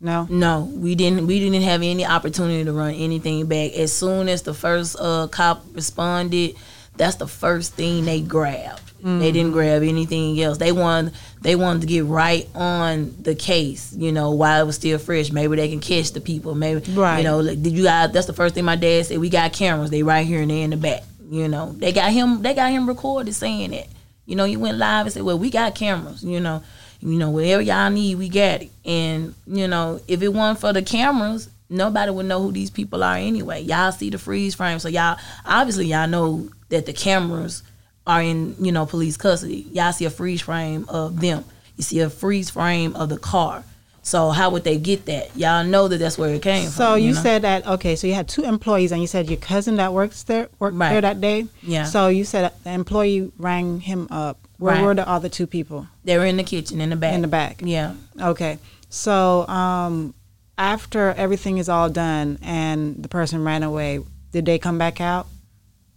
No. 0.01 0.27
No, 0.31 0.71
we 0.75 0.95
didn't. 0.95 1.27
We 1.27 1.39
didn't 1.39 1.61
have 1.61 1.83
any 1.83 2.07
opportunity 2.07 2.65
to 2.65 2.73
run 2.73 2.95
anything 2.95 3.45
back. 3.45 3.73
As 3.73 3.93
soon 3.93 4.31
as 4.31 4.41
the 4.41 4.55
first 4.55 4.97
uh, 4.99 5.27
cop 5.29 5.63
responded, 5.75 6.55
that's 6.97 7.17
the 7.17 7.27
first 7.27 7.75
thing 7.75 8.07
they 8.07 8.23
grabbed. 8.23 8.81
They 9.05 9.33
didn't 9.33 9.51
grab 9.51 9.83
anything 9.83 10.41
else. 10.41 10.57
They 10.59 10.73
wanted. 10.73 11.13
They 11.43 11.55
wanted 11.57 11.81
to 11.83 11.87
get 11.89 12.05
right 12.05 12.49
on 12.55 13.15
the 13.21 13.35
case. 13.35 13.93
You 13.93 14.13
know, 14.13 14.31
while 14.31 14.63
it 14.63 14.65
was 14.67 14.77
still 14.77 14.99
fresh. 14.99 15.31
Maybe 15.31 15.57
they 15.57 15.69
can 15.69 15.81
catch 15.81 16.13
the 16.13 16.21
people. 16.21 16.55
Maybe 16.55 16.81
Right. 16.93 17.19
You 17.19 17.25
know, 17.25 17.41
like, 17.41 17.61
did 17.61 17.73
you 17.75 17.83
guys? 17.85 18.13
That's 18.13 18.29
the 18.29 18.33
first 18.33 18.55
thing 18.55 18.65
my 18.65 18.77
dad 18.77 19.07
said. 19.07 19.19
We 19.19 19.29
got 19.29 19.53
cameras. 19.53 19.91
They 19.91 20.03
right 20.03 20.25
here 20.27 20.41
and 20.41 20.51
they 20.51 20.63
in 20.63 20.71
the 20.71 20.77
back. 20.79 21.03
You 21.29 21.49
know, 21.49 21.73
they 21.73 21.93
got 21.93 22.13
him. 22.13 22.41
They 22.43 22.55
got 22.55 22.71
him 22.71 22.89
recorded 22.89 23.35
saying 23.35 23.75
it. 23.75 23.89
You 24.27 24.37
know, 24.37 24.45
you 24.45 24.59
went 24.59 24.79
live 24.79 25.07
and 25.07 25.13
said, 25.13 25.23
"Well, 25.23 25.39
we 25.39 25.51
got 25.51 25.75
cameras." 25.75 26.23
You 26.23 26.41
know, 26.41 26.63
you 27.01 27.19
know, 27.19 27.31
whatever 27.31 27.63
y'all 27.63 27.91
need, 27.91 28.19
we 28.19 28.29
got 28.29 28.63
it. 28.63 28.71
And 28.85 29.35
you 29.47 29.67
know, 29.69 30.01
if 30.07 30.23
it 30.23 30.29
wasn't 30.29 30.61
for 30.61 30.73
the 30.73 30.83
cameras, 30.83 31.49
nobody 31.69 32.11
would 32.13 32.27
know 32.27 32.41
who 32.41 32.53
these 32.53 32.71
people 32.71 33.03
are 33.03 33.17
anyway. 33.17 33.63
Y'all 33.63 33.93
see 33.93 34.11
the 34.11 34.19
freeze 34.19 34.55
frame, 34.55 34.79
so 34.79 34.89
y'all 34.89 35.19
obviously 35.45 35.87
y'all 35.87 36.09
know 36.09 36.49
that 36.69 36.87
the 36.87 36.93
cameras 36.93 37.63
are 38.07 38.23
in 38.23 38.55
you 38.61 38.73
know 38.73 38.87
police 38.87 39.17
custody. 39.17 39.67
Y'all 39.73 39.93
see 39.93 40.05
a 40.05 40.11
freeze 40.11 40.43
frame 40.43 40.85
of 40.89 41.21
them. 41.21 41.45
You 41.77 41.83
see 41.83 42.01
a 42.01 42.11
freeze 42.11 42.51
frame 42.51 42.95
of 42.95 43.09
the 43.09 43.19
car. 43.19 43.65
So 44.05 44.31
how 44.31 44.51
would 44.51 44.65
they 44.65 44.79
get 44.79 45.07
that? 45.07 45.37
Y'all 45.37 45.63
know 45.65 45.87
that 45.87 45.99
that's 45.99 46.19
where 46.19 46.35
it 46.35 46.43
came 46.43 46.65
from. 46.65 46.73
So 46.73 46.95
you 46.97 47.13
know? 47.15 47.21
said 47.23 47.43
that 47.43 47.67
okay. 47.67 47.95
So 47.97 48.07
you 48.09 48.15
had 48.15 48.29
two 48.29 48.43
employees, 48.43 48.91
and 48.93 49.01
you 49.01 49.07
said 49.07 49.29
your 49.29 49.37
cousin 49.39 49.77
that 49.77 49.93
works 49.93 50.25
there 50.25 50.49
worked 50.59 50.77
Right. 50.77 50.91
there 50.91 51.01
that 51.03 51.21
day. 51.21 51.47
Yeah. 51.63 51.85
So 51.85 52.09
you 52.09 52.25
said 52.25 52.53
the 52.65 52.71
employee 52.73 53.31
rang 53.39 53.81
him 53.81 54.09
up. 54.11 54.39
Where 54.59 54.75
Right. 54.77 54.85
were 54.85 54.95
the 54.95 55.09
other 55.09 55.29
two 55.29 55.47
people 55.49 55.89
they 56.05 56.17
were 56.19 56.25
in 56.27 56.37
the 56.37 56.45
kitchen 56.45 56.81
in 56.81 56.91
the 56.91 56.97
back. 56.97 57.15
in 57.15 57.23
the 57.23 57.29
back? 57.29 57.61
Yeah. 57.65 57.95
Okay. 58.21 58.59
So 58.91 59.47
um, 59.49 60.15
after 60.59 61.11
everything 61.15 61.59
is 61.59 61.69
all 61.69 61.89
done 61.89 62.39
and 62.43 63.03
the 63.03 63.09
person 63.09 63.43
ran 63.45 63.63
away, 63.65 64.01
did 64.33 64.45
they 64.47 64.59
come 64.59 64.79
back 64.79 65.01
out? 65.01 65.27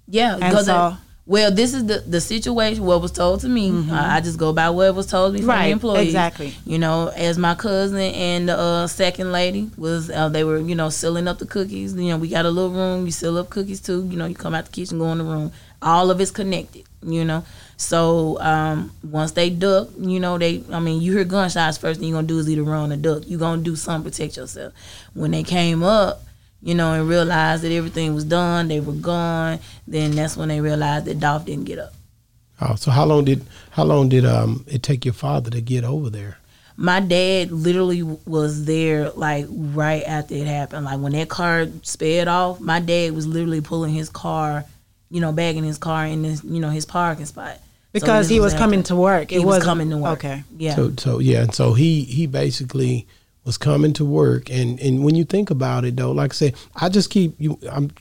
Yeah, 0.08 0.38
And 0.42 0.58
so- 0.66 0.98
well, 1.28 1.52
this 1.52 1.74
is 1.74 1.86
the 1.88 2.00
the 2.00 2.22
situation. 2.22 2.84
What 2.86 3.02
was 3.02 3.12
told 3.12 3.42
to 3.42 3.50
me, 3.50 3.72
I, 3.92 4.18
I 4.18 4.22
just 4.22 4.38
go 4.38 4.54
by 4.54 4.70
what 4.70 4.94
was 4.94 5.08
told 5.08 5.34
me 5.34 5.40
from 5.42 5.50
Mm-hmm. 5.50 5.58
Right, 5.60 5.66
the 5.66 5.72
employees. 5.72 6.06
exactly. 6.08 6.54
You 6.66 6.78
know, 6.78 7.08
as 7.16 7.38
my 7.38 7.56
cousin 7.56 8.00
and 8.00 8.50
the 8.50 8.58
uh, 8.58 8.88
second 8.88 9.32
lady 9.32 9.70
was, 9.78 10.10
uh, 10.12 10.30
they 10.30 10.44
were 10.44 10.60
you 10.60 10.76
know 10.76 10.90
sealing 10.90 11.28
up 11.28 11.40
the 11.40 11.46
cookies. 11.48 11.94
You 11.96 12.10
know, 12.10 12.18
we 12.18 12.30
got 12.30 12.46
a 12.46 12.50
little 12.50 12.72
room. 12.72 13.06
You 13.06 13.12
seal 13.12 13.38
up 13.38 13.50
cookies 13.50 13.82
too. 13.82 14.08
You 14.10 14.18
know, 14.18 14.26
you 14.28 14.36
come 14.36 14.54
out 14.54 14.66
the 14.66 14.72
kitchen, 14.72 15.00
go 15.00 15.12
in 15.12 15.18
the 15.18 15.24
room. 15.24 15.52
All 15.82 16.12
of 16.12 16.22
it's 16.22 16.32
connected. 16.32 16.84
You 17.04 17.24
know, 17.26 17.44
so 17.78 18.40
um, 18.42 18.92
once 19.04 19.32
they 19.34 19.50
duck, 19.52 19.90
you 20.00 20.20
know 20.20 20.38
they. 20.40 20.64
I 20.72 20.80
mean, 20.80 21.02
you 21.02 21.12
hear 21.14 21.24
gunshots. 21.24 21.78
First 21.78 22.00
thing 22.00 22.10
you 22.10 22.16
are 22.16 22.18
gonna 22.18 22.28
do 22.28 22.40
is 22.40 22.50
either 22.50 22.64
run 22.64 22.92
or 22.92 22.98
duck. 22.98 23.24
You're 23.28 23.40
gonna 23.40 23.62
do 23.62 23.76
something 23.76 24.12
to 24.12 24.16
protect 24.16 24.38
yourself. 24.38 24.74
When 25.14 25.32
they 25.32 25.44
came 25.44 25.84
up, 25.84 26.22
you 26.62 26.74
know, 26.76 26.94
and 26.94 27.08
realized 27.08 27.64
that 27.64 27.72
everything 27.72 28.14
was 28.16 28.24
done, 28.24 28.68
they 28.68 28.80
were 28.80 28.94
gone. 28.94 29.60
Then 29.88 30.12
that's 30.12 30.36
when 30.38 30.50
they 30.50 30.62
realized 30.62 31.06
that 31.06 31.20
Dolph 31.20 31.46
didn't 31.46 31.66
get 31.66 31.80
up. 31.80 31.94
Oh, 32.62 32.76
so 32.76 32.90
how 32.92 33.06
long 33.06 33.26
did 33.26 33.46
how 33.72 33.84
long 33.84 34.10
did 34.10 34.26
um 34.26 34.64
it 34.68 34.82
take 34.84 35.04
your 35.06 35.14
father 35.14 35.50
to 35.52 35.62
get 35.62 35.84
over 35.84 36.10
there? 36.10 36.38
My 36.78 37.00
dad 37.00 37.52
literally 37.52 38.02
was 38.04 38.66
there 38.66 39.10
like 39.12 39.46
right 39.50 40.04
after 40.04 40.36
it 40.36 40.48
happened. 40.48 40.86
Like 40.86 41.00
when 41.00 41.14
that 41.14 41.30
car 41.30 41.68
sped 41.84 42.28
off, 42.28 42.60
my 42.60 42.80
dad 42.80 43.14
was 43.14 43.26
literally 43.28 43.62
pulling 43.62 43.94
his 43.94 44.10
car, 44.10 44.66
you 45.10 45.22
know, 45.22 45.32
bagging 45.32 45.64
his 45.64 45.78
car 45.78 46.06
in 46.06 46.24
this, 46.24 46.44
you 46.44 46.60
know, 46.60 46.70
his 46.70 46.86
parking 46.86 47.26
spot. 47.26 47.60
Because 47.94 48.28
this 48.28 48.34
he 48.36 48.40
was 48.42 48.54
after- 48.54 48.64
coming 48.64 48.84
to 48.84 48.96
work. 48.96 49.30
He 49.30 49.38
It 49.38 49.40
was 49.40 49.46
wasn't- 49.46 49.66
coming 49.66 49.90
to 49.92 49.98
work. 49.98 50.20
Okay. 50.20 50.44
Yeah. 50.58 50.76
So 50.76 50.92
so 50.98 51.20
yeah, 51.20 51.44
and 51.44 51.54
so 51.56 51.74
he 51.74 52.04
he 52.04 52.26
basically 52.28 53.08
was 53.46 53.58
coming 53.58 53.94
to 53.94 54.04
work, 54.06 54.50
and 54.50 54.80
and 54.80 55.04
when 55.06 55.16
you 55.16 55.24
think 55.24 55.50
about 55.50 55.86
it 55.86 55.96
though, 55.96 56.12
like 56.12 56.34
I 56.34 56.36
said, 56.36 56.56
I 56.76 56.90
just 56.90 57.10
keep 57.10 57.36
you 57.40 57.58
I'm 57.72 57.92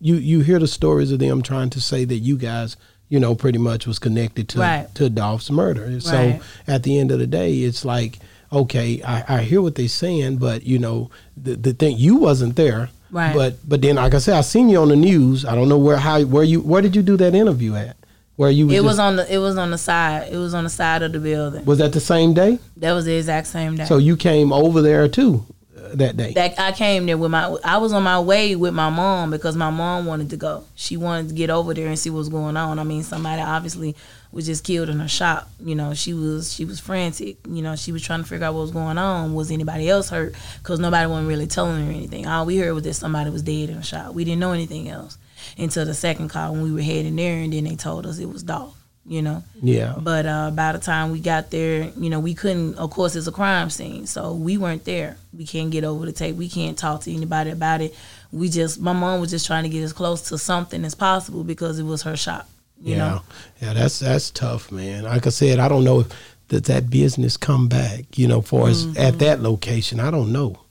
you 0.00 0.16
you 0.16 0.40
hear 0.40 0.58
the 0.58 0.68
stories 0.68 1.10
of 1.12 1.18
them 1.18 1.42
trying 1.42 1.70
to 1.70 1.80
say 1.80 2.04
that 2.04 2.16
you 2.18 2.36
guys 2.36 2.76
you 3.08 3.18
know 3.20 3.34
pretty 3.34 3.58
much 3.58 3.86
was 3.86 3.98
connected 3.98 4.48
to 4.50 4.58
Right. 4.60 4.94
to 4.96 5.08
Dolph's 5.10 5.50
murder. 5.50 6.00
So 6.00 6.40
at 6.66 6.82
the 6.82 6.98
end 6.98 7.10
of 7.10 7.18
the 7.18 7.26
day, 7.26 7.58
it's 7.60 7.84
like 7.84 8.18
okay, 8.52 9.02
I, 9.02 9.38
I 9.38 9.42
hear 9.42 9.62
what 9.62 9.76
they're 9.76 9.88
saying, 9.88 10.36
but 10.36 10.64
you 10.64 10.78
know 10.78 11.10
the 11.36 11.54
the 11.56 11.72
thing 11.72 11.96
you 11.96 12.16
wasn't 12.16 12.56
there. 12.56 12.90
Right. 13.10 13.34
But 13.34 13.56
but 13.68 13.80
then 13.82 13.96
like 13.96 14.14
I 14.14 14.18
said, 14.18 14.36
I 14.36 14.40
seen 14.42 14.68
you 14.68 14.78
on 14.78 14.88
the 14.88 14.96
news. 14.96 15.44
I 15.44 15.54
don't 15.54 15.68
know 15.68 15.78
where 15.78 15.96
how 15.98 16.22
where 16.22 16.44
you 16.44 16.60
where 16.60 16.82
did 16.82 16.94
you 16.96 17.02
do 17.02 17.16
that 17.18 17.34
interview 17.34 17.74
at? 17.76 17.96
Where 18.36 18.50
you 18.50 18.68
it 18.70 18.74
just- 18.74 18.84
was 18.84 18.98
on 18.98 19.16
the 19.16 19.32
it 19.32 19.38
was 19.38 19.56
on 19.58 19.70
the 19.70 19.78
side. 19.78 20.32
It 20.32 20.38
was 20.38 20.54
on 20.54 20.64
the 20.64 20.70
side 20.70 21.02
of 21.02 21.12
the 21.12 21.20
building. 21.20 21.64
was 21.64 21.78
that 21.78 21.92
the 21.92 22.00
same 22.00 22.34
day? 22.34 22.58
That 22.78 22.92
was 22.92 23.04
the 23.04 23.14
exact 23.14 23.46
same 23.46 23.76
day. 23.76 23.84
So 23.84 23.98
you 23.98 24.16
came 24.16 24.52
over 24.52 24.80
there 24.80 25.06
too 25.06 25.44
uh, 25.76 25.94
that 25.96 26.16
day. 26.16 26.32
that 26.32 26.58
I 26.58 26.72
came 26.72 27.06
there 27.06 27.18
with 27.18 27.30
my 27.30 27.56
I 27.62 27.76
was 27.76 27.92
on 27.92 28.02
my 28.02 28.18
way 28.20 28.56
with 28.56 28.72
my 28.72 28.88
mom 28.88 29.30
because 29.30 29.54
my 29.54 29.70
mom 29.70 30.06
wanted 30.06 30.30
to 30.30 30.36
go. 30.38 30.64
She 30.76 30.96
wanted 30.96 31.28
to 31.28 31.34
get 31.34 31.50
over 31.50 31.74
there 31.74 31.88
and 31.88 31.98
see 31.98 32.08
what's 32.08 32.30
going 32.30 32.56
on. 32.56 32.78
I 32.78 32.84
mean, 32.84 33.02
somebody 33.02 33.42
obviously 33.42 33.94
was 34.32 34.46
just 34.46 34.64
killed 34.64 34.88
in 34.88 34.98
her 35.00 35.08
shop. 35.08 35.50
You 35.62 35.74
know, 35.74 35.92
she 35.92 36.14
was 36.14 36.54
she 36.54 36.64
was 36.64 36.80
frantic. 36.80 37.36
You 37.46 37.60
know, 37.60 37.76
she 37.76 37.92
was 37.92 38.02
trying 38.02 38.22
to 38.22 38.28
figure 38.28 38.46
out 38.46 38.54
what 38.54 38.62
was 38.62 38.70
going 38.70 38.96
on. 38.96 39.34
Was 39.34 39.50
anybody 39.50 39.90
else 39.90 40.08
hurt? 40.08 40.34
Because 40.58 40.80
nobody 40.80 41.06
wasn't 41.06 41.28
really 41.28 41.46
telling 41.46 41.84
her 41.84 41.92
anything. 41.92 42.26
All 42.26 42.46
we 42.46 42.56
heard 42.56 42.72
was 42.72 42.84
that 42.84 42.94
somebody 42.94 43.28
was 43.28 43.42
dead 43.42 43.68
in 43.68 43.76
the 43.76 43.82
shop. 43.82 44.14
We 44.14 44.24
didn't 44.24 44.40
know 44.40 44.52
anything 44.52 44.88
else 44.88 45.18
until 45.58 45.84
the 45.84 45.94
second 45.94 46.28
call 46.28 46.52
when 46.52 46.62
we 46.62 46.72
were 46.72 46.82
heading 46.82 47.16
there, 47.16 47.38
and 47.38 47.52
then 47.52 47.64
they 47.64 47.76
told 47.76 48.06
us 48.06 48.18
it 48.18 48.28
was 48.28 48.42
Dolph. 48.42 48.76
You 49.04 49.20
know. 49.20 49.42
yeah. 49.60 49.96
But 49.98 50.26
uh, 50.26 50.52
by 50.52 50.70
the 50.70 50.78
time 50.78 51.10
we 51.10 51.18
got 51.18 51.50
there, 51.50 51.90
you 51.96 52.08
know, 52.08 52.20
we 52.20 52.34
couldn't. 52.34 52.76
Of 52.76 52.90
course, 52.90 53.16
it's 53.16 53.26
a 53.26 53.32
crime 53.32 53.68
scene, 53.68 54.06
so 54.06 54.32
we 54.32 54.56
weren't 54.56 54.84
there. 54.84 55.16
We 55.36 55.44
can't 55.44 55.72
get 55.72 55.82
over 55.82 56.06
the 56.06 56.12
tape. 56.12 56.36
We 56.36 56.48
can't 56.48 56.78
talk 56.78 57.00
to 57.02 57.12
anybody 57.12 57.50
about 57.50 57.80
it. 57.80 57.96
We 58.30 58.48
just, 58.48 58.80
my 58.80 58.92
mom 58.92 59.20
was 59.20 59.30
just 59.30 59.46
trying 59.46 59.64
to 59.64 59.68
get 59.68 59.82
as 59.82 59.92
close 59.92 60.22
to 60.28 60.38
something 60.38 60.84
as 60.84 60.94
possible 60.94 61.42
because 61.42 61.80
it 61.80 61.82
was 61.82 62.02
her 62.02 62.16
shop. 62.16 62.48
You 62.80 62.92
yeah. 62.92 62.98
know, 62.98 63.22
Yeah, 63.60 63.72
that's 63.74 63.98
that's 63.98 64.30
tough, 64.30 64.70
man. 64.70 65.04
Like 65.04 65.26
I 65.26 65.30
said, 65.30 65.58
I 65.58 65.68
don't 65.68 65.84
know 65.84 66.00
if 66.00 66.08
that 66.48 66.64
that 66.64 66.90
business 66.90 67.36
come 67.36 67.68
back, 67.68 68.18
you 68.18 68.28
know, 68.28 68.40
for 68.40 68.68
us 68.68 68.86
at 68.96 69.18
that 69.20 69.40
location. 69.40 70.00
I 70.00 70.10
don't 70.10 70.32
know. 70.32 70.61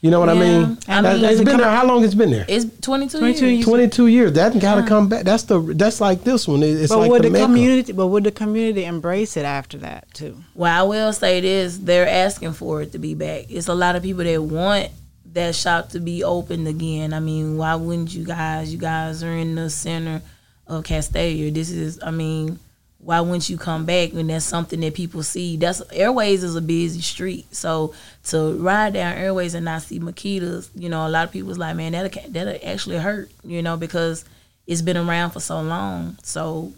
You 0.00 0.12
know 0.12 0.20
what 0.20 0.28
I 0.28 0.34
Mm-hmm. 0.34 0.68
Mean? 0.68 0.78
I 0.86 1.02
That- 1.02 1.16
mean- 1.20 1.24
it's 1.24 1.42
been 1.42 1.56
there. 1.56 1.70
How 1.70 1.84
long 1.84 2.04
it's 2.04 2.14
been 2.14 2.30
there? 2.30 2.44
it's 2.48 2.64
22, 2.82 3.18
22 3.18 3.46
years. 3.46 3.52
years. 3.56 3.64
Twenty 3.66 3.88
two 3.88 4.06
years. 4.06 4.32
That 4.34 4.56
got 4.60 4.76
to 4.76 4.84
come 4.86 5.08
back. 5.08 5.24
That's 5.24 5.42
the 5.44 5.60
that's 5.60 6.00
like 6.00 6.22
this 6.22 6.46
one. 6.46 6.62
It- 6.62 6.80
It's 6.82 6.92
But 6.92 6.98
like 7.00 7.10
would 7.10 7.22
the, 7.24 7.30
the, 7.30 7.40
community? 7.40 7.92
But 7.92 8.06
would 8.06 8.22
the 8.24 8.30
community 8.30 8.84
embrace 8.84 9.36
it 9.36 9.44
after 9.44 9.78
that 9.78 10.06
too? 10.14 10.36
Well, 10.54 10.72
I 10.72 10.84
will 10.86 11.12
say 11.12 11.40
this: 11.40 11.78
they're 11.78 12.08
asking 12.08 12.52
for 12.52 12.82
it 12.82 12.92
to 12.92 12.98
be 13.00 13.14
back. 13.14 13.46
It's 13.50 13.66
a 13.68 13.74
lot 13.74 13.96
of 13.96 14.04
people 14.04 14.22
that 14.22 14.40
want 14.40 14.90
that 15.32 15.54
shop 15.56 15.88
to 15.90 16.00
be 16.00 16.22
opened 16.22 16.68
again. 16.68 17.12
I 17.12 17.18
mean, 17.20 17.56
why 17.56 17.74
wouldn't 17.74 18.14
you 18.14 18.24
guys? 18.24 18.72
You 18.72 18.78
guys 18.78 19.24
are 19.24 19.32
in 19.36 19.56
the 19.56 19.68
center 19.68 20.22
of 20.68 20.84
Castalia. 20.84 21.52
This 21.52 21.70
is, 21.70 21.98
I 22.02 22.12
mean, 22.12 22.58
why 22.98 23.20
wouldn't 23.20 23.48
you 23.48 23.56
come 23.56 23.84
back 23.84 24.12
when 24.12 24.26
that's 24.26 24.44
something 24.44 24.80
that 24.80 24.94
people 24.94 25.22
see? 25.22 25.56
That's 25.56 25.80
Airways 25.92 26.42
is 26.42 26.56
a 26.56 26.60
busy 26.60 27.00
street, 27.00 27.46
so 27.54 27.94
to 28.24 28.54
ride 28.54 28.94
down 28.94 29.16
Airways 29.16 29.54
and 29.54 29.64
not 29.64 29.82
see 29.82 30.00
Makeda's, 30.00 30.70
you 30.74 30.88
know, 30.88 31.06
a 31.06 31.08
lot 31.08 31.24
of 31.24 31.32
people 31.32 31.48
people's 31.48 31.58
like, 31.58 31.76
man, 31.76 31.92
that 31.92 32.32
that 32.32 32.66
actually 32.66 32.96
hurt, 32.98 33.30
you 33.44 33.62
know, 33.62 33.76
because 33.76 34.24
it's 34.66 34.82
been 34.82 34.96
around 34.96 35.30
for 35.30 35.40
so 35.40 35.60
long. 35.60 36.18
So 36.22 36.72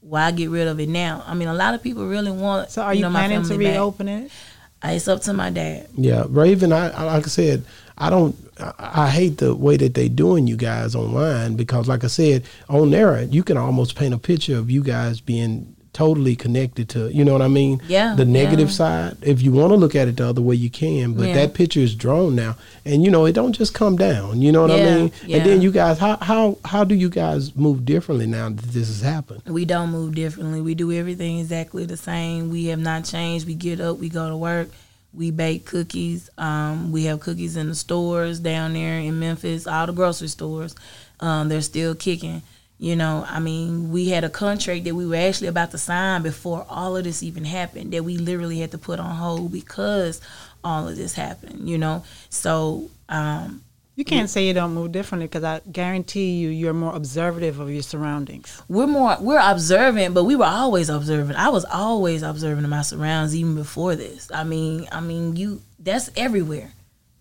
why 0.00 0.30
get 0.30 0.50
rid 0.50 0.68
of 0.68 0.78
it 0.78 0.88
now? 0.88 1.24
I 1.26 1.34
mean, 1.34 1.48
a 1.48 1.54
lot 1.54 1.74
of 1.74 1.82
people 1.82 2.06
really 2.06 2.30
want. 2.30 2.70
So 2.70 2.82
are 2.82 2.94
you, 2.94 3.02
know, 3.02 3.10
my 3.10 3.26
planning 3.26 3.42
to 3.44 3.56
reopen 3.56 4.06
back. 4.06 4.14
reopen 4.14 4.30
it? 4.84 4.96
It's 4.96 5.08
up 5.08 5.20
to 5.22 5.32
my 5.32 5.50
dad. 5.50 5.88
Yeah, 5.96 6.24
Raven. 6.28 6.72
I, 6.72 6.90
I 6.90 7.02
like 7.04 7.24
I 7.24 7.28
said, 7.28 7.64
I 7.98 8.10
don't. 8.10 8.36
I, 8.58 8.72
I 8.78 9.10
hate 9.10 9.38
the 9.38 9.54
way 9.54 9.76
that 9.76 9.94
they're 9.94 10.08
doing 10.08 10.46
you 10.46 10.56
guys 10.56 10.94
online 10.94 11.56
because, 11.56 11.88
like 11.88 12.04
I 12.04 12.08
said, 12.08 12.44
on 12.68 12.90
there 12.90 13.22
you 13.22 13.42
can 13.42 13.56
almost 13.56 13.96
paint 13.96 14.14
a 14.14 14.18
picture 14.18 14.56
of 14.56 14.70
you 14.70 14.82
guys 14.82 15.20
being 15.20 15.71
totally 15.92 16.34
connected 16.34 16.88
to. 16.88 17.12
You 17.14 17.24
know 17.24 17.32
what 17.32 17.42
I 17.42 17.48
mean? 17.48 17.80
Yeah, 17.86 18.14
The 18.14 18.24
negative 18.24 18.68
yeah. 18.68 18.74
side. 18.74 19.16
If 19.22 19.42
you 19.42 19.52
want 19.52 19.72
to 19.72 19.76
look 19.76 19.94
at 19.94 20.08
it 20.08 20.16
the 20.16 20.26
other 20.26 20.40
way, 20.40 20.54
you 20.54 20.70
can. 20.70 21.12
But 21.12 21.28
Yeah. 21.28 21.34
that 21.34 21.54
picture 21.54 21.80
is 21.80 21.94
drawn 21.94 22.34
now, 22.34 22.56
and 22.86 23.04
you 23.04 23.10
know 23.10 23.26
it 23.26 23.32
don't 23.34 23.52
just 23.52 23.74
come 23.74 23.96
down. 23.96 24.40
You 24.40 24.52
know 24.52 24.62
what 24.62 24.70
I 24.70 24.82
mean? 24.82 25.12
yeah. 25.26 25.36
And 25.38 25.46
then 25.46 25.62
you 25.62 25.70
guys, 25.70 25.98
how 25.98 26.16
how 26.20 26.56
how 26.64 26.84
do 26.84 26.94
you 26.94 27.08
guys 27.10 27.54
move 27.54 27.84
differently 27.84 28.26
now 28.26 28.48
that 28.48 28.62
this 28.72 28.88
has 28.88 29.00
happened? 29.02 29.42
We 29.46 29.64
don't 29.64 29.90
move 29.90 30.14
differently. 30.14 30.60
We 30.60 30.74
do 30.74 30.90
everything 30.92 31.38
exactly 31.40 31.84
the 31.84 31.96
same. 31.98 32.50
We 32.50 32.66
have 32.66 32.80
not 32.80 33.04
changed. 33.04 33.46
We 33.46 33.54
get 33.54 33.80
up, 33.80 33.98
we 33.98 34.08
go 34.08 34.28
to 34.30 34.36
work, 34.36 34.70
we 35.12 35.30
bake 35.30 35.66
cookies. 35.66 36.30
Um, 36.38 36.90
we 36.90 37.04
have 37.04 37.20
cookies 37.20 37.56
in 37.56 37.68
the 37.68 37.74
stores 37.74 38.40
down 38.40 38.72
there 38.72 38.98
in 38.98 39.18
Memphis, 39.18 39.66
all 39.66 39.86
the 39.86 39.92
grocery 39.92 40.28
stores. 40.28 40.74
Um, 41.20 41.48
they're 41.50 41.60
still 41.60 41.94
kicking. 41.94 42.42
You 42.82 42.96
know, 42.96 43.24
I 43.28 43.38
mean, 43.38 43.92
we 43.92 44.08
had 44.08 44.24
a 44.24 44.28
contract 44.28 44.82
that 44.86 44.96
we 44.96 45.06
were 45.06 45.14
actually 45.14 45.46
about 45.46 45.70
to 45.70 45.78
sign 45.78 46.22
before 46.22 46.66
all 46.68 46.96
of 46.96 47.04
this 47.04 47.22
even 47.22 47.44
happened 47.44 47.92
that 47.92 48.02
we 48.02 48.18
literally 48.18 48.58
had 48.58 48.72
to 48.72 48.78
put 48.78 48.98
on 48.98 49.14
hold 49.14 49.52
because 49.52 50.20
all 50.64 50.88
of 50.88 50.96
this 50.96 51.14
happened, 51.14 51.68
you 51.68 51.78
know? 51.78 52.02
So, 52.28 52.90
um, 53.08 53.62
You 53.94 54.04
can't 54.04 54.28
say 54.28 54.48
you 54.48 54.52
don't 54.52 54.74
move 54.74 54.90
differently 54.90 55.28
because 55.28 55.44
I 55.44 55.60
guarantee 55.70 56.32
you, 56.38 56.48
you're 56.48 56.72
more 56.72 56.92
observative 56.96 57.60
of 57.60 57.70
your 57.70 57.82
surroundings. 57.82 58.60
we're 58.68 58.88
more 58.88 59.16
we're 59.20 59.38
observant, 59.38 60.12
but 60.12 60.24
we 60.24 60.34
were 60.34 60.44
always 60.44 60.88
observant. 60.88 61.38
I 61.38 61.50
was 61.50 61.64
always 61.66 62.24
observant 62.24 62.64
of 62.64 62.70
my 62.70 62.82
surroundings 62.82 63.36
even 63.36 63.54
before 63.54 63.94
this. 63.94 64.28
I 64.34 64.42
mean, 64.42 64.88
I 64.90 65.00
mean, 65.00 65.36
you 65.36 65.62
that's 65.78 66.10
everywhere. 66.16 66.72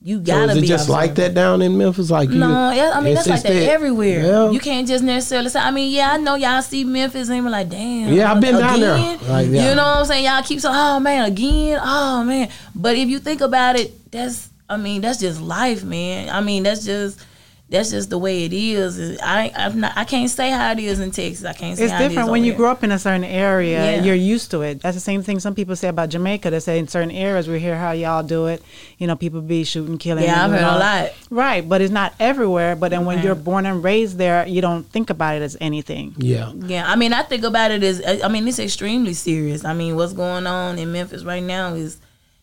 You 0.03 0.19
gotta 0.19 0.53
is 0.53 0.57
it 0.57 0.61
be 0.61 0.67
just 0.67 0.89
like 0.89 1.13
that 1.15 1.35
down 1.35 1.61
in 1.61 1.77
Memphis? 1.77 2.09
Like 2.09 2.29
you, 2.29 2.39
No, 2.39 2.71
yeah, 2.71 2.91
I 2.95 3.01
mean 3.01 3.13
that's 3.13 3.27
like 3.27 3.43
that 3.43 3.53
that- 3.53 3.69
everywhere. 3.69 4.25
Yeah. 4.25 4.49
You 4.49 4.59
can't 4.59 4.87
just 4.87 5.03
necessarily 5.03 5.49
say. 5.49 5.59
I 5.59 5.69
mean, 5.69 5.91
yeah, 5.93 6.13
I 6.13 6.17
know 6.17 6.33
y'all 6.33 6.61
see 6.63 6.83
Memphis 6.83 7.29
and 7.29 7.45
we're 7.45 7.51
like, 7.51 7.69
damn. 7.69 8.11
Yeah, 8.11 8.31
I've 8.33 8.41
been 8.41 8.57
down 8.57 8.79
there. 8.79 9.17
Like, 9.29 9.47
yeah. 9.49 9.69
You 9.69 9.75
know 9.75 9.83
what 9.83 9.97
I'm 9.99 10.05
saying? 10.05 10.25
Y'all 10.25 10.41
keep 10.41 10.59
saying, 10.59 10.73
oh 10.75 10.99
man, 10.99 11.25
again, 11.25 11.79
oh 11.83 12.23
man. 12.23 12.49
But 12.73 12.95
if 12.97 13.09
you 13.09 13.19
think 13.19 13.41
about 13.41 13.75
it, 13.79 14.11
that's, 14.11 14.49
I 14.67 14.77
mean, 14.77 15.01
that's 15.01 15.19
just 15.19 15.39
life, 15.39 15.83
man. 15.83 16.29
I 16.29 16.41
mean, 16.41 16.63
that's 16.63 16.83
just. 16.83 17.23
That's 17.71 17.89
just 17.91 18.09
the 18.09 18.17
way 18.17 18.43
it 18.43 18.51
is. 18.53 19.17
I 19.23 19.51
I'm 19.55 19.79
not, 19.79 19.93
I 19.95 20.03
can't 20.03 20.29
say 20.29 20.51
how 20.51 20.73
it 20.73 20.79
is 20.79 20.99
in 20.99 21.11
Texas. 21.11 21.45
I 21.45 21.53
can't 21.53 21.77
say 21.77 21.85
It's 21.85 21.93
how 21.93 21.99
it 21.99 22.03
is 22.03 22.09
different 22.09 22.29
when 22.29 22.43
you 22.43 22.51
there. 22.51 22.57
grow 22.57 22.71
up 22.71 22.83
in 22.83 22.91
a 22.91 22.99
certain 22.99 23.23
area. 23.23 23.95
Yeah. 23.95 24.03
You're 24.03 24.15
used 24.15 24.51
to 24.51 24.61
it. 24.61 24.81
That's 24.81 24.97
the 24.97 25.01
same 25.01 25.23
thing 25.23 25.39
some 25.39 25.55
people 25.55 25.77
say 25.77 25.87
about 25.87 26.09
Jamaica. 26.09 26.49
They 26.49 26.59
say 26.59 26.79
in 26.79 26.89
certain 26.89 27.11
areas 27.11 27.47
we 27.47 27.59
hear 27.61 27.77
how 27.77 27.91
y'all 27.91 28.23
do 28.23 28.47
it. 28.47 28.61
You 28.97 29.07
know, 29.07 29.15
people 29.15 29.39
be 29.39 29.63
shooting, 29.63 29.97
killing. 29.97 30.25
Yeah, 30.25 30.43
I've 30.43 30.51
and 30.51 30.59
heard 30.59 30.63
all 30.69 30.77
a 30.77 30.79
lot. 30.79 31.13
Right, 31.29 31.67
but 31.67 31.79
it's 31.79 31.93
not 31.93 32.13
everywhere. 32.19 32.75
But 32.75 32.89
then 32.91 33.05
when 33.05 33.23
you're 33.23 33.35
born 33.35 33.65
and 33.65 33.81
raised 33.81 34.17
there, 34.17 34.45
you 34.45 34.59
don't 34.61 34.83
think 34.83 35.09
about 35.09 35.37
it 35.37 35.41
as 35.41 35.55
anything. 35.61 36.13
yeah. 36.17 36.51
Yeah, 36.53 36.83
I 36.91 36.97
mean, 36.97 37.13
I 37.13 37.23
think 37.23 37.45
about 37.45 37.71
it 37.71 37.83
as 37.83 38.21
I 38.21 38.27
mean, 38.27 38.45
it's 38.49 38.59
extremely 38.59 39.13
serious. 39.13 39.63
I 39.63 39.73
mean, 39.73 39.95
what's 39.95 40.11
going 40.11 40.45
on 40.45 40.77
in 40.77 40.91
Memphis 40.91 41.23
right 41.23 41.41
now 41.41 41.73
is 41.73 41.97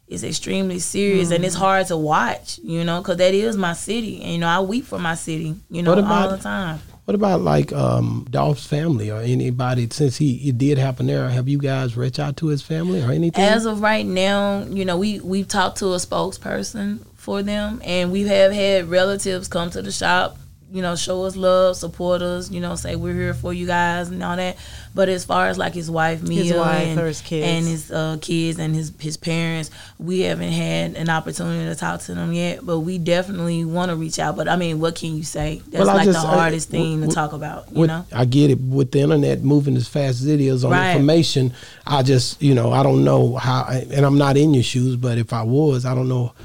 is 0.08 0.24
extremely 0.24 0.78
serious, 0.78 1.30
and 1.30 1.44
it's 1.44 1.54
Mm. 1.56 1.58
hard 1.60 1.86
to 1.88 1.96
watch. 1.96 2.58
You 2.62 2.84
know, 2.84 2.98
because 3.00 3.18
that 3.18 3.34
is 3.34 3.56
my 3.56 3.74
city, 3.74 4.20
and 4.22 4.32
you 4.32 4.38
know, 4.38 4.48
I 4.48 4.60
weep 4.60 4.86
for 4.86 4.98
my 4.98 5.14
city. 5.14 5.54
You 5.70 5.82
know, 5.82 5.92
about- 5.92 6.30
all 6.30 6.36
the 6.36 6.42
time. 6.42 6.80
What 7.04 7.14
about 7.14 7.40
like 7.40 7.72
um, 7.72 8.26
Dolph's 8.30 8.66
family 8.66 9.10
or 9.10 9.20
anybody? 9.22 9.88
Since 9.90 10.18
he 10.18 10.34
it 10.48 10.58
did 10.58 10.76
happen 10.76 11.06
there, 11.06 11.28
have 11.30 11.48
you 11.48 11.56
guys 11.58 11.96
reached 11.96 12.18
out 12.18 12.36
to 12.38 12.48
his 12.48 12.60
family 12.60 13.00
or 13.02 13.10
anything? 13.10 13.42
As 13.42 13.64
of 13.64 13.80
right 13.80 14.04
now, 14.04 14.64
you 14.68 14.84
know, 14.84 14.98
we 14.98 15.18
we've 15.20 15.48
talked 15.48 15.78
to 15.78 15.94
a 15.94 15.96
spokesperson 15.96 16.98
for 17.16 17.42
them, 17.42 17.80
and 17.84 18.12
we 18.12 18.24
have 18.24 18.52
had 18.52 18.90
relatives 18.90 19.48
come 19.48 19.70
to 19.70 19.80
the 19.80 19.90
shop. 19.92 20.36
You 20.70 20.82
know, 20.82 20.96
show 20.96 21.24
us 21.24 21.34
love, 21.34 21.76
support 21.76 22.20
us. 22.20 22.50
You 22.50 22.60
know, 22.60 22.74
say 22.76 22.94
we're 22.94 23.14
here 23.14 23.32
for 23.32 23.54
you 23.54 23.66
guys 23.66 24.10
and 24.10 24.22
all 24.22 24.36
that. 24.36 24.56
But 24.94 25.08
as 25.08 25.24
far 25.24 25.46
as 25.48 25.56
like 25.56 25.72
his 25.72 25.90
wife 25.90 26.22
Mia 26.22 26.58
wife 26.58 26.86
and, 26.88 27.00
or 27.00 27.06
his 27.06 27.22
kids. 27.22 27.46
and 27.46 27.66
his 27.66 27.90
uh, 27.90 28.18
kids 28.20 28.58
and 28.58 28.74
his 28.74 28.92
his 29.00 29.16
parents, 29.16 29.70
we 29.98 30.20
haven't 30.20 30.52
had 30.52 30.94
an 30.96 31.08
opportunity 31.08 31.64
to 31.64 31.74
talk 31.74 32.00
to 32.02 32.14
them 32.14 32.32
yet. 32.34 32.66
But 32.66 32.80
we 32.80 32.98
definitely 32.98 33.64
want 33.64 33.90
to 33.90 33.96
reach 33.96 34.18
out. 34.18 34.36
But 34.36 34.46
I 34.48 34.56
mean, 34.56 34.78
what 34.78 34.94
can 34.94 35.16
you 35.16 35.22
say? 35.22 35.62
That's 35.68 35.86
Well, 35.86 35.96
like 35.96 36.04
just- 36.04 36.20
the 36.22 36.28
I- 36.28 36.34
hardest 36.34 36.68
thing 36.68 37.00
w- 37.00 37.08
to 37.08 37.14
talk 37.14 37.32
about. 37.32 37.64
You 37.72 37.80
with, 37.82 37.88
know. 37.88 38.04
I 38.12 38.26
get 38.26 38.50
it 38.50 38.60
with 38.60 38.90
the 38.92 39.00
internet 39.00 39.42
moving 39.42 39.74
as 39.76 39.88
fast 39.88 40.20
as 40.20 40.26
it 40.26 40.40
is 40.40 40.64
on 40.64 40.72
Right. 40.72 40.90
information. 40.90 41.54
I 41.86 42.02
just, 42.02 42.42
you 42.42 42.54
know, 42.54 42.72
I 42.72 42.82
don't 42.82 43.04
know 43.04 43.36
how, 43.36 43.66
and 43.70 44.04
I'm 44.04 44.18
not 44.18 44.36
in 44.36 44.52
your 44.52 44.62
shoes, 44.62 44.96
but 44.96 45.16
if 45.16 45.32
I 45.32 45.42
was, 45.44 45.86
I 45.86 45.94
don't 45.94 46.08
know, 46.08 46.32
I- 46.36 46.42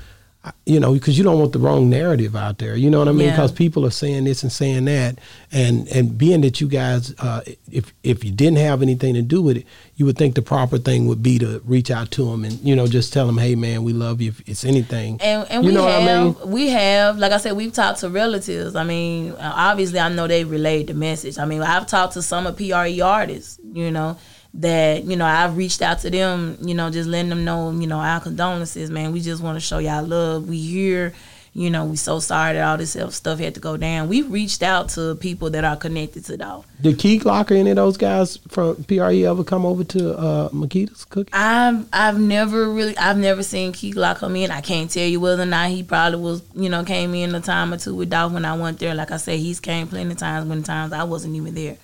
you 0.66 0.78
know, 0.80 0.94
because 0.94 1.18
you 1.18 1.24
don't 1.24 1.40
want 1.40 1.54
the 1.54 1.60
wrong 1.60 1.90
narrative 1.90 2.36
out 2.36 2.58
there. 2.58 2.76
You 2.76 2.90
know 2.90 3.00
what 3.00 3.08
I 3.08 3.14
mean? 3.14 3.28
Yeah. 3.28 3.32
Because 3.32 3.52
people 3.54 3.86
are 3.86 3.92
saying 3.92 4.26
this 4.26 4.44
and 4.44 4.52
saying 4.52 4.86
that, 4.86 5.18
and 5.54 5.88
and 5.88 6.18
being 6.18 6.42
that 6.42 6.60
you 6.60 6.68
guys, 6.68 7.14
uh, 7.20 7.42
if 7.72 7.94
if 8.04 8.26
you 8.26 8.32
didn't 8.32 8.58
have 8.58 8.82
anything 8.82 9.14
to 9.14 9.22
do 9.22 9.42
with 9.42 9.56
it, 9.58 9.66
you 9.96 10.06
would 10.06 10.18
think 10.18 10.36
the 10.36 10.42
proper 10.42 10.78
thing 10.78 11.08
would 11.08 11.24
be 11.24 11.40
to 11.40 11.62
reach 11.66 11.90
out 11.92 12.12
to 12.12 12.26
them 12.30 12.44
and 12.44 12.60
you 12.60 12.76
know 12.76 12.88
just 12.88 13.14
tell 13.14 13.26
them, 13.26 13.38
hey 13.38 13.56
man, 13.56 13.84
we 13.84 13.94
love 13.94 14.20
you. 14.22 14.30
If 14.32 14.42
it's 14.50 14.66
anything, 14.66 15.18
And, 15.22 15.48
and 15.50 15.64
you 15.64 15.70
we 15.70 15.76
know 15.76 15.84
what 15.86 15.94
I 15.94 16.00
have, 16.02 16.40
mean? 16.42 16.52
we 16.52 16.70
have, 16.70 17.18
like 17.18 17.32
I 17.32 17.38
said, 17.38 17.54
we've 17.54 17.72
talked 17.74 18.02
to 18.02 18.10
relatives. 18.10 18.76
I 18.76 18.84
mean, 18.84 19.34
obviously, 19.40 20.00
I 20.00 20.10
know 20.10 20.28
they 20.28 20.44
relayed 20.44 20.88
the 20.88 20.94
message. 20.94 21.38
I 21.40 21.46
mean, 21.46 21.62
I've 21.62 21.88
talked 21.88 22.14
to 22.14 22.22
some 22.22 22.48
of 22.48 22.58
PRE 22.58 23.00
artists, 23.02 23.60
you 23.72 23.92
know, 23.92 24.18
that 24.56 25.04
you 25.04 25.16
know 25.16 25.26
I've 25.26 25.58
reached 25.58 25.82
out 25.82 26.00
to 26.00 26.10
them, 26.10 26.58
you 26.62 26.76
know, 26.76 26.90
just 26.90 27.10
letting 27.10 27.30
them 27.30 27.46
know, 27.46 27.72
you 27.72 27.88
know, 27.88 28.00
our 28.00 28.20
condolences, 28.20 28.90
man. 28.90 29.12
We 29.12 29.22
just 29.22 29.42
want 29.42 29.56
to 29.56 29.60
show 29.60 29.80
y'all 29.80 30.06
love. 30.06 30.48
We 30.48 30.60
here. 30.60 31.14
You 31.56 31.70
know, 31.70 31.86
we 31.86 31.98
so 31.98 32.20
sorry 32.20 32.54
that 32.54 32.68
all 32.68 32.78
this 32.78 32.98
stuff 33.16 33.38
had 33.38 33.54
to 33.54 33.60
go 33.60 33.78
down. 33.78 34.10
We've 34.10 34.30
reached 34.32 34.64
out 34.64 34.90
to 34.90 35.14
people 35.14 35.52
that 35.52 35.64
are 35.64 35.76
connected 35.76 36.26
to 36.26 36.38
Dolph. 36.38 36.66
Did 36.82 36.98
Key 36.98 37.20
Glock 37.20 37.52
or 37.52 37.54
any 37.54 37.70
of 37.70 37.76
those 37.76 37.96
guys 37.96 38.38
from 38.50 38.84
PRE 38.86 39.24
ever 39.24 39.44
come 39.44 39.64
over 39.64 39.84
to 39.84 40.18
uh, 40.18 40.50
Makeda's 40.50 41.06
cookie? 41.06 41.30
I've 41.32 41.88
I've 41.94 42.20
never 42.20 42.68
really 42.72 42.98
I've 42.98 43.20
never 43.20 43.44
seen 43.44 43.72
Key 43.72 43.94
Glock 43.94 44.18
come 44.18 44.36
in. 44.36 44.50
I 44.50 44.62
can't 44.62 44.90
tell 44.90 45.06
you 45.06 45.20
whether 45.20 45.44
or 45.44 45.46
not 45.46 45.70
he 45.70 45.84
probably 45.84 46.20
was 46.20 46.42
you 46.56 46.70
know 46.70 46.84
came 46.84 47.14
in 47.14 47.36
a 47.36 47.40
time 47.40 47.72
or 47.72 47.78
two 47.78 47.94
with 47.94 48.10
Dolph 48.10 48.34
when 48.34 48.46
I 48.46 48.58
went 48.58 48.80
there. 48.80 48.96
Like 48.96 49.12
I 49.12 49.18
said, 49.18 49.38
he's 49.38 49.60
came 49.60 49.88
plenty 49.88 50.12
of 50.12 50.18
times 50.18 50.50
when 50.50 50.64
times 50.64 50.92
I 50.92 51.04
wasn't 51.04 51.36
even 51.36 51.54
there. 51.54 51.78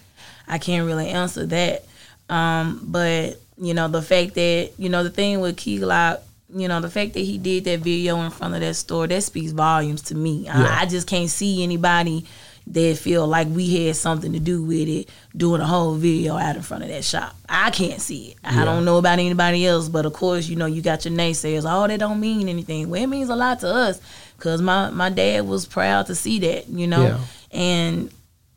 I 0.47 0.57
can't 0.57 0.87
really 0.87 1.09
answer 1.09 1.45
that. 1.45 1.83
Um, 2.29 2.81
but 2.83 3.39
you 3.57 3.73
know 3.73 3.87
the 3.87 4.01
fact 4.01 4.35
that 4.35 4.71
you 4.77 4.89
know 4.89 5.03
the 5.03 5.09
thing 5.09 5.41
with 5.41 5.57
Key 5.57 5.79
Glock, 5.79 6.21
you 6.53 6.67
know 6.67 6.79
the 6.79 6.89
fact 6.89 7.13
that 7.13 7.21
he 7.21 7.37
did 7.37 7.65
that 7.65 7.79
video 7.79 8.21
in 8.21 8.31
front 8.31 8.53
of 8.53 8.61
that 8.61 8.75
store 8.75 9.07
that 9.07 9.21
speaks 9.23 9.51
volumes 9.51 10.03
to 10.03 10.15
me. 10.15 10.45
Yeah. 10.45 10.63
I, 10.63 10.81
I 10.81 10.85
just 10.85 11.07
can't 11.07 11.29
see 11.29 11.63
anybody 11.63 12.25
that 12.67 12.97
feel 12.97 13.25
like 13.25 13.47
we 13.47 13.87
had 13.87 13.95
something 13.95 14.33
to 14.33 14.39
do 14.39 14.61
with 14.63 14.87
it 14.87 15.09
doing 15.35 15.59
a 15.59 15.65
whole 15.65 15.95
video 15.95 16.37
out 16.37 16.55
in 16.55 16.61
front 16.61 16.83
of 16.83 16.89
that 16.89 17.03
shop. 17.03 17.35
I 17.47 17.71
can't 17.71 17.99
see 17.99 18.31
it. 18.31 18.37
I 18.43 18.63
don't 18.63 18.85
know 18.85 18.97
about 18.97 19.17
anybody 19.17 19.65
else, 19.65 19.89
but 19.89 20.05
of 20.05 20.13
course, 20.13 20.47
you 20.47 20.55
know, 20.55 20.67
you 20.67 20.83
got 20.83 21.03
your 21.03 21.13
naysayers. 21.13 21.63
Oh, 21.65 21.87
that 21.87 21.99
don't 21.99 22.19
mean 22.19 22.47
anything. 22.47 22.89
Well, 22.89 23.01
it 23.01 23.07
means 23.07 23.29
a 23.29 23.35
lot 23.35 23.61
to 23.61 23.67
us 23.67 23.99
because 24.37 24.61
my, 24.61 24.91
my 24.91 25.09
dad 25.09 25.47
was 25.47 25.65
proud 25.65 26.05
to 26.07 26.15
see 26.15 26.39
that, 26.39 26.69
you 26.69 26.85
know. 26.85 27.01
Yeah. 27.01 27.19
And 27.51 28.11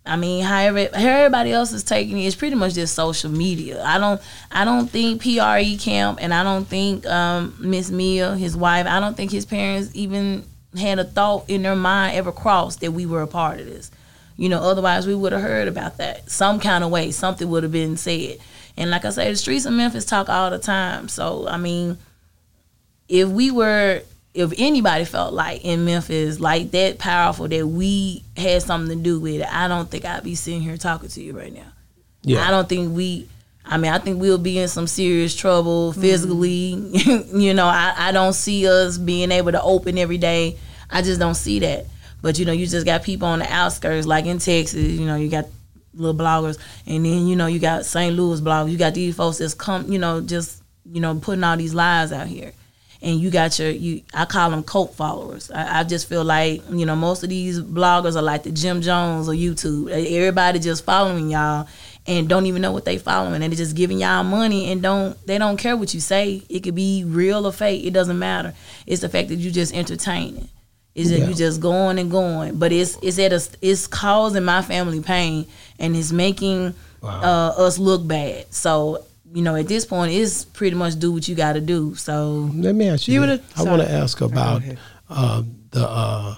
I 0.04 0.16
mean, 0.16 0.42
how, 0.44 0.58
every, 0.58 0.86
how 0.86 1.08
everybody 1.08 1.52
else 1.52 1.72
is 1.72 1.84
taking 1.84 2.18
it, 2.18 2.26
is 2.26 2.34
pretty 2.34 2.56
much 2.56 2.74
just 2.74 2.94
social 2.94 3.30
media. 3.30 3.82
I 3.84 3.98
don't 3.98 4.20
I 4.50 4.64
don't 4.64 4.88
think 4.88 5.22
PRE 5.22 5.76
camp 5.78 6.18
and 6.20 6.34
I 6.34 6.42
don't 6.42 6.66
think 6.66 7.06
um, 7.06 7.56
Miss 7.60 7.90
Mia, 7.90 8.34
his 8.34 8.56
wife, 8.56 8.86
I 8.86 8.98
don't 8.98 9.16
think 9.16 9.30
his 9.30 9.46
parents 9.46 9.90
even 9.94 10.44
had 10.76 10.98
a 10.98 11.04
thought 11.04 11.48
in 11.48 11.62
their 11.62 11.76
mind 11.76 12.16
ever 12.16 12.32
crossed 12.32 12.80
that 12.80 12.92
we 12.92 13.06
were 13.06 13.22
a 13.22 13.28
part 13.28 13.60
of 13.60 13.66
this. 13.66 13.90
You 14.36 14.48
know, 14.48 14.60
otherwise 14.60 15.06
we 15.06 15.14
would 15.14 15.32
have 15.32 15.42
heard 15.42 15.68
about 15.68 15.98
that 15.98 16.28
some 16.30 16.58
kind 16.58 16.82
of 16.82 16.90
way. 16.90 17.12
Something 17.12 17.48
would 17.50 17.62
have 17.62 17.72
been 17.72 17.96
said. 17.96 18.38
And 18.76 18.90
like 18.90 19.04
I 19.04 19.10
say, 19.10 19.30
the 19.30 19.36
streets 19.36 19.66
of 19.66 19.72
Memphis 19.72 20.04
talk 20.04 20.28
all 20.28 20.50
the 20.50 20.58
time. 20.58 21.08
So 21.08 21.46
I 21.46 21.58
mean, 21.58 21.96
if 23.08 23.28
we 23.28 23.52
were, 23.52 24.02
if 24.34 24.52
anybody 24.56 25.04
felt 25.04 25.34
like 25.34 25.64
in 25.64 25.84
Memphis 25.84 26.40
like 26.40 26.70
that 26.70 26.98
powerful 26.98 27.48
that 27.48 27.66
we 27.66 28.24
had 28.36 28.62
something 28.62 28.96
to 28.96 29.02
do 29.02 29.20
with 29.20 29.42
it, 29.42 29.52
I 29.52 29.68
don't 29.68 29.90
think 29.90 30.04
I'd 30.04 30.24
be 30.24 30.34
sitting 30.34 30.62
here 30.62 30.76
talking 30.76 31.10
to 31.10 31.22
you 31.22 31.36
right 31.36 31.52
now. 31.52 31.66
Yeah. 32.22 32.46
I 32.46 32.50
don't 32.50 32.68
think 32.68 32.96
we. 32.96 33.28
I 33.64 33.76
mean, 33.76 33.92
I 33.92 33.98
think 33.98 34.20
we'll 34.20 34.38
be 34.38 34.58
in 34.58 34.66
some 34.66 34.88
serious 34.88 35.36
trouble 35.36 35.92
mm-hmm. 35.92 36.00
physically. 36.00 36.74
you 37.38 37.54
know, 37.54 37.66
I, 37.66 37.94
I 37.96 38.12
don't 38.12 38.32
see 38.32 38.66
us 38.66 38.98
being 38.98 39.30
able 39.30 39.52
to 39.52 39.62
open 39.62 39.98
every 39.98 40.18
day. 40.18 40.56
I 40.90 41.02
just 41.02 41.20
don't 41.20 41.34
see 41.34 41.60
that. 41.60 41.86
But 42.22 42.38
you 42.38 42.44
know, 42.44 42.52
you 42.52 42.66
just 42.66 42.86
got 42.86 43.02
people 43.02 43.28
on 43.28 43.40
the 43.40 43.52
outskirts, 43.52 44.06
like 44.06 44.26
in 44.26 44.38
Texas. 44.38 44.80
You 44.80 45.06
know, 45.06 45.16
you 45.16 45.28
got 45.28 45.46
little 45.94 46.14
bloggers, 46.14 46.58
and 46.86 47.04
then 47.04 47.26
you 47.26 47.36
know 47.36 47.46
you 47.46 47.58
got 47.58 47.84
St. 47.84 48.14
Louis 48.16 48.40
bloggers. 48.40 48.70
You 48.70 48.78
got 48.78 48.94
these 48.94 49.14
folks 49.14 49.38
that's 49.38 49.54
come, 49.54 49.90
you 49.92 49.98
know, 49.98 50.20
just 50.20 50.62
you 50.90 51.00
know 51.00 51.14
putting 51.16 51.44
all 51.44 51.56
these 51.56 51.74
lies 51.74 52.12
out 52.12 52.28
here, 52.28 52.52
and 53.02 53.20
you 53.20 53.30
got 53.30 53.58
your 53.58 53.70
you. 53.70 54.02
I 54.14 54.24
call 54.24 54.50
them 54.50 54.62
cult 54.62 54.94
followers. 54.94 55.50
I, 55.50 55.80
I 55.80 55.84
just 55.84 56.08
feel 56.08 56.24
like 56.24 56.62
you 56.70 56.86
know 56.86 56.96
most 56.96 57.22
of 57.22 57.28
these 57.28 57.60
bloggers 57.60 58.16
are 58.16 58.22
like 58.22 58.44
the 58.44 58.50
Jim 58.52 58.80
Jones 58.80 59.28
or 59.28 59.32
YouTube. 59.32 59.90
Everybody 59.90 60.58
just 60.60 60.84
following 60.84 61.30
y'all 61.30 61.66
and 62.06 62.28
don't 62.28 62.46
even 62.46 62.62
know 62.62 62.72
what 62.72 62.84
they 62.84 62.98
following 62.98 63.42
and 63.42 63.52
they're 63.52 63.56
just 63.56 63.76
giving 63.76 63.98
y'all 64.00 64.24
money 64.24 64.70
and 64.72 64.82
don't 64.82 65.16
they 65.26 65.38
don't 65.38 65.56
care 65.56 65.76
what 65.76 65.92
you 65.94 66.00
say. 66.00 66.42
It 66.48 66.60
could 66.60 66.74
be 66.74 67.04
real 67.04 67.46
or 67.46 67.52
fake. 67.52 67.84
It 67.84 67.92
doesn't 67.92 68.18
matter. 68.18 68.54
It's 68.86 69.02
the 69.02 69.08
fact 69.08 69.28
that 69.28 69.36
you 69.36 69.50
just 69.50 69.74
entertaining. 69.74 70.48
Is 70.94 71.10
that 71.10 71.20
Yeah. 71.20 71.28
you 71.28 71.34
just 71.34 71.60
going 71.60 71.98
and 71.98 72.10
going, 72.10 72.58
but 72.58 72.70
it's 72.70 72.98
it's 73.02 73.18
at 73.18 73.32
a 73.32 73.40
it's 73.62 73.86
causing 73.86 74.44
my 74.44 74.60
family 74.62 75.00
pain 75.00 75.46
and 75.78 75.96
it's 75.96 76.12
making 76.12 76.74
uh, 77.02 77.54
us 77.56 77.78
look 77.78 78.06
bad. 78.06 78.52
So 78.52 79.04
you 79.34 79.42
know, 79.42 79.56
at 79.56 79.68
this 79.68 79.84
point, 79.84 80.12
it's 80.12 80.44
pretty 80.44 80.76
much 80.76 80.98
do 80.98 81.12
what 81.12 81.26
you 81.28 81.34
got 81.34 81.54
to 81.54 81.60
do. 81.60 81.94
So 81.94 82.50
Let 82.54 82.74
me 82.74 82.88
ask 82.88 83.08
you. 83.08 83.14
You 83.22 83.40
I 83.56 83.62
want 83.62 83.82
to 83.82 83.90
ask 83.90 84.20
about 84.20 84.62
uh, 85.08 85.42
the. 85.70 85.88
Uh, 85.88 86.34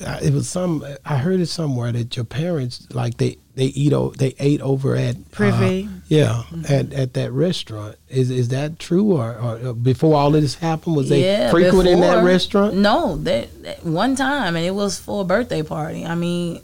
uh, 0.00 0.20
it 0.22 0.32
was 0.32 0.48
some. 0.48 0.84
I 1.04 1.16
heard 1.16 1.40
it 1.40 1.46
somewhere 1.46 1.90
that 1.90 2.14
your 2.14 2.24
parents 2.24 2.86
like 2.92 3.16
they 3.16 3.38
they 3.56 3.64
eat 3.64 3.92
o- 3.92 4.12
they 4.12 4.34
ate 4.38 4.60
over 4.60 4.94
at 4.94 5.16
uh, 5.16 5.20
Privy. 5.32 5.88
yeah, 6.06 6.44
at 6.68 6.92
at 6.92 7.14
that 7.14 7.32
restaurant. 7.32 7.96
Is 8.08 8.30
is 8.30 8.48
that 8.50 8.78
true 8.78 9.16
or, 9.16 9.36
or 9.36 9.74
before 9.74 10.14
all 10.14 10.32
of 10.36 10.40
this 10.40 10.54
happened 10.54 10.94
was 10.94 11.08
they 11.08 11.24
yeah, 11.24 11.50
frequent 11.50 11.88
in 11.88 12.00
that 12.00 12.22
restaurant? 12.22 12.76
No, 12.76 13.16
that, 13.16 13.62
that 13.64 13.84
one 13.84 14.14
time, 14.14 14.54
and 14.54 14.64
it 14.64 14.74
was 14.74 15.00
for 15.00 15.22
a 15.22 15.24
birthday 15.24 15.64
party. 15.64 16.06
I 16.06 16.14
mean, 16.14 16.62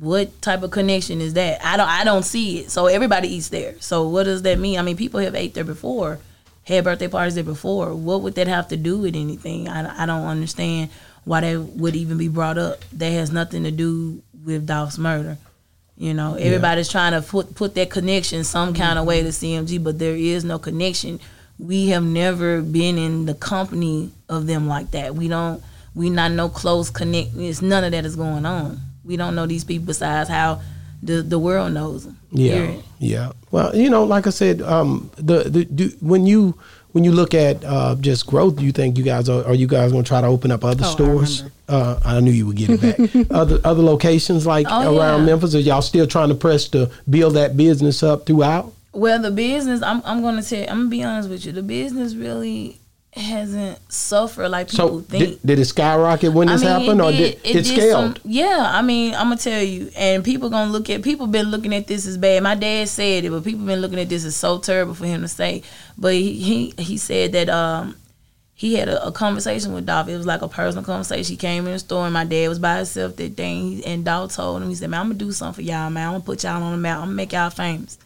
what 0.00 0.40
type 0.42 0.62
of 0.62 0.70
connection 0.70 1.20
is 1.20 1.34
that? 1.34 1.64
I 1.64 1.76
don't 1.76 1.88
I 1.88 2.04
don't 2.04 2.22
see 2.22 2.60
it. 2.60 2.70
So 2.70 2.86
everybody 2.86 3.28
eats 3.28 3.48
there. 3.48 3.74
So 3.80 4.08
what 4.08 4.24
does 4.24 4.42
that 4.42 4.58
mean? 4.58 4.78
I 4.78 4.82
mean, 4.82 4.96
people 4.96 5.20
have 5.20 5.34
ate 5.34 5.54
there 5.54 5.64
before, 5.64 6.18
had 6.64 6.84
birthday 6.84 7.08
parties 7.08 7.34
there 7.34 7.44
before. 7.44 7.94
What 7.94 8.22
would 8.22 8.34
that 8.36 8.46
have 8.48 8.68
to 8.68 8.76
do 8.76 8.98
with 8.98 9.16
anything? 9.16 9.68
I, 9.68 10.02
I 10.02 10.06
don't 10.06 10.26
understand 10.26 10.90
why 11.24 11.40
that 11.40 11.60
would 11.60 11.96
even 11.96 12.16
be 12.18 12.28
brought 12.28 12.58
up. 12.58 12.84
That 12.92 13.10
has 13.10 13.32
nothing 13.32 13.64
to 13.64 13.70
do 13.70 14.22
with 14.44 14.66
Dolph's 14.66 14.98
murder. 14.98 15.36
You 15.96 16.14
know, 16.14 16.34
everybody's 16.34 16.88
trying 16.88 17.12
to 17.12 17.26
put 17.26 17.56
put 17.56 17.74
that 17.74 17.90
connection 17.90 18.44
some 18.44 18.74
kind 18.74 19.00
of 19.00 19.04
way 19.04 19.22
to 19.22 19.30
mm-hmm. 19.30 19.64
CMG, 19.66 19.82
but 19.82 19.98
there 19.98 20.14
is 20.14 20.44
no 20.44 20.58
connection. 20.60 21.18
We 21.58 21.88
have 21.88 22.04
never 22.04 22.62
been 22.62 22.98
in 22.98 23.26
the 23.26 23.34
company 23.34 24.12
of 24.28 24.46
them 24.46 24.68
like 24.68 24.92
that. 24.92 25.16
We 25.16 25.26
don't. 25.26 25.62
We 25.96 26.10
not 26.10 26.30
no 26.30 26.48
close 26.48 26.90
connect. 26.90 27.30
It's 27.34 27.60
none 27.60 27.82
of 27.82 27.90
that 27.90 28.04
is 28.04 28.14
going 28.14 28.46
on. 28.46 28.80
We 29.08 29.16
don't 29.16 29.34
know 29.34 29.46
these 29.46 29.64
people 29.64 29.86
besides 29.86 30.28
how 30.30 30.60
the 31.02 31.22
the 31.22 31.38
world 31.38 31.72
knows 31.72 32.04
them. 32.04 32.18
Yeah, 32.30 32.52
Period. 32.52 32.84
yeah. 33.00 33.32
Well, 33.50 33.74
you 33.74 33.88
know, 33.90 34.04
like 34.04 34.26
I 34.26 34.30
said, 34.30 34.62
um, 34.62 35.10
the 35.16 35.44
the 35.44 35.64
do, 35.64 35.88
when 36.00 36.26
you 36.26 36.54
when 36.92 37.04
you 37.04 37.12
look 37.12 37.34
at 37.34 37.64
uh, 37.64 37.96
just 38.00 38.26
growth, 38.26 38.60
you 38.60 38.70
think 38.72 38.96
you 38.98 39.04
guys 39.04 39.28
are, 39.28 39.44
are 39.46 39.54
you 39.54 39.66
guys 39.66 39.92
going 39.92 40.04
to 40.04 40.08
try 40.08 40.20
to 40.20 40.26
open 40.26 40.50
up 40.50 40.64
other 40.64 40.84
Oh, 40.86 40.90
stores? 40.90 41.42
remember. 41.42 41.54
uh, 41.68 42.00
I 42.04 42.20
knew 42.20 42.30
you 42.32 42.46
would 42.46 42.56
get 42.56 42.70
it 42.70 42.80
back. 42.80 43.26
other 43.30 43.60
other 43.64 43.82
locations 43.82 44.46
like 44.46 44.66
Oh, 44.70 44.96
around 44.98 45.20
yeah. 45.20 45.26
Memphis, 45.26 45.54
are 45.54 45.60
y'all 45.60 45.82
still 45.82 46.06
trying 46.06 46.28
to 46.30 46.34
press 46.34 46.68
to 46.68 46.90
build 47.08 47.34
that 47.34 47.56
business 47.56 48.02
up 48.02 48.26
throughout? 48.26 48.72
Well, 48.92 49.20
the 49.22 49.30
business. 49.30 49.82
I'm 49.82 50.02
I'm 50.04 50.20
gonna 50.22 50.42
tell. 50.42 50.62
I'm 50.68 50.78
gonna 50.78 50.88
be 50.90 51.02
honest 51.04 51.28
with 51.30 51.46
you. 51.46 51.52
The 51.52 51.62
business 51.62 52.14
really 52.14 52.78
hasn't 53.18 53.92
suffered 53.92 54.48
like 54.48 54.70
people 54.70 55.00
So 55.00 55.00
think. 55.00 55.24
did, 55.24 55.42
did 55.44 55.58
it 55.58 55.64
skyrocket 55.66 56.32
when 56.32 56.48
this 56.48 56.62
happened, 56.62 57.00
or 57.02 57.10
did 57.12 57.40
it, 57.44 57.66
scaled? 57.66 58.16
some- 58.16 58.16
yeah, 58.24 58.70
I 58.72 58.82
mean, 58.82 59.14
I'm 59.14 59.24
gonna 59.24 59.36
tell 59.36 59.62
you, 59.62 59.90
and 59.96 60.24
people 60.24 60.50
gonna 60.50 60.70
look 60.70 60.88
at 60.90 61.02
people 61.02 61.26
been 61.26 61.46
looking 61.50 61.74
at 61.74 61.86
this 61.86 62.06
as 62.06 62.16
bad. 62.16 62.42
My 62.42 62.54
dad 62.54 62.88
said 62.88 63.24
it, 63.24 63.30
but 63.30 63.44
people 63.44 63.64
been 63.66 63.80
looking 63.80 63.98
at 64.00 64.08
this 64.08 64.24
as 64.24 64.36
so 64.36 64.58
terrible 64.58 64.94
for 64.94 65.06
him 65.06 65.22
to 65.22 65.28
say. 65.28 65.62
But 65.96 66.14
he 66.14 66.32
he, 66.34 66.74
he 66.82 66.96
said 66.96 67.32
that 67.32 67.48
um 67.48 67.96
he 68.54 68.74
had 68.74 68.88
a, 68.88 69.06
a 69.06 69.12
conversation 69.12 69.72
with 69.72 69.86
Dolph. 69.86 70.08
It 70.08 70.16
was 70.16 70.26
like 70.26 70.42
a 70.42 70.48
personal 70.48 70.82
conversation. 70.84 71.32
He 71.32 71.36
came 71.36 71.66
in 71.66 71.72
the 71.72 71.78
store 71.78 72.04
and 72.06 72.12
my 72.12 72.24
dad 72.24 72.48
was 72.48 72.58
by 72.58 72.76
himself 72.78 73.14
that 73.16 73.36
day. 73.36 73.80
And 73.86 74.04
Dolph 74.04 74.34
told 74.34 74.62
him, 74.62 74.68
he 74.68 74.74
said, 74.74 74.90
"Man, 74.90 75.00
I'm 75.00 75.06
gonna 75.08 75.18
do 75.18 75.30
something 75.32 75.64
for 75.64 75.68
y'all, 75.68 75.90
man. 75.90 76.06
I'm 76.08 76.12
gonna 76.14 76.24
put 76.24 76.42
y'all 76.42 76.62
on 76.62 76.72
the 76.72 76.78
map. 76.78 76.96
I'm 76.98 77.04
gonna 77.04 77.12
make 77.14 77.32
y'all 77.32 77.50
famous." 77.50 77.98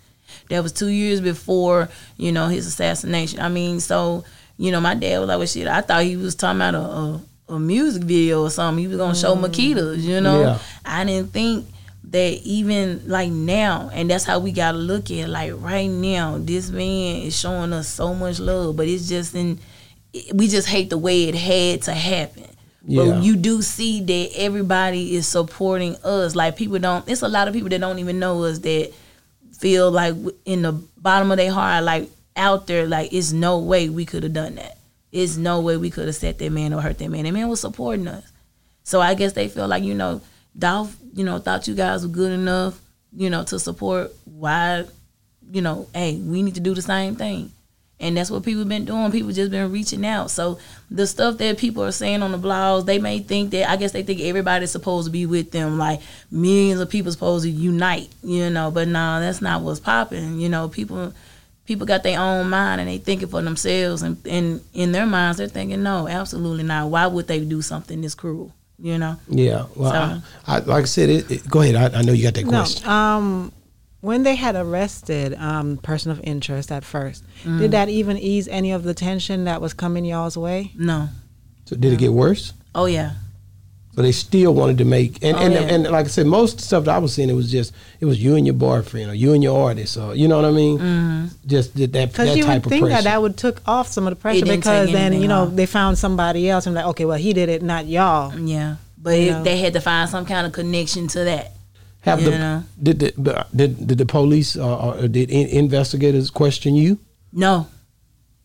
That 0.48 0.62
was 0.62 0.72
two 0.72 0.88
years 0.88 1.20
before 1.20 1.88
you 2.16 2.32
know 2.32 2.48
his 2.48 2.66
assassination. 2.66 3.40
I 3.40 3.48
mean, 3.50 3.80
so 3.80 4.24
you 4.62 4.70
know, 4.70 4.80
my 4.80 4.94
dad 4.94 5.18
was 5.18 5.26
like, 5.26 5.38
"Well, 5.38 5.46
shit." 5.46 5.66
I 5.66 5.80
thought 5.80 6.04
he 6.04 6.16
was 6.16 6.36
talking 6.36 6.60
about 6.60 6.76
a 6.76 6.78
a, 6.78 7.20
a 7.56 7.58
music 7.58 8.04
video 8.04 8.42
or 8.44 8.50
something. 8.50 8.80
He 8.80 8.86
was 8.86 8.96
gonna 8.96 9.16
show 9.16 9.34
mm. 9.34 9.40
Makedas. 9.40 10.02
You 10.02 10.20
know, 10.20 10.40
Yeah. 10.40 10.58
I 10.84 11.04
didn't 11.04 11.32
think 11.32 11.66
that 12.04 12.34
even 12.44 13.02
like 13.08 13.32
now, 13.32 13.90
and 13.92 14.08
that's 14.08 14.22
how 14.22 14.38
we 14.38 14.52
gotta 14.52 14.78
look 14.78 15.06
at 15.06 15.16
it. 15.16 15.28
Like 15.28 15.52
right 15.56 15.90
now, 15.90 16.38
this 16.38 16.70
man 16.70 17.22
is 17.22 17.36
showing 17.36 17.72
us 17.72 17.88
so 17.88 18.14
much 18.14 18.38
love, 18.38 18.76
but 18.76 18.86
it's 18.86 19.08
just 19.08 19.34
in. 19.34 19.58
We 20.32 20.46
just 20.46 20.68
hate 20.68 20.90
the 20.90 20.98
way 20.98 21.24
it 21.24 21.34
had 21.34 21.82
to 21.82 21.92
happen. 21.92 22.46
Yeah. 22.86 23.04
But 23.04 23.24
you 23.24 23.34
do 23.34 23.62
see 23.62 24.00
that 24.00 24.30
everybody 24.36 25.16
is 25.16 25.26
supporting 25.26 25.96
us. 26.04 26.36
Like 26.36 26.54
people 26.54 26.78
don't. 26.78 27.08
It's 27.08 27.22
a 27.22 27.28
lot 27.28 27.48
of 27.48 27.54
people 27.54 27.70
that 27.70 27.80
don't 27.80 27.98
even 27.98 28.20
know 28.20 28.44
us 28.44 28.60
that 28.60 28.92
feel 29.58 29.90
like 29.90 30.14
in 30.44 30.62
the 30.62 30.72
bottom 30.72 31.32
of 31.32 31.36
their 31.38 31.50
heart, 31.50 31.82
like 31.82 32.08
out 32.37 32.66
there, 32.66 32.87
like 32.87 33.12
it's 33.12 33.33
no 33.33 33.59
way 33.59 33.89
we 33.89 34.05
could 34.05 34.22
have 34.22 34.33
done 34.33 34.57
that. 34.57 34.78
It's 35.11 35.37
no 35.37 35.61
way 35.61 35.76
we 35.76 35.91
could 35.91 36.07
have 36.07 36.16
set 36.16 36.39
that 36.39 36.53
man 36.53 36.72
or 36.72 36.80
hurt 36.80 36.99
that 36.99 37.09
man. 37.09 37.24
That 37.24 37.33
man 37.33 37.49
was 37.49 37.61
supporting 37.61 38.09
us. 38.09 38.30
So 38.85 39.01
I 39.01 39.14
guess 39.14 39.35
they 39.35 39.49
feel 39.49 39.68
like, 39.68 39.85
you 39.85 39.95
know, 39.95 40.20
Dolph, 40.59 40.97
you 41.14 41.24
know, 41.24 41.39
thought 41.39 41.68
you 41.68 41.74
guys 41.74 42.07
were 42.07 42.12
good 42.12 42.33
enough, 42.33 42.80
you 43.14 43.30
know, 43.30 43.45
to 43.45 43.59
support 43.59 44.12
why, 44.24 44.85
you 45.51 45.61
know, 45.61 45.87
hey, 45.95 46.16
we 46.16 46.43
need 46.43 46.55
to 46.55 46.61
do 46.61 46.74
the 46.74 46.83
same 46.83 47.16
thing. 47.16 47.53
And 48.01 48.16
that's 48.16 48.33
what 48.33 48.43
people 48.43 48.64
been 48.64 48.85
doing. 48.85 49.12
People 49.12 49.30
just 49.30 49.53
been 49.53 49.70
reaching 49.70 50.05
out. 50.05 50.30
So 50.30 50.59
the 50.91 51.07
stuff 51.07 51.39
that 51.39 51.59
people 51.59 51.85
are 51.85 51.93
saying 51.93 52.22
on 52.22 52.33
the 52.33 52.39
blogs, 52.39 52.85
they 52.85 52.99
may 52.99 53.20
think 53.20 53.51
that 53.53 53.70
I 53.70 53.76
guess 53.76 53.93
they 53.93 54.03
think 54.03 54.20
everybody's 54.20 54.72
supposed 54.72 55.07
to 55.07 55.12
be 55.12 55.24
with 55.24 55.53
them, 55.53 55.78
like 55.78 56.01
millions 56.28 56.80
of 56.80 56.91
people 56.91 57.12
supposed 57.12 57.45
to 57.45 57.51
unite, 57.51 58.09
you 58.24 58.51
know. 58.51 58.72
But 58.72 58.89
no, 58.89 59.20
that's 59.20 59.41
not 59.41 59.62
what's 59.62 59.78
popping. 59.78 60.41
You 60.41 60.49
know, 60.49 60.68
people 60.68 61.14
people 61.66 61.86
got 61.86 62.02
their 62.02 62.18
own 62.20 62.48
mind 62.50 62.80
and 62.80 62.88
they 62.90 62.98
thinking 62.98 63.28
for 63.28 63.40
themselves 63.42 64.02
and, 64.02 64.16
and 64.26 64.60
in 64.74 64.92
their 64.92 65.06
minds 65.06 65.38
they're 65.38 65.48
thinking, 65.48 65.82
No, 65.82 66.08
absolutely 66.08 66.64
not. 66.64 66.88
Why 66.90 67.06
would 67.06 67.28
they 67.28 67.40
do 67.44 67.62
something 67.62 68.00
this 68.00 68.14
cruel? 68.14 68.52
You 68.78 68.98
know? 68.98 69.16
Yeah. 69.28 69.66
Well, 69.76 69.92
So- 69.92 70.22
I, 70.46 70.56
I, 70.56 70.58
like 70.60 70.82
I 70.82 70.86
said, 70.86 71.08
it, 71.08 71.30
it- 71.30 71.48
go 71.48 71.60
ahead. 71.60 71.76
I, 71.94 71.98
I 72.00 72.02
know 72.02 72.12
you 72.12 72.24
got 72.24 72.34
that 72.34 72.44
No, 72.44 72.50
question. 72.50 72.88
um, 72.88 73.52
when 74.00 74.24
they 74.24 74.34
had 74.34 74.56
arrested 74.56 75.34
um, 75.34 75.76
person 75.78 76.10
of 76.10 76.20
interest 76.24 76.72
at 76.72 76.82
1st 76.82 77.22
Mm. 77.44 77.58
did 77.60 77.70
that 77.72 77.88
even 77.88 78.18
ease 78.18 78.48
any 78.48 78.72
of 78.72 78.82
the 78.82 78.94
tension 78.94 79.44
that 79.44 79.60
was 79.60 79.72
coming 79.72 80.04
y'all's 80.04 80.36
way? 80.36 80.72
No. 80.76 81.08
So 81.66 81.76
did 81.76 81.92
it 81.92 81.98
get 82.00 82.12
worse? 82.12 82.52
Oh 82.74 82.86
yeah. 82.86 83.12
So 83.95 84.01
they 84.01 84.12
still 84.12 84.55
wanted 84.55 84.78
to 84.78 84.86
make 84.86 85.22
and 85.22 85.36
Oh, 85.36 85.40
and, 85.40 85.53
yeah. 85.53 85.61
and 85.61 85.82
like 85.84 86.07
I 86.07 86.09
said, 86.09 86.26
most 86.26 86.61
stuff 86.61 86.84
that 86.86 86.95
I 86.95 86.99
was 86.99 87.12
seeing 87.12 87.28
it 87.28 87.34
was 87.34 87.51
just 87.53 87.74
it 88.01 88.07
was 88.07 88.22
you 88.22 88.36
and 88.36 88.47
your 88.47 88.55
boyfriend 88.55 89.11
or 89.11 89.14
you 89.14 89.34
and 89.34 89.43
your 89.43 89.68
artist 89.68 89.99
or 89.99 90.14
you 90.14 90.28
know 90.28 90.36
what 90.36 90.47
I 90.47 90.51
mean. 90.51 90.78
Mm-hmm. 90.78 91.26
Just 91.47 91.74
that 91.76 91.93
that, 91.93 92.09
Because 92.12 92.28
that 92.28 92.36
you 92.38 92.45
type 92.45 92.64
would 92.64 92.70
think 92.70 92.82
of 92.84 92.88
pressure. 92.88 93.03
that 93.05 93.11
that 93.11 93.20
would 93.20 93.36
took 93.36 93.61
off 93.66 93.88
some 93.88 94.07
of 94.07 94.12
the 94.12 94.16
pressure 94.20 94.47
because 94.47 94.90
then 94.93 95.12
you 95.20 95.28
know 95.28 95.43
off. 95.43 95.55
they 95.55 95.66
found 95.66 95.99
somebody 95.99 96.49
else 96.49 96.66
and 96.66 96.74
like 96.74 96.86
okay 96.86 97.05
well 97.05 97.18
he 97.18 97.34
did 97.34 97.49
it 97.51 97.62
not 97.62 97.86
y'all. 97.86 98.34
Yeah. 98.38 98.76
But 98.97 99.14
it, 99.18 99.45
they 99.45 99.59
had 99.59 99.72
to 99.74 99.80
find 99.80 100.09
some 100.09 100.24
kind 100.24 100.47
of 100.47 100.53
connection 100.53 101.09
to 101.09 101.24
that. 101.24 101.53
Have 102.03 102.20
you 102.22 102.30
the 102.30 102.38
know. 102.38 102.64
did 102.82 102.99
the 103.01 103.47
did 103.55 103.86
did 103.86 103.99
the 103.99 104.07
police 104.07 104.57
uh, 104.57 104.88
or 105.03 105.07
did 105.09 105.30
in, 105.30 105.49
investigators 105.49 106.30
question 106.30 106.74
you? 106.74 106.99
No. 107.32 107.66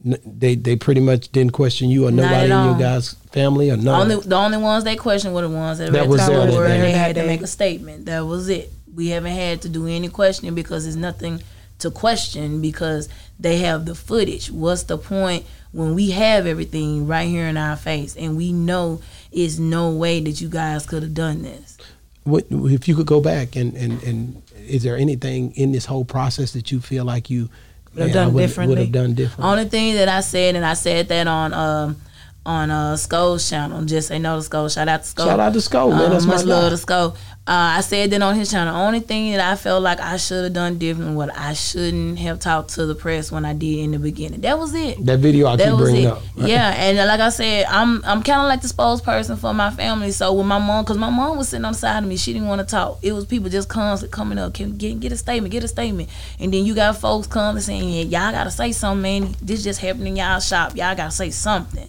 N- 0.08 0.18
They 0.26 0.56
they 0.56 0.76
pretty 0.76 1.02
much 1.02 1.32
didn't 1.32 1.54
question 1.54 1.90
you 1.90 2.08
or 2.08 2.12
Not 2.12 2.24
nobody 2.24 2.46
in 2.46 2.52
at 2.52 2.66
your 2.66 2.78
guys' 2.80 3.14
family 3.32 3.70
or 3.72 3.78
none. 3.78 4.02
Only 4.12 4.16
the 4.28 4.36
only 4.36 4.58
ones 4.58 4.84
they 4.84 4.96
questioned 4.96 5.34
were 5.36 5.42
the 5.42 5.50
ones 5.50 5.80
that, 5.80 5.92
That 5.92 6.02
read 6.02 6.10
was 6.10 6.26
the 6.26 6.32
there 6.32 6.46
that 6.48 6.54
word 6.54 6.68
day. 6.68 6.76
and 6.76 6.84
they 6.84 6.92
had 6.92 7.16
to 7.16 7.26
make 7.26 7.42
a 7.42 7.48
statement. 7.48 8.06
That 8.06 8.22
was 8.26 8.50
it. 8.50 8.72
We 8.96 9.10
haven't 9.10 9.34
had 9.34 9.62
to 9.64 9.70
do 9.70 9.86
any 9.88 10.10
questioning 10.10 10.56
because 10.56 10.84
there's 10.86 10.96
nothing 10.96 11.42
to 11.80 11.92
question 11.92 12.62
because 12.62 13.08
they 13.40 13.58
have 13.60 13.86
the 13.86 13.94
footage. 13.94 14.50
What's 14.50 14.84
the 14.84 14.98
point 14.98 15.46
when 15.72 15.94
we 15.94 16.10
have 16.12 16.48
everything 16.48 17.06
right 17.06 17.28
here 17.28 17.46
in 17.48 17.58
our 17.58 17.76
face 17.76 18.16
and 18.16 18.36
we 18.36 18.52
know 18.52 19.02
it's 19.32 19.60
no 19.60 19.92
way 19.92 20.20
that 20.22 20.42
you 20.42 20.50
guys 20.50 20.86
could 20.88 21.04
have 21.04 21.14
done 21.14 21.44
this? 21.44 21.78
What, 22.24 22.46
if 22.50 22.88
you 22.88 22.96
could 22.96 23.06
go 23.06 23.22
back 23.22 23.56
and, 23.56 23.76
and, 23.78 24.02
and 24.02 24.42
is 24.68 24.82
there 24.82 24.98
anything 24.98 25.52
in 25.56 25.72
this 25.72 25.86
whole 25.86 26.04
process 26.04 26.52
that 26.54 26.72
you 26.72 26.82
feel 26.82 27.06
like 27.06 27.30
you 27.30 27.50
Would 27.98 28.08
have 28.08 28.14
done 28.14 28.36
differently?" 28.36 28.76
Would 28.76 28.80
have 28.84 28.92
done 28.92 29.14
differently. 29.14 29.50
Only 29.52 29.66
thing 29.66 29.96
that 29.96 30.08
I 30.10 30.22
said, 30.22 30.56
and 30.56 30.66
I 30.66 30.74
said 30.74 31.08
that 31.10 31.28
on 31.28 31.54
um, 31.54 31.96
on 32.46 32.72
uh 32.72 32.96
Skull's 32.96 33.50
channel. 33.50 33.84
Just 33.86 34.08
say 34.08 34.20
no 34.20 34.38
to 34.38 34.42
Skull. 34.44 34.70
Shout 34.70 34.88
out 34.88 35.02
to 35.04 35.08
Skull. 35.08 35.28
Shout 35.28 35.40
out 35.40 35.54
to 35.54 35.62
Skull, 35.62 35.90
man. 35.90 36.02
Um, 36.06 36.12
That's 36.12 36.26
much 36.26 36.46
love 36.46 36.72
to 36.72 36.78
Skull. 36.78 37.16
Uh, 37.48 37.78
I 37.78 37.82
said 37.82 38.10
that 38.12 38.22
on 38.22 38.36
his 38.36 38.52
channel. 38.52 38.76
Only 38.76 39.00
thing 39.00 39.32
that 39.32 39.40
I 39.40 39.56
felt 39.56 39.82
like 39.82 40.02
I 40.02 40.18
should 40.18 40.44
have 40.44 40.52
done 40.54 40.78
different, 40.78 41.16
what 41.16 41.34
I 41.38 41.54
shouldn't 41.54 42.20
have 42.20 42.40
talked 42.40 42.72
to 42.72 42.86
the 42.86 42.94
press 42.94 43.32
when 43.32 43.46
I 43.46 43.54
did 43.54 43.80
in 43.80 43.92
the 43.92 44.00
beginning. 44.00 44.42
That 44.42 44.60
was 44.60 44.74
it. 44.74 45.06
That 45.06 45.20
video 45.20 45.48
I 45.48 45.56
That 45.56 45.70
keep 45.70 45.78
bringing 45.78 46.04
it. 46.04 46.08
up. 46.08 46.22
Yeah, 46.36 46.74
and 46.76 46.98
like 46.98 47.22
I 47.22 47.30
said, 47.30 47.66
I'm 47.70 48.04
I'm 48.04 48.22
kind 48.22 48.42
of 48.42 48.48
like 48.50 48.62
the 48.62 48.68
spokesperson 48.68 49.38
for 49.38 49.54
my 49.54 49.70
family. 49.72 50.12
So 50.12 50.34
with 50.34 50.46
my 50.46 50.60
mom, 50.60 50.84
because 50.84 50.98
my 50.98 51.10
mom 51.10 51.38
was 51.38 51.48
sitting 51.48 51.64
on 51.64 51.72
the 51.72 51.78
side 51.78 52.04
of 52.04 52.10
me, 52.10 52.18
she 52.18 52.34
didn't 52.34 52.50
want 52.50 52.60
to 52.60 52.68
talk. 52.68 53.00
It 53.02 53.14
was 53.14 53.26
people 53.26 53.50
just 53.50 53.70
constantly 53.70 54.14
coming 54.14 54.38
up, 54.38 54.54
can 54.54 54.76
get 54.76 55.00
get 55.00 55.14
a 55.14 55.18
statement, 55.18 55.52
get 55.54 55.64
a 55.64 55.70
statement, 55.70 56.10
and 56.42 56.54
then 56.54 56.66
you 56.66 56.76
got 56.76 56.98
folks 56.98 57.28
coming 57.28 57.62
saying, 57.62 57.88
yeah, 57.88 58.02
y'all 58.26 58.32
gotta 58.34 58.52
say 58.52 58.74
something, 58.74 59.02
man. 59.02 59.36
This 59.42 59.64
just 59.64 59.80
happened 59.80 60.08
in 60.10 60.18
y'all 60.18 60.42
shop. 60.42 60.76
Y'all 60.76 60.96
gotta 60.98 61.12
say 61.12 61.30
something. 61.30 61.88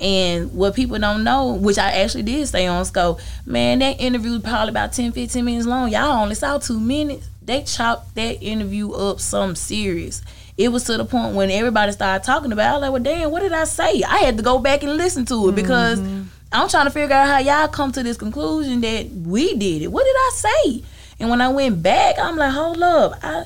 And 0.00 0.54
what 0.54 0.74
people 0.74 0.98
don't 0.98 1.24
know, 1.24 1.52
which 1.52 1.76
I 1.76 1.90
actually 1.90 2.22
did 2.22 2.48
stay 2.48 2.66
on 2.66 2.86
scope, 2.86 3.20
man, 3.44 3.80
that 3.80 4.00
interview 4.00 4.30
was 4.32 4.40
probably 4.42 4.70
about 4.70 4.94
10, 4.94 4.99
15 5.12 5.44
minutes 5.44 5.66
long. 5.66 5.90
Y'all 5.90 6.22
only 6.22 6.34
saw 6.34 6.58
two 6.58 6.78
minutes. 6.78 7.28
They 7.42 7.62
chopped 7.62 8.14
that 8.14 8.42
interview 8.42 8.92
up 8.92 9.20
some 9.20 9.56
serious. 9.56 10.22
It 10.58 10.68
was 10.70 10.84
to 10.84 10.96
the 10.96 11.04
point 11.04 11.34
when 11.34 11.50
everybody 11.50 11.92
started 11.92 12.24
talking 12.24 12.52
about 12.52 12.64
it, 12.64 12.68
I 12.68 12.72
was 12.72 12.82
like, 12.82 12.92
well, 12.92 13.02
damn, 13.02 13.30
what 13.30 13.40
did 13.40 13.52
I 13.52 13.64
say? 13.64 14.02
I 14.02 14.18
had 14.18 14.36
to 14.36 14.42
go 14.42 14.58
back 14.58 14.82
and 14.82 14.96
listen 14.96 15.24
to 15.26 15.48
it 15.48 15.54
because 15.54 15.98
mm-hmm. 15.98 16.24
I'm 16.52 16.68
trying 16.68 16.84
to 16.84 16.90
figure 16.90 17.14
out 17.14 17.28
how 17.28 17.38
y'all 17.38 17.68
come 17.68 17.92
to 17.92 18.02
this 18.02 18.16
conclusion 18.16 18.80
that 18.82 19.08
we 19.10 19.54
did 19.54 19.82
it. 19.82 19.88
What 19.88 20.04
did 20.04 20.16
I 20.16 20.30
say? 20.34 20.84
And 21.18 21.30
when 21.30 21.40
I 21.40 21.48
went 21.48 21.82
back, 21.82 22.18
I'm 22.18 22.36
like, 22.36 22.52
hold 22.52 22.82
up. 22.82 23.18
I 23.22 23.44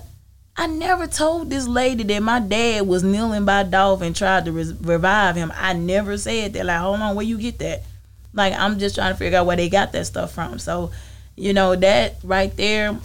I 0.57 0.69
never 0.69 1.09
told 1.09 1.51
this 1.51 1.67
lady 1.67 2.05
that 2.05 2.23
my 2.23 2.39
dad 2.39 2.87
was 2.87 3.03
kneeling 3.03 3.45
by 3.45 3.65
Dolph 3.65 4.03
and 4.03 4.15
tried 4.15 4.45
to 4.45 4.53
res- 4.53 4.73
revive 4.75 5.35
him. 5.35 5.53
I 5.57 5.73
never 5.73 6.17
said 6.17 6.53
that. 6.53 6.67
Like, 6.67 6.79
hold 6.79 7.01
on, 7.01 7.17
where 7.17 7.27
you 7.27 7.39
get 7.39 7.59
that? 7.59 7.83
Like, 8.33 8.55
I'm 8.55 8.79
just 8.79 8.95
trying 8.95 9.13
to 9.13 9.19
figure 9.19 9.39
out 9.39 9.47
where 9.47 9.57
they 9.57 9.69
got 9.69 9.93
that 9.93 10.07
stuff 10.07 10.33
from. 10.33 10.61
So, 10.61 10.93
you 11.37 11.53
know, 11.53 11.75
that 11.77 12.17
right 12.23 12.55
there, 12.57 12.99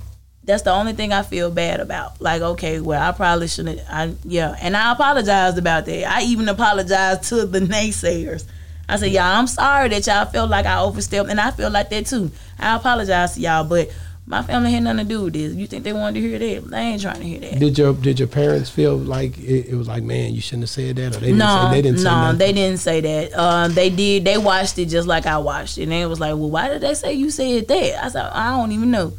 that's 0.44 0.64
the 0.64 0.72
only 0.72 0.94
thing 0.94 1.14
I 1.14 1.22
feel 1.22 1.52
bad 1.52 1.80
about. 1.80 2.20
Like, 2.22 2.42
okay, 2.42 2.80
well, 2.80 3.02
I 3.02 3.12
probably 3.12 3.48
shouldn't. 3.48 3.82
I 3.90 4.14
yeah, 4.24 4.56
and 4.60 4.76
I 4.76 4.92
apologized 4.94 5.58
about 5.58 5.86
that. 5.86 6.12
I 6.12 6.24
even 6.24 6.50
apologized 6.50 7.24
to 7.30 7.46
the 7.46 7.60
naysayers. 7.60 8.46
I 8.88 8.96
said, 8.96 9.12
y'all, 9.12 9.22
I'm 9.22 9.46
sorry 9.46 9.90
that 9.90 10.08
y'all 10.08 10.26
felt 10.26 10.50
like 10.50 10.66
I 10.66 10.80
overstepped, 10.80 11.30
and 11.30 11.40
I 11.40 11.52
feel 11.52 11.70
like 11.70 11.90
that 11.92 12.08
too. 12.08 12.32
I 12.58 12.76
apologize 12.76 13.36
to 13.36 13.42
y'all, 13.42 13.64
but 13.64 13.90
my 14.30 14.44
family 14.44 14.72
had 14.72 14.84
nothing 14.84 15.00
to 15.00 15.04
do 15.06 15.24
with 15.24 15.34
this. 15.34 15.56
You 15.56 15.66
think 15.66 15.84
they 15.84 15.92
wanted 15.92 16.22
to 16.22 16.28
hear 16.30 16.38
that? 16.38 16.70
They 16.70 16.78
ain't 16.78 17.02
trying 17.02 17.20
to 17.20 17.24
hear 17.24 17.40
that. 17.40 17.60
Did 17.60 17.80
your 17.80 17.96
did 17.96 18.20
your 18.20 18.28
parents 18.28 18.70
feel 18.70 18.96
like 18.96 19.36
it, 19.40 19.70
it 19.70 19.76
was 19.76 19.88
like, 19.88 20.04
man, 20.04 20.36
you 20.36 20.40
shouldn't 20.40 20.64
have 20.64 20.70
said 20.70 20.98
that, 20.98 21.16
or 21.16 21.20
they 21.20 21.28
didn't 21.28 21.40
no, 21.40 21.68
say 21.72 21.76
they 21.76 21.82
didn't 21.82 22.04
no, 22.04 22.34
they 22.34 22.54
didn't 22.54 22.80
say 22.80 23.02
that. 23.02 23.34
Uh, 23.34 23.68
they 23.70 23.90
did. 23.90 24.26
They 24.26 24.38
watched 24.38 24.78
it 24.78 24.86
just 24.86 25.08
like 25.08 25.26
I 25.26 25.40
watched 25.40 25.80
it, 25.80 25.84
and 25.84 25.94
it 25.94 26.06
was 26.06 26.20
like, 26.20 26.36
"Well, 26.36 26.52
why 26.52 26.70
did 26.70 26.82
they 26.82 26.94
say 26.94 27.14
you 27.14 27.32
said 27.32 27.68
that?" 27.68 28.06
I 28.06 28.10
said, 28.10 28.30
"I 28.32 28.56
don't 28.56 28.72
even 28.72 28.92
know." 28.92 29.14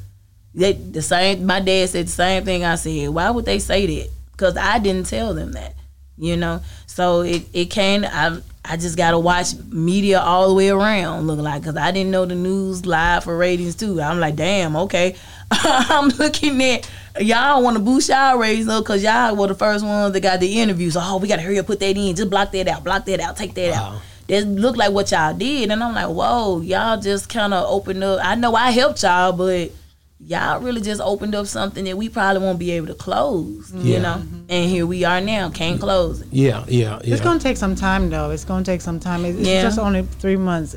They 0.54 0.74
the 0.74 1.02
same. 1.02 1.44
My 1.44 1.58
dad 1.58 1.88
said 1.88 2.06
the 2.06 2.12
same 2.12 2.44
thing 2.44 2.64
I 2.64 2.76
said. 2.76 3.08
Why 3.08 3.30
would 3.30 3.46
they 3.46 3.58
say 3.58 3.86
that? 3.86 4.11
Because 4.30 4.56
I 4.56 4.78
didn't 4.78 5.06
tell 5.06 5.34
them 5.34 5.50
that. 5.52 5.74
You 6.18 6.36
know. 6.36 6.61
So 6.86 7.22
it 7.22 7.48
it 7.52 7.66
came. 7.66 8.04
I 8.04 8.40
I 8.64 8.76
just 8.76 8.96
gotta 8.96 9.18
watch 9.18 9.54
media 9.70 10.20
all 10.20 10.48
the 10.48 10.54
way 10.54 10.68
around. 10.68 11.26
Look 11.26 11.38
like 11.38 11.62
because 11.62 11.76
I 11.76 11.90
didn't 11.90 12.11
know 12.11 12.26
the 12.26 12.34
news 12.34 12.84
live 12.84 13.24
for 13.24 13.36
ratings 13.36 13.74
too. 13.74 14.00
I'm 14.00 14.20
like, 14.20 14.36
damn, 14.36 14.76
okay. 14.76 15.16
I'm 15.50 16.08
looking 16.11 16.62
at 16.62 16.88
y'all 17.20 17.62
want 17.62 17.76
to 17.76 17.82
boost 17.82 18.11
y'all 18.11 18.36
ratings 18.36 18.68
up 18.68 18.84
because 18.84 19.02
y'all 19.02 19.34
were 19.34 19.48
the 19.48 19.54
first 19.54 19.84
ones 19.84 20.12
that 20.12 20.20
got 20.20 20.40
the 20.40 20.61
interviews. 20.61 20.96
Oh, 20.98 21.16
we 21.16 21.26
gotta 21.26 21.42
hurry 21.42 21.58
up, 21.58 21.66
put 21.66 21.80
that 21.80 21.96
in, 21.96 22.14
just 22.14 22.30
block 22.30 22.52
that 22.52 22.68
out, 22.68 22.84
block 22.84 23.06
that 23.06 23.20
out, 23.20 23.36
take 23.36 23.54
that 23.54 23.72
out. 23.72 23.92
Wow. 23.92 24.02
That 24.28 24.46
looked 24.46 24.78
like 24.78 24.92
what 24.92 25.11
y'all 25.11 25.34
did, 25.34 25.72
and 25.72 25.82
I'm 25.82 25.92
like, 25.92 26.06
whoa, 26.06 26.61
y'all 26.61 27.00
just 27.00 27.28
kind 27.28 27.52
of 27.52 27.64
opened 27.68 28.04
up. 28.04 28.20
I 28.22 28.36
know 28.36 28.54
I 28.54 28.70
helped 28.70 29.02
y'all, 29.02 29.32
but 29.32 29.72
y'all 30.26 30.60
really 30.60 30.80
just 30.80 31.00
opened 31.00 31.34
up 31.34 31.46
something 31.46 31.84
that 31.84 31.96
we 31.96 32.08
probably 32.08 32.42
won't 32.42 32.58
be 32.58 32.70
able 32.72 32.86
to 32.88 32.94
close. 32.94 33.72
You 33.74 33.94
Yeah. 33.94 34.00
know, 34.02 34.22
and 34.48 34.70
here 34.70 34.86
we 34.86 35.04
are 35.04 35.20
now, 35.20 35.48
can't 35.50 35.80
close 35.80 36.20
it. 36.20 36.28
Yeah, 36.30 36.64
yeah, 36.68 36.98
yeah. 37.02 37.12
It's 37.14 37.22
going 37.22 37.38
to 37.38 37.42
take 37.42 37.56
some 37.56 37.74
time, 37.74 38.10
though. 38.10 38.30
It's 38.30 38.44
going 38.44 38.62
to 38.64 38.70
take 38.70 38.80
some 38.80 39.00
time. 39.00 39.24
It's 39.24 39.38
it's 39.38 39.48
Yeah. 39.48 39.62
just 39.62 39.78
only 39.78 40.02
three 40.20 40.36
months. 40.36 40.76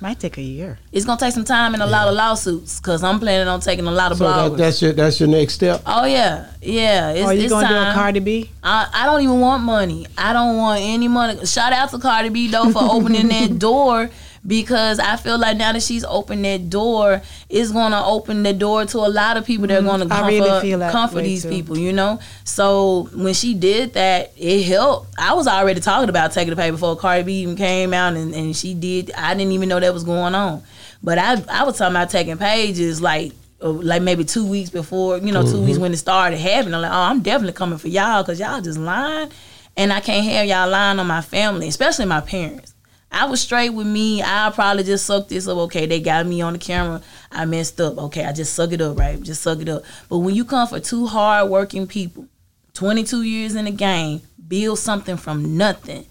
Might 0.00 0.20
take 0.20 0.36
a 0.36 0.42
year. 0.42 0.78
It's 0.92 1.06
gonna 1.06 1.18
take 1.18 1.32
some 1.32 1.44
time 1.46 1.72
and 1.72 1.82
a 1.82 1.86
lot 1.86 2.08
of 2.08 2.14
lawsuits 2.14 2.78
because 2.78 3.02
I'm 3.02 3.18
planning 3.20 3.48
on 3.48 3.60
taking 3.60 3.86
a 3.86 3.90
lot 3.90 4.12
of 4.12 4.18
so 4.18 4.26
bloggers. 4.26 4.50
that, 4.50 4.56
that's 4.58 4.82
your 4.82 4.92
that's 4.92 5.18
your 5.20 5.28
next 5.30 5.54
step. 5.54 5.80
oh 5.86 6.04
yeah, 6.04 6.46
yeah. 6.60 7.12
It's, 7.12 7.26
Are 7.26 7.32
you 7.32 7.44
it's 7.44 7.50
going 7.52 7.64
to 7.64 7.72
do 7.72 7.74
a 7.78 7.84
time. 7.84 7.94
Cardi 7.94 8.20
B? 8.20 8.50
I, 8.62 8.86
I 8.92 9.06
don't 9.06 9.22
even 9.22 9.40
want 9.40 9.62
money. 9.62 10.06
I 10.18 10.34
don't 10.34 10.58
want 10.58 10.82
any 10.82 11.08
money. 11.08 11.46
Shout 11.46 11.72
out 11.72 11.88
to 11.90 11.98
Cardi 11.98 12.28
B 12.28 12.48
though 12.48 12.70
for 12.70 12.82
opening 12.82 13.28
that 13.28 13.58
door 13.58 14.10
because 14.46 14.98
I 14.98 15.16
feel 15.16 15.38
like 15.38 15.56
now 15.56 15.72
that 15.72 15.82
she's 15.82 16.04
opened 16.04 16.44
that 16.44 16.68
door, 16.70 17.22
it's 17.48 17.70
gonna 17.72 18.04
open 18.06 18.42
the 18.42 18.52
door 18.52 18.84
to 18.84 18.98
a 18.98 19.08
lot 19.08 19.36
of 19.36 19.46
people 19.46 19.66
that 19.68 19.80
are 19.80 19.82
gonna 19.82 20.04
Mm-hmm. 20.04 20.12
I 20.12 20.16
comfort, 20.16 20.30
really 20.44 20.60
feel 20.60 20.90
comfort 20.90 21.22
these 21.22 21.42
too. 21.44 21.48
people, 21.50 21.78
you 21.78 21.92
know? 21.92 22.18
So 22.44 23.08
when 23.14 23.32
she 23.34 23.54
did 23.54 23.94
that, 23.94 24.32
it 24.36 24.64
helped. 24.64 25.08
I 25.18 25.34
was 25.34 25.46
already 25.46 25.80
talking 25.80 26.08
about 26.08 26.32
taking 26.32 26.50
the 26.50 26.56
pay 26.56 26.70
before 26.70 26.96
Cardi 26.96 27.22
B 27.22 27.32
even 27.42 27.56
came 27.56 27.94
out 27.94 28.14
and, 28.14 28.34
and 28.34 28.54
she 28.56 28.74
did 28.74 29.12
I 29.16 29.34
didn't 29.34 29.52
even 29.52 29.68
know 29.68 29.80
that 29.80 29.94
was 29.94 30.04
going 30.04 30.34
on. 30.34 30.62
But 31.02 31.18
I 31.18 31.42
I 31.48 31.64
was 31.64 31.78
talking 31.78 31.94
about 31.96 32.10
taking 32.10 32.36
pages 32.38 33.00
like 33.00 33.32
uh, 33.62 33.70
like 33.70 34.02
maybe 34.02 34.24
two 34.24 34.46
weeks 34.46 34.68
before, 34.70 35.18
you 35.18 35.32
know, 35.32 35.42
two 35.42 35.48
Mm-hmm. 35.54 35.66
weeks 35.66 35.78
when 35.78 35.92
it 35.92 35.96
started 35.96 36.36
happening. 36.38 36.74
I'm 36.74 36.82
like, 36.82 36.90
oh, 36.92 36.94
I'm 36.94 37.20
definitely 37.22 37.52
coming 37.54 37.78
for 37.78 37.88
y'all 37.88 38.22
because 38.22 38.38
y'all 38.40 38.60
just 38.60 38.78
lying, 38.78 39.30
and 39.76 39.92
I 39.92 40.00
can't 40.00 40.24
have 40.26 40.46
y'all 40.46 40.68
lying 40.68 40.98
on 40.98 41.06
my 41.06 41.22
family, 41.22 41.68
especially 41.68 42.04
my 42.04 42.20
parents. 42.20 42.73
I 43.14 43.26
was 43.26 43.40
straight 43.40 43.70
with 43.70 43.86
me. 43.86 44.22
I 44.22 44.50
probably 44.52 44.82
just 44.82 45.06
sucked 45.06 45.28
this 45.28 45.46
up. 45.46 45.56
Okay, 45.56 45.86
they 45.86 46.00
got 46.00 46.26
me 46.26 46.42
on 46.42 46.54
the 46.54 46.58
camera. 46.58 47.00
I 47.30 47.44
messed 47.44 47.80
up. 47.80 47.96
Okay, 47.96 48.24
I 48.24 48.32
just 48.32 48.54
suck 48.54 48.72
it 48.72 48.80
up, 48.80 48.98
right? 48.98 49.22
Just 49.22 49.42
suck 49.42 49.60
it 49.60 49.68
up. 49.68 49.84
But 50.08 50.18
when 50.18 50.34
you 50.34 50.44
come 50.44 50.66
for 50.66 50.80
two 50.80 51.06
hard 51.06 51.48
working 51.48 51.86
people, 51.86 52.26
22 52.72 53.22
years 53.22 53.54
in 53.54 53.66
the 53.66 53.70
game, 53.70 54.20
build 54.48 54.80
something 54.80 55.16
from 55.16 55.56
nothing, 55.56 56.06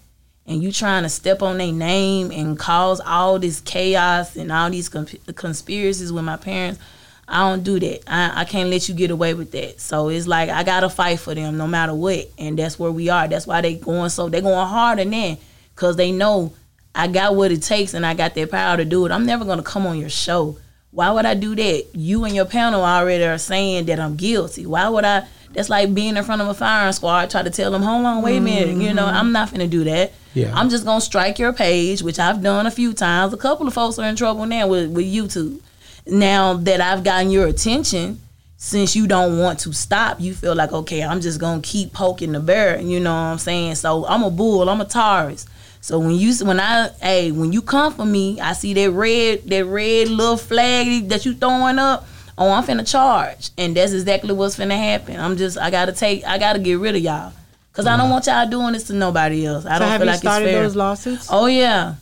and 0.46 0.62
you 0.62 0.72
trying 0.72 1.02
to 1.02 1.10
step 1.10 1.42
on 1.42 1.58
their 1.58 1.72
name 1.72 2.30
and 2.30 2.58
cause 2.58 3.00
all 3.00 3.38
this 3.38 3.60
chaos 3.60 4.34
and 4.34 4.50
all 4.50 4.70
these 4.70 4.88
con- 4.88 5.06
conspiracies 5.34 6.10
with 6.10 6.24
my 6.24 6.38
parents, 6.38 6.80
I 7.28 7.50
don't 7.50 7.64
do 7.64 7.78
that. 7.80 8.02
I, 8.06 8.40
I 8.40 8.44
can't 8.46 8.70
let 8.70 8.88
you 8.88 8.94
get 8.94 9.10
away 9.10 9.34
with 9.34 9.52
that. 9.52 9.78
So 9.78 10.08
it's 10.08 10.26
like 10.26 10.48
I 10.48 10.62
gotta 10.64 10.88
fight 10.88 11.20
for 11.20 11.34
them 11.34 11.58
no 11.58 11.66
matter 11.66 11.94
what, 11.94 12.30
and 12.38 12.58
that's 12.58 12.78
where 12.78 12.90
we 12.90 13.10
are. 13.10 13.28
That's 13.28 13.46
why 13.46 13.60
they 13.60 13.74
going 13.74 14.08
so 14.08 14.30
they 14.30 14.40
going 14.40 14.66
harder 14.66 15.04
now, 15.04 15.36
cause 15.76 15.96
they 15.96 16.10
know 16.10 16.54
I 16.94 17.08
got 17.08 17.34
what 17.34 17.50
it 17.50 17.62
takes 17.62 17.94
and 17.94 18.06
I 18.06 18.14
got 18.14 18.34
that 18.34 18.50
power 18.50 18.76
to 18.76 18.84
do 18.84 19.04
it. 19.06 19.12
I'm 19.12 19.26
never 19.26 19.44
gonna 19.44 19.62
come 19.62 19.86
on 19.86 19.98
your 19.98 20.10
show. 20.10 20.58
Why 20.90 21.10
would 21.10 21.26
I 21.26 21.34
do 21.34 21.56
that? 21.56 21.86
You 21.92 22.24
and 22.24 22.34
your 22.34 22.44
panel 22.44 22.84
already 22.84 23.24
are 23.24 23.38
saying 23.38 23.86
that 23.86 23.98
I'm 23.98 24.16
guilty. 24.16 24.64
Why 24.64 24.88
would 24.88 25.04
I? 25.04 25.26
That's 25.52 25.68
like 25.68 25.94
being 25.94 26.16
in 26.16 26.24
front 26.24 26.42
of 26.42 26.48
a 26.48 26.54
firing 26.54 26.92
squad, 26.92 27.30
try 27.30 27.42
to 27.42 27.50
tell 27.50 27.70
them, 27.70 27.82
hold 27.82 28.04
on, 28.06 28.22
wait 28.22 28.38
a 28.38 28.40
minute. 28.40 28.76
You 28.76 28.94
know, 28.94 29.04
mm-hmm. 29.04 29.16
I'm 29.16 29.32
not 29.32 29.50
gonna 29.50 29.66
do 29.66 29.84
that. 29.84 30.12
Yeah. 30.34 30.52
I'm 30.54 30.68
just 30.68 30.84
gonna 30.84 31.00
strike 31.00 31.38
your 31.38 31.52
page, 31.52 32.02
which 32.02 32.18
I've 32.18 32.42
done 32.42 32.66
a 32.66 32.70
few 32.70 32.92
times. 32.92 33.32
A 33.32 33.36
couple 33.36 33.66
of 33.66 33.74
folks 33.74 33.98
are 33.98 34.08
in 34.08 34.16
trouble 34.16 34.46
now 34.46 34.66
with, 34.68 34.90
with 34.90 35.06
YouTube. 35.06 35.60
Now 36.06 36.54
that 36.54 36.80
I've 36.80 37.02
gotten 37.02 37.30
your 37.30 37.46
attention, 37.46 38.20
since 38.56 38.94
you 38.96 39.06
don't 39.06 39.38
want 39.38 39.58
to 39.60 39.72
stop, 39.72 40.20
you 40.20 40.34
feel 40.34 40.54
like, 40.54 40.72
okay, 40.72 41.02
I'm 41.02 41.20
just 41.20 41.40
gonna 41.40 41.62
keep 41.62 41.92
poking 41.92 42.32
the 42.32 42.40
bear. 42.40 42.80
You 42.80 43.00
know 43.00 43.12
what 43.12 43.20
I'm 43.20 43.38
saying? 43.38 43.76
So 43.76 44.06
I'm 44.06 44.22
a 44.22 44.30
bull. 44.30 44.68
I'm 44.68 44.80
a 44.80 44.84
Taurus. 44.84 45.46
So 45.84 45.98
when 45.98 46.12
you 46.12 46.32
when 46.46 46.58
I 46.60 46.88
hey 47.02 47.30
when 47.30 47.52
you 47.52 47.60
come 47.60 47.92
for 47.92 48.06
me, 48.06 48.40
I 48.40 48.54
see 48.54 48.72
that 48.72 48.90
red 48.90 49.42
that 49.50 49.66
red 49.66 50.08
little 50.08 50.38
flag 50.38 51.10
that 51.10 51.26
you 51.26 51.34
throwing 51.34 51.78
up. 51.78 52.06
Oh, 52.38 52.50
I'm 52.50 52.64
finna 52.64 52.90
charge, 52.90 53.50
and 53.58 53.76
that's 53.76 53.92
exactly 53.92 54.32
what's 54.32 54.56
finna 54.56 54.78
happen. 54.78 55.20
I'm 55.20 55.36
just 55.36 55.58
I 55.58 55.70
gotta 55.70 55.92
take 55.92 56.24
I 56.24 56.38
gotta 56.38 56.58
get 56.58 56.78
rid 56.78 56.96
of 56.96 57.02
y'all, 57.02 57.34
cause 57.74 57.86
I 57.86 57.98
don't 57.98 58.08
want 58.08 58.26
y'all 58.26 58.48
doing 58.48 58.72
this 58.72 58.84
to 58.84 58.94
nobody 58.94 59.44
else. 59.44 59.66
I 59.66 59.74
So 59.74 59.80
don't 59.80 59.88
have 59.88 60.00
feel 60.00 60.06
like 60.06 60.14
it's 60.24 60.24
fair. 60.24 60.62
those 60.62 60.74
lawsuits? 60.74 61.28
Oh 61.30 61.44
yeah. 61.44 61.96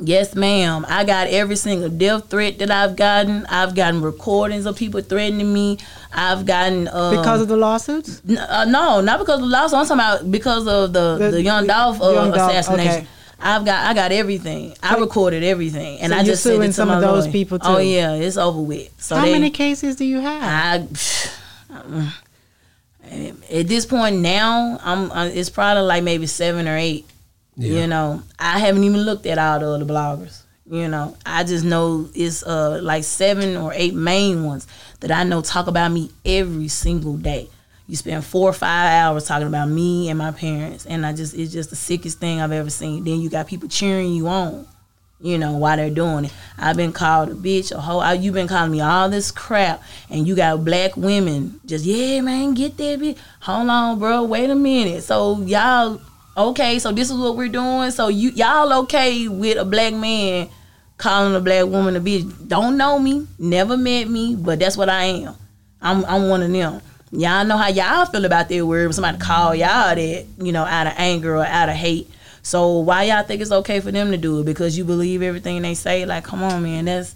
Yes, 0.00 0.34
ma'am. 0.34 0.86
I 0.88 1.04
got 1.04 1.26
every 1.28 1.56
single 1.56 1.88
death 1.88 2.30
threat 2.30 2.58
that 2.60 2.70
I've 2.70 2.94
gotten. 2.96 3.44
I've 3.46 3.74
gotten 3.74 4.00
recordings 4.00 4.64
of 4.66 4.76
people 4.76 5.00
threatening 5.00 5.52
me. 5.52 5.78
I've 6.12 6.46
gotten 6.46 6.86
uh, 6.88 7.10
because 7.10 7.42
of 7.42 7.48
the 7.48 7.56
lawsuits? 7.56 8.22
N- 8.28 8.38
uh, 8.38 8.64
no, 8.64 9.00
not 9.00 9.18
because 9.18 9.36
of 9.36 9.40
the 9.42 9.46
lawsuit. 9.46 9.78
I'm 9.78 9.86
talking 9.86 10.00
about 10.00 10.30
because 10.30 10.66
of 10.68 10.92
the 10.92 11.16
The- 11.18 11.30
the, 11.32 11.42
young 11.42 11.66
Dolph 11.66 12.00
uh, 12.00 12.10
Young 12.12 12.32
assassination. 12.32 12.90
okay. 13.02 13.06
I've 13.40 13.64
got 13.64 13.86
I 13.86 13.94
got 13.94 14.10
everything. 14.12 14.74
I 14.82 14.94
So- 14.94 15.00
recorded 15.00 15.42
everything, 15.44 16.00
and 16.00 16.12
so 16.12 16.18
I 16.18 16.24
just 16.24 16.42
sent 16.42 16.54
suing 16.56 16.64
it 16.64 16.66
to 16.68 16.72
some 16.74 16.90
of 16.90 17.00
those 17.00 17.24
lawyer. 17.24 17.32
people, 17.32 17.58
Too. 17.58 17.68
Oh 17.68 17.78
yeah, 17.78 18.14
it's 18.14 18.36
over 18.36 18.60
with. 18.60 18.92
So 19.00 19.16
How 19.16 19.24
they, 19.24 19.32
many 19.32 19.50
cases 19.50 19.96
do 19.96 20.04
you 20.04 20.20
have? 20.20 20.88
I 21.70 22.12
at 23.50 23.68
this 23.68 23.86
point 23.86 24.16
now, 24.16 24.78
I'm 24.82 25.10
uh, 25.12 25.26
it's 25.32 25.50
probably 25.50 25.82
like 25.84 26.02
maybe 26.02 26.26
seven 26.26 26.66
or 26.68 26.76
eight. 26.76 27.06
Yeah. 27.58 27.80
You 27.80 27.86
know, 27.88 28.22
I 28.38 28.60
haven't 28.60 28.84
even 28.84 29.00
looked 29.00 29.26
at 29.26 29.36
all 29.36 29.58
the 29.58 29.66
other 29.66 29.84
bloggers. 29.84 30.42
You 30.70 30.86
know, 30.86 31.16
I 31.26 31.44
just 31.44 31.64
know 31.64 32.08
it's 32.14 32.42
uh 32.44 32.78
like 32.82 33.02
seven 33.02 33.56
or 33.56 33.72
eight 33.74 33.94
main 33.94 34.44
ones 34.44 34.66
that 35.00 35.10
I 35.10 35.24
know 35.24 35.40
talk 35.40 35.66
about 35.66 35.90
me 35.90 36.10
every 36.24 36.68
single 36.68 37.16
day. 37.16 37.48
you 37.88 37.96
spend 37.96 38.24
four 38.24 38.50
or 38.50 38.52
five 38.52 38.90
hours 38.92 39.24
talking 39.24 39.48
about 39.48 39.68
me 39.68 40.08
and 40.10 40.18
my 40.18 40.30
parents, 40.30 40.86
and 40.86 41.04
I 41.04 41.14
just 41.14 41.34
it's 41.34 41.52
just 41.52 41.70
the 41.70 41.76
sickest 41.76 42.20
thing 42.20 42.40
I've 42.40 42.52
ever 42.52 42.70
seen. 42.70 43.02
Then 43.02 43.20
you 43.20 43.30
got 43.30 43.48
people 43.48 43.68
cheering 43.68 44.12
you 44.12 44.28
on, 44.28 44.66
you 45.20 45.38
know, 45.38 45.56
while 45.56 45.78
they're 45.78 45.88
doing 45.90 46.26
it. 46.26 46.32
I've 46.58 46.76
been 46.76 46.92
called 46.92 47.30
a 47.30 47.34
bitch, 47.34 47.72
a 47.72 47.80
hoe. 47.80 48.12
You've 48.12 48.34
been 48.34 48.46
calling 48.46 48.70
me 48.70 48.82
all 48.82 49.08
this 49.08 49.30
crap, 49.30 49.82
and 50.10 50.28
you 50.28 50.36
got 50.36 50.64
black 50.64 50.96
women 50.98 51.60
just 51.64 51.86
yeah, 51.86 52.20
man, 52.20 52.52
get 52.52 52.76
that 52.76 53.00
bitch. 53.00 53.16
Hold 53.40 53.70
on, 53.70 53.98
bro, 53.98 54.22
wait 54.24 54.50
a 54.50 54.54
minute. 54.54 55.02
So 55.02 55.40
y'all 55.40 55.98
okay? 56.38 56.78
So 56.78 56.92
this 56.92 57.10
is 57.10 57.16
what 57.16 57.36
we're 57.36 57.48
doing. 57.48 57.90
So 57.90 58.08
you 58.08 58.30
y'all 58.30 58.72
okay 58.84 59.28
with 59.28 59.58
a 59.58 59.64
black 59.64 59.92
man? 59.92 60.48
calling 60.98 61.34
a 61.34 61.40
black 61.40 61.64
woman 61.66 61.96
a 61.96 62.00
bitch. 62.00 62.48
Don't 62.48 62.76
know 62.76 62.98
me, 62.98 63.26
never 63.38 63.76
met 63.76 64.08
me, 64.08 64.34
but 64.34 64.58
that's 64.58 64.76
what 64.76 64.88
I 64.88 65.04
am. 65.04 65.34
I'm 65.80 66.04
I'm 66.04 66.28
one 66.28 66.42
of 66.42 66.52
them. 66.52 66.82
Y'all 67.10 67.44
know 67.44 67.56
how 67.56 67.68
y'all 67.68 68.04
feel 68.04 68.26
about 68.26 68.48
that 68.50 68.66
word 68.66 68.86
when 68.86 68.92
somebody 68.92 69.16
call 69.16 69.54
y'all 69.54 69.94
that, 69.94 70.26
you 70.38 70.52
know, 70.52 70.64
out 70.64 70.86
of 70.86 70.92
anger 70.96 71.36
or 71.36 71.46
out 71.46 71.70
of 71.70 71.74
hate. 71.74 72.10
So 72.42 72.80
why 72.80 73.04
y'all 73.04 73.22
think 73.22 73.40
it's 73.40 73.52
okay 73.52 73.80
for 73.80 73.90
them 73.90 74.10
to 74.10 74.18
do 74.18 74.40
it? 74.40 74.44
Because 74.44 74.76
you 74.76 74.84
believe 74.84 75.22
everything 75.22 75.62
they 75.62 75.74
say? 75.74 76.04
Like, 76.04 76.24
come 76.24 76.42
on, 76.42 76.62
man. 76.62 76.84
That's 76.84 77.14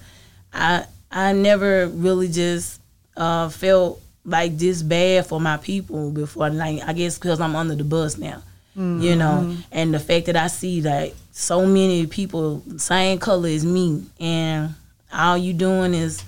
I 0.53 0.87
I 1.11 1.33
never 1.33 1.89
really 1.89 2.29
just 2.29 2.81
uh, 3.17 3.49
felt 3.51 4.01
like 4.25 4.57
this 4.57 4.83
bad 4.83 5.27
for 5.27 5.41
my 5.41 5.57
people 5.57 6.13
before. 6.13 6.49
Like 6.49 6.83
I 6.83 6.93
guess 6.93 7.19
because 7.19 7.41
I'm 7.41 7.57
under 7.57 7.75
the 7.75 7.85
bus 7.85 8.17
now. 8.17 8.43
Mm-hmm. 8.77 9.03
You 9.03 9.17
know, 9.17 9.57
and 9.71 9.93
the 9.93 10.01
fact 10.01 10.27
that 10.27 10.37
I 10.37 10.47
see 10.47 10.81
like 10.81 11.15
so 11.33 11.67
many 11.67 12.07
people 12.07 12.63
same 12.79 13.19
color 13.19 13.49
as 13.49 13.65
me, 13.65 14.05
and 14.19 14.75
all 15.13 15.37
you 15.37 15.53
doing 15.53 15.93
is 15.93 16.25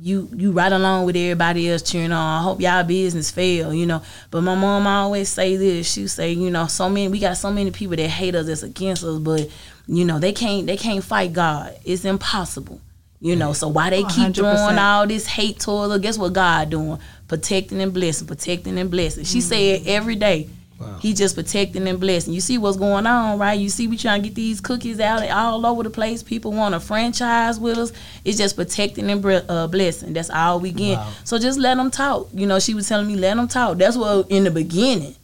you 0.00 0.28
you 0.34 0.52
right 0.52 0.70
along 0.70 1.06
with 1.06 1.16
everybody 1.16 1.70
else 1.70 1.82
cheering 1.82 2.12
on. 2.12 2.40
I 2.40 2.42
hope 2.42 2.60
y'all 2.60 2.84
business 2.84 3.30
fail, 3.30 3.72
you 3.72 3.86
know. 3.86 4.02
But 4.30 4.42
my 4.42 4.54
mom 4.54 4.86
always 4.86 5.28
say 5.28 5.56
this. 5.56 5.90
She 5.90 6.06
say, 6.08 6.32
you 6.32 6.50
know, 6.50 6.66
so 6.66 6.88
many 6.88 7.08
we 7.08 7.18
got 7.18 7.36
so 7.36 7.50
many 7.50 7.70
people 7.70 7.96
that 7.96 8.08
hate 8.08 8.34
us 8.34 8.46
that's 8.46 8.62
against 8.62 9.02
us, 9.02 9.18
but 9.18 9.50
you 9.86 10.04
know 10.04 10.18
they 10.18 10.32
can't 10.32 10.66
they 10.66 10.76
can't 10.76 11.02
fight 11.02 11.32
God. 11.32 11.74
It's 11.84 12.04
impossible. 12.04 12.80
You 13.20 13.34
know, 13.34 13.52
so 13.52 13.66
why 13.66 13.90
they 13.90 14.02
keep 14.04 14.28
100%. 14.28 14.34
throwing 14.36 14.78
all 14.78 15.04
this 15.04 15.26
hate 15.26 15.58
towards 15.58 15.92
us? 15.92 16.00
Guess 16.00 16.18
what 16.18 16.32
God 16.34 16.70
doing? 16.70 17.00
Protecting 17.26 17.80
and 17.80 17.92
blessing, 17.92 18.28
protecting 18.28 18.78
and 18.78 18.88
blessing. 18.88 19.24
She 19.24 19.38
mm-hmm. 19.38 19.48
said 19.48 19.82
every 19.86 20.14
day 20.14 20.48
Wow. 20.78 20.98
He 21.00 21.12
just 21.12 21.34
protecting 21.34 21.88
and 21.88 21.98
blessing. 21.98 22.32
You 22.32 22.40
see 22.40 22.56
what's 22.56 22.76
going 22.76 23.04
on, 23.04 23.38
right? 23.38 23.58
You 23.58 23.68
see 23.68 23.88
we 23.88 23.96
trying 23.96 24.22
to 24.22 24.28
get 24.28 24.36
these 24.36 24.60
cookies 24.60 25.00
out 25.00 25.28
all 25.28 25.66
over 25.66 25.82
the 25.82 25.90
place. 25.90 26.22
People 26.22 26.52
want 26.52 26.74
to 26.74 26.80
franchise 26.80 27.58
with 27.58 27.78
us. 27.78 27.92
It's 28.24 28.38
just 28.38 28.54
protecting 28.54 29.10
and 29.10 29.24
uh, 29.26 29.66
blessing. 29.66 30.12
That's 30.12 30.30
all 30.30 30.60
we 30.60 30.70
get. 30.70 30.98
Wow. 30.98 31.12
So 31.24 31.38
just 31.38 31.58
let 31.58 31.76
them 31.76 31.90
talk. 31.90 32.28
You 32.32 32.46
know, 32.46 32.60
she 32.60 32.74
was 32.74 32.88
telling 32.88 33.08
me 33.08 33.16
let 33.16 33.36
them 33.36 33.48
talk. 33.48 33.78
That's 33.78 33.96
what 33.96 34.30
in 34.30 34.44
the 34.44 34.52
beginning. 34.52 35.16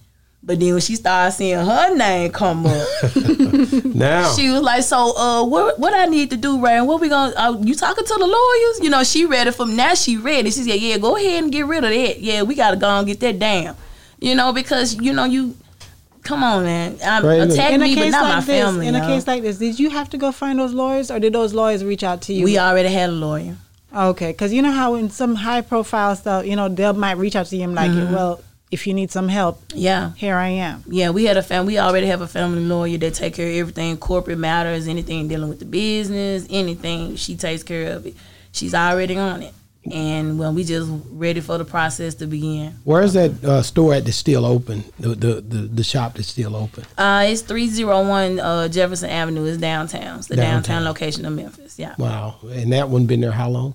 But 0.47 0.61
then 0.61 0.73
when 0.73 0.81
she 0.81 0.97
started 0.97 1.33
seeing 1.33 1.57
her 1.57 1.97
name 1.97 2.31
come 2.31 2.67
up, 2.67 2.87
now 3.85 4.31
she 4.35 4.51
was 4.51 4.61
like, 4.61 4.83
"So, 4.83 5.17
uh, 5.17 5.43
what 5.43 5.79
what 5.79 5.95
I 5.95 6.05
need 6.05 6.29
to 6.31 6.37
do, 6.37 6.61
Ryan? 6.61 6.87
What 6.87 7.01
we 7.01 7.09
gonna? 7.09 7.35
Uh, 7.35 7.57
you 7.63 7.75
talking 7.75 8.05
to 8.05 8.15
the 8.19 8.27
lawyers? 8.27 8.81
You 8.83 8.91
know, 8.91 9.05
she 9.05 9.25
ready 9.25 9.53
from 9.53 9.75
now. 9.75 9.95
She 9.95 10.19
ready. 10.19 10.51
She 10.51 10.65
said, 10.65 10.79
"Yeah, 10.79 10.99
go 10.99 11.17
ahead 11.17 11.45
and 11.45 11.51
get 11.51 11.65
rid 11.65 11.83
of 11.83 11.89
that. 11.89 12.21
Yeah, 12.21 12.43
we 12.43 12.55
gotta 12.57 12.77
go 12.77 12.91
and 12.91 13.07
get 13.07 13.21
that 13.21 13.39
down." 13.39 13.75
You 14.21 14.35
know, 14.35 14.53
because 14.53 14.95
you 14.95 15.13
know 15.13 15.25
you. 15.25 15.57
Come 16.23 16.43
on, 16.43 16.65
man. 16.65 16.93
Um, 17.03 17.25
attack 17.27 17.79
me, 17.79 17.95
but 17.95 18.09
not 18.09 18.23
like 18.23 18.35
my 18.35 18.41
this, 18.41 18.47
family. 18.47 18.87
In 18.87 18.95
a 18.95 19.01
case 19.01 19.27
like 19.27 19.43
this, 19.43 19.59
did 19.59 19.79
you 19.79 19.91
have 19.91 20.09
to 20.11 20.17
go 20.17 20.33
find 20.33 20.59
those 20.59 20.73
lawyers, 20.73 21.11
or 21.11 21.21
did 21.21 21.35
those 21.35 21.53
lawyers 21.53 21.85
reach 21.85 22.03
out 22.03 22.23
to 22.23 22.33
you? 22.33 22.45
We 22.45 22.59
already 22.59 22.89
had 22.89 23.11
a 23.11 23.13
lawyer. 23.13 23.57
Okay, 23.95 24.33
because 24.33 24.53
you 24.53 24.63
know 24.63 24.73
how 24.73 24.95
in 24.95 25.11
some 25.11 25.35
high 25.35 25.61
profile 25.61 26.17
stuff, 26.17 26.47
you 26.47 26.57
know, 26.57 26.69
they 26.69 26.91
might 26.93 27.19
reach 27.19 27.37
out 27.37 27.47
to 27.47 27.57
you 27.57 27.65
and 27.65 27.75
like, 27.75 27.91
mm-hmm. 27.91 28.13
well, 28.13 28.43
if 28.71 28.87
you 28.87 28.95
need 28.95 29.11
some 29.11 29.29
help, 29.29 29.63
yeah, 29.73 30.15
here 30.15 30.35
I 30.35 30.49
am. 30.49 30.83
Yeah, 30.89 31.11
we 31.11 31.27
had 31.27 31.37
a 31.37 31.43
family. 31.43 31.75
We 31.75 31.79
already 31.79 32.07
have 32.07 32.21
a 32.21 32.27
family 32.27 32.65
lawyer 32.65 32.99
that 32.99 33.15
take 33.15 33.35
care 33.35 33.49
of 33.49 33.55
everything, 33.55 33.97
corporate 33.99 34.39
matters, 34.39 34.89
anything 34.89 35.29
dealing 35.29 35.49
with 35.49 35.61
the 35.61 35.65
business, 35.67 36.47
anything. 36.51 37.17
She 37.17 37.37
takes 37.37 37.63
care 37.63 37.93
of 37.93 38.07
it. 38.07 38.17
She's 38.51 38.75
already 38.75 39.17
on 39.17 39.43
it 39.43 39.55
and 39.91 40.39
when 40.39 40.55
we 40.55 40.65
just 40.65 40.91
ready 41.11 41.41
for 41.41 41.59
the 41.59 41.65
process 41.65 42.15
to 42.17 42.27
begin. 42.27 42.75
Where's 42.85 43.13
that 43.13 43.45
uh, 43.45 43.63
store 43.63 43.95
at 43.95 44.05
that's 44.05 44.17
still 44.17 44.45
open? 44.45 44.85
The, 44.99 45.09
the 45.11 45.41
the, 45.41 45.59
the 45.59 45.85
shop 45.85 46.15
that's 46.15 46.29
still 46.29 46.57
open. 46.57 46.85
Uh, 46.97 47.27
it's 47.29 47.43
three 47.43 47.67
zero 47.67 48.07
one 48.09 48.41
uh, 48.41 48.69
Jefferson 48.69 49.11
Avenue. 49.11 49.45
It's 49.45 49.59
downtown. 49.59 50.19
It's 50.19 50.29
the 50.29 50.37
downtown. 50.37 50.63
downtown. 50.63 50.85
location 50.85 51.25
of 51.25 51.33
Memphis. 51.35 51.79
Yeah. 51.79 51.95
Wow, 51.99 52.37
and 52.49 52.73
that 52.73 52.89
one 52.89 53.07
been 53.07 53.21
there 53.21 53.33
how 53.33 53.51
long? 53.51 53.75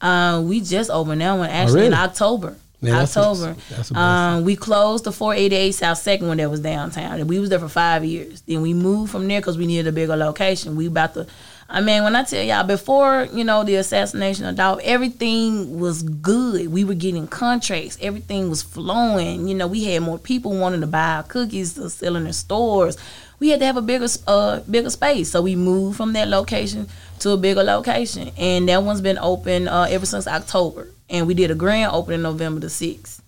Uh, 0.00 0.42
we 0.44 0.60
just 0.60 0.90
opened 0.90 1.20
that 1.20 1.32
one 1.34 1.50
actually 1.50 1.72
oh, 1.72 1.74
really? 1.74 1.86
in 1.88 1.94
October. 1.94 2.56
Man, 2.82 2.94
October. 2.94 3.52
That's 3.68 3.90
a, 3.90 3.92
that's 3.92 3.94
um, 3.94 4.44
we 4.44 4.56
closed 4.56 5.04
the 5.04 5.12
488 5.12 5.72
South 5.72 5.98
Second 5.98 6.28
one 6.28 6.38
that 6.38 6.50
was 6.50 6.60
downtown. 6.60 7.20
And 7.20 7.28
we 7.28 7.38
was 7.38 7.50
there 7.50 7.58
for 7.58 7.68
five 7.68 8.04
years. 8.04 8.40
Then 8.42 8.62
we 8.62 8.72
moved 8.72 9.12
from 9.12 9.28
there 9.28 9.40
because 9.40 9.58
we 9.58 9.66
needed 9.66 9.86
a 9.86 9.92
bigger 9.92 10.16
location. 10.16 10.76
We 10.76 10.86
about 10.86 11.12
to 11.14 11.26
I 11.72 11.80
mean, 11.80 12.02
when 12.02 12.16
I 12.16 12.24
tell 12.24 12.42
y'all 12.42 12.64
before, 12.64 13.28
you 13.32 13.44
know, 13.44 13.62
the 13.62 13.76
assassination 13.76 14.44
of 14.44 14.56
Dolph, 14.56 14.80
everything 14.82 15.78
was 15.78 16.02
good. 16.02 16.72
We 16.72 16.82
were 16.82 16.94
getting 16.94 17.28
contracts. 17.28 17.96
Everything 18.00 18.50
was 18.50 18.60
flowing. 18.60 19.46
You 19.46 19.54
know, 19.54 19.68
we 19.68 19.84
had 19.84 20.02
more 20.02 20.18
people 20.18 20.58
wanting 20.58 20.80
to 20.80 20.88
buy 20.88 21.14
our 21.14 21.22
cookies 21.22 21.74
to 21.74 21.88
sell 21.88 22.16
in 22.16 22.24
the 22.24 22.32
stores. 22.32 22.96
We 23.38 23.50
had 23.50 23.60
to 23.60 23.66
have 23.66 23.76
a 23.76 23.82
bigger, 23.82 24.08
uh, 24.26 24.60
bigger 24.68 24.90
space. 24.90 25.30
So 25.30 25.42
we 25.42 25.54
moved 25.54 25.96
from 25.96 26.12
that 26.14 26.26
location 26.26 26.88
to 27.20 27.30
a 27.30 27.36
bigger 27.36 27.62
location, 27.62 28.32
and 28.36 28.68
that 28.68 28.82
one's 28.82 29.00
been 29.00 29.18
open 29.18 29.68
uh, 29.68 29.86
ever 29.88 30.06
since 30.06 30.26
October. 30.26 30.88
And 31.08 31.28
we 31.28 31.34
did 31.34 31.52
a 31.52 31.54
grand 31.54 31.92
opening 31.92 32.22
November 32.22 32.60
the 32.60 32.70
sixth. 32.70 33.19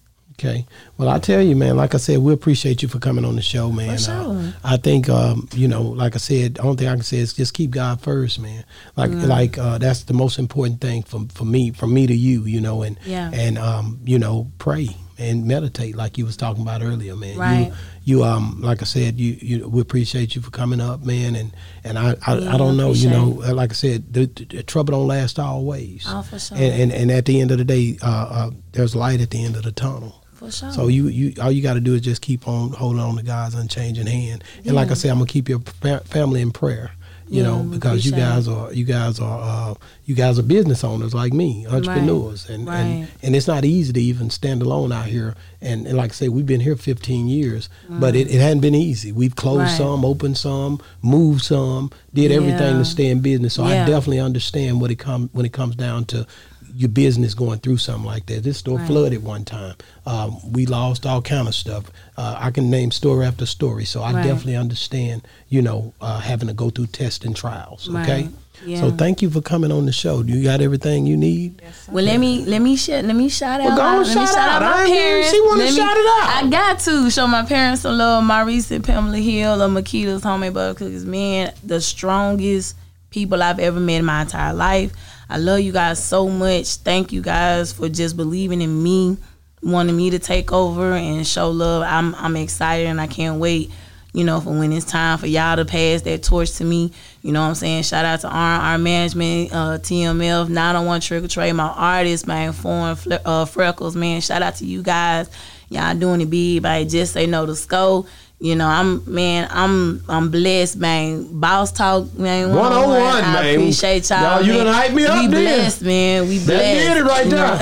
Okay. 0.44 0.66
Well, 0.98 1.08
I 1.08 1.20
tell 1.20 1.40
you, 1.40 1.54
man. 1.54 1.76
Like 1.76 1.94
I 1.94 1.98
said, 1.98 2.18
we 2.18 2.32
appreciate 2.32 2.82
you 2.82 2.88
for 2.88 2.98
coming 2.98 3.24
on 3.24 3.36
the 3.36 3.42
show, 3.42 3.70
man. 3.70 3.96
For 3.96 4.02
sure. 4.02 4.14
Uh, 4.14 4.52
I 4.64 4.76
think, 4.76 5.08
um, 5.08 5.48
you 5.54 5.68
know, 5.68 5.82
like 5.82 6.16
I 6.16 6.18
said, 6.18 6.56
the 6.56 6.62
only 6.62 6.76
thing 6.78 6.88
I 6.88 6.94
can 6.94 7.04
say 7.04 7.18
is 7.18 7.32
just 7.32 7.54
keep 7.54 7.70
God 7.70 8.00
first, 8.00 8.40
man. 8.40 8.64
Like, 8.96 9.10
mm. 9.10 9.26
like 9.28 9.56
uh, 9.56 9.78
that's 9.78 10.02
the 10.02 10.14
most 10.14 10.40
important 10.40 10.80
thing 10.80 11.04
for 11.04 11.20
for 11.32 11.44
me, 11.44 11.70
from 11.70 11.94
me 11.94 12.08
to 12.08 12.14
you, 12.14 12.44
you 12.44 12.60
know, 12.60 12.82
and 12.82 12.98
yeah. 13.04 13.30
and 13.32 13.56
um, 13.56 14.00
you 14.04 14.18
know, 14.18 14.50
pray 14.58 14.88
and 15.16 15.46
meditate, 15.46 15.94
like 15.94 16.18
you 16.18 16.24
was 16.24 16.36
talking 16.36 16.62
about 16.62 16.82
earlier, 16.82 17.14
man. 17.14 17.38
Right. 17.38 17.66
You, 17.68 17.74
you 18.04 18.24
um 18.24 18.60
like 18.60 18.82
I 18.82 18.84
said 18.84 19.20
you 19.20 19.36
you 19.40 19.68
we 19.68 19.80
appreciate 19.80 20.34
you 20.34 20.42
for 20.42 20.50
coming 20.50 20.80
up 20.80 21.04
man 21.04 21.36
and 21.36 21.52
and 21.84 21.98
I 21.98 22.16
I, 22.26 22.38
yeah, 22.38 22.54
I 22.54 22.58
don't 22.58 22.76
know 22.76 22.92
you 22.92 23.08
know 23.08 23.28
like 23.28 23.70
I 23.70 23.74
said 23.74 24.12
the, 24.12 24.26
the, 24.26 24.62
trouble 24.64 24.92
don't 24.92 25.06
last 25.06 25.38
always 25.38 26.04
oh 26.08 26.22
for 26.22 26.38
sure 26.38 26.58
and 26.58 26.82
and, 26.82 26.92
and 26.92 27.12
at 27.12 27.26
the 27.26 27.40
end 27.40 27.52
of 27.52 27.58
the 27.58 27.64
day 27.64 27.98
uh, 28.02 28.26
uh, 28.30 28.50
there's 28.72 28.96
light 28.96 29.20
at 29.20 29.30
the 29.30 29.44
end 29.44 29.56
of 29.56 29.62
the 29.62 29.72
tunnel 29.72 30.21
for 30.42 30.50
sure. 30.50 30.72
So 30.72 30.88
you, 30.88 31.08
you 31.08 31.34
all 31.40 31.50
you 31.50 31.62
got 31.62 31.74
to 31.74 31.80
do 31.80 31.94
is 31.94 32.00
just 32.00 32.22
keep 32.22 32.48
on 32.48 32.70
holding 32.72 33.00
on 33.00 33.16
to 33.16 33.22
God's 33.22 33.54
unchanging 33.54 34.06
hand. 34.06 34.44
And 34.58 34.66
yeah. 34.66 34.72
like 34.72 34.90
I 34.90 34.94
said, 34.94 35.10
I'm 35.10 35.18
gonna 35.18 35.26
keep 35.26 35.48
your 35.48 35.60
family 35.60 36.40
in 36.40 36.50
prayer. 36.50 36.92
You 37.28 37.38
yeah, 37.38 37.48
know, 37.48 37.62
because 37.62 38.04
you 38.04 38.12
guys 38.12 38.46
are 38.46 38.70
you 38.74 38.84
guys 38.84 39.18
are 39.18 39.40
uh, 39.70 39.74
you 40.04 40.14
guys 40.14 40.38
are 40.38 40.42
business 40.42 40.84
owners 40.84 41.14
like 41.14 41.32
me, 41.32 41.66
entrepreneurs, 41.66 42.46
right. 42.46 42.54
and, 42.54 42.66
right. 42.66 42.76
and 42.76 43.08
and 43.22 43.36
it's 43.36 43.46
not 43.46 43.64
easy 43.64 43.90
to 43.90 44.00
even 44.00 44.28
stand 44.28 44.60
alone 44.60 44.92
out 44.92 45.06
here. 45.06 45.34
And, 45.62 45.86
and 45.86 45.96
like 45.96 46.10
I 46.10 46.12
say, 46.14 46.28
we've 46.28 46.44
been 46.44 46.60
here 46.60 46.76
15 46.76 47.28
years, 47.28 47.70
mm. 47.88 48.00
but 48.00 48.16
it, 48.16 48.28
it 48.28 48.40
hadn't 48.40 48.60
been 48.60 48.74
easy. 48.74 49.12
We've 49.12 49.34
closed 49.34 49.60
right. 49.60 49.78
some, 49.78 50.04
opened 50.04 50.36
some, 50.36 50.80
moved 51.00 51.42
some, 51.42 51.90
did 52.12 52.32
everything 52.32 52.78
to 52.78 52.84
stay 52.84 53.06
in 53.06 53.20
business. 53.20 53.54
So 53.54 53.64
I 53.64 53.86
definitely 53.86 54.20
understand 54.20 54.80
what 54.80 54.90
it 54.90 54.96
come 54.96 55.30
when 55.32 55.46
it 55.46 55.52
comes 55.52 55.76
down 55.76 56.04
to 56.06 56.26
your 56.74 56.88
business 56.88 57.34
going 57.34 57.58
through 57.58 57.78
something 57.78 58.04
like 58.04 58.26
that. 58.26 58.42
This 58.42 58.58
store 58.58 58.78
right. 58.78 58.86
flooded 58.86 59.22
one 59.22 59.44
time. 59.44 59.74
Um, 60.06 60.52
we 60.52 60.66
lost 60.66 61.06
all 61.06 61.22
kind 61.22 61.48
of 61.48 61.54
stuff. 61.54 61.90
Uh, 62.16 62.36
I 62.38 62.50
can 62.50 62.70
name 62.70 62.90
story 62.90 63.26
after 63.26 63.46
story, 63.46 63.84
so 63.84 64.02
I 64.02 64.12
right. 64.12 64.24
definitely 64.24 64.56
understand. 64.56 65.26
You 65.48 65.62
know, 65.62 65.94
uh, 66.00 66.20
having 66.20 66.48
to 66.48 66.54
go 66.54 66.70
through 66.70 66.86
tests 66.86 67.24
and 67.24 67.36
trials. 67.36 67.88
Okay. 67.94 68.28
Yeah. 68.64 68.80
So 68.80 68.90
thank 68.90 69.22
you 69.22 69.30
for 69.30 69.40
coming 69.40 69.72
on 69.72 69.86
the 69.86 69.92
show. 69.92 70.22
Do 70.22 70.32
you 70.32 70.44
got 70.44 70.60
everything 70.60 71.06
you 71.06 71.16
need? 71.16 71.60
Yes, 71.60 71.88
well, 71.88 72.04
let 72.04 72.20
me 72.20 72.44
let 72.44 72.60
me 72.60 72.76
sh- 72.76 72.90
let 72.90 73.16
me 73.16 73.28
shout 73.28 73.60
out. 73.60 73.66
Well, 73.66 73.76
go 73.76 73.98
let 73.98 74.06
shout, 74.06 74.16
me 74.16 74.26
shout 74.26 74.38
out. 74.38 74.62
out 74.62 74.76
my 74.78 74.86
parents. 74.86 75.30
She 75.30 75.40
want 75.40 75.60
to 75.62 75.66
shout 75.68 75.96
it 75.96 76.06
out. 76.06 76.44
I 76.44 76.48
got 76.48 76.78
to 76.80 77.10
show 77.10 77.26
my 77.26 77.44
parents 77.44 77.82
some 77.82 77.98
love. 77.98 78.22
My 78.22 78.42
recent 78.42 78.86
Pamela 78.86 79.16
Hill 79.16 79.60
of 79.60 79.72
Makeda's 79.72 80.22
homemade 80.22 80.54
butter 80.54 80.74
cookies. 80.74 81.04
Man, 81.04 81.52
the 81.64 81.80
strongest 81.80 82.76
people 83.10 83.42
I've 83.42 83.58
ever 83.58 83.80
met 83.80 83.96
in 83.96 84.04
my 84.04 84.22
entire 84.22 84.54
life. 84.54 84.92
I 85.32 85.38
love 85.38 85.60
you 85.60 85.72
guys 85.72 85.98
so 85.98 86.28
much. 86.28 86.76
Thank 86.76 87.10
you 87.10 87.22
guys 87.22 87.72
for 87.72 87.88
just 87.88 88.18
believing 88.18 88.60
in 88.60 88.82
me, 88.82 89.16
wanting 89.62 89.96
me 89.96 90.10
to 90.10 90.18
take 90.18 90.52
over 90.52 90.92
and 90.92 91.26
show 91.26 91.50
love. 91.50 91.84
I'm 91.84 92.14
I'm 92.16 92.36
excited 92.36 92.86
and 92.86 93.00
I 93.00 93.06
can't 93.06 93.40
wait. 93.40 93.70
You 94.12 94.24
know, 94.24 94.42
for 94.42 94.50
when 94.50 94.72
it's 94.72 94.84
time 94.84 95.16
for 95.16 95.26
y'all 95.26 95.56
to 95.56 95.64
pass 95.64 96.02
that 96.02 96.22
torch 96.22 96.52
to 96.56 96.64
me. 96.64 96.92
You 97.22 97.32
know 97.32 97.40
what 97.40 97.48
I'm 97.48 97.54
saying? 97.54 97.84
Shout 97.84 98.04
out 98.04 98.20
to 98.20 98.28
our 98.28 98.60
our 98.60 98.76
management, 98.76 99.54
uh, 99.54 99.78
TMF, 99.78 100.50
901 100.50 101.00
Trick 101.00 101.24
or 101.24 101.28
Trade, 101.28 101.54
my 101.54 101.70
artist, 101.70 102.26
my 102.26 102.40
informed 102.40 102.98
uh, 103.24 103.46
Freckles, 103.46 103.96
man. 103.96 104.20
Shout 104.20 104.42
out 104.42 104.56
to 104.56 104.66
you 104.66 104.82
guys. 104.82 105.30
Y'all 105.70 105.94
doing 105.94 106.20
it 106.20 106.28
big 106.28 106.62
by 106.62 106.84
just 106.84 107.14
say 107.14 107.24
no 107.26 107.46
to 107.46 107.56
SCO 107.56 108.04
You 108.42 108.56
know, 108.56 108.66
I'm 108.66 109.04
man, 109.06 109.46
I'm 109.52 110.02
I'm 110.08 110.28
blessed, 110.28 110.74
man. 110.76 111.28
Boss 111.38 111.70
talk, 111.70 112.12
man. 112.18 112.48
101, 112.52 113.00
I 113.00 113.20
man. 113.20 113.54
appreciate 113.54 114.10
y'all. 114.10 114.20
Y'all, 114.20 114.42
you 114.42 114.54
man. 114.54 114.64
done 114.64 114.74
hype 114.74 114.92
me 114.94 115.06
up 115.06 115.14
We 115.14 115.20
then. 115.28 115.30
blessed, 115.30 115.82
man. 115.82 116.22
We 116.28 116.44
blessed. 116.44 116.48
That 116.48 116.74
did 116.74 116.96
it 116.96 117.04
right 117.04 117.24
you 117.26 117.30
know? 117.30 117.56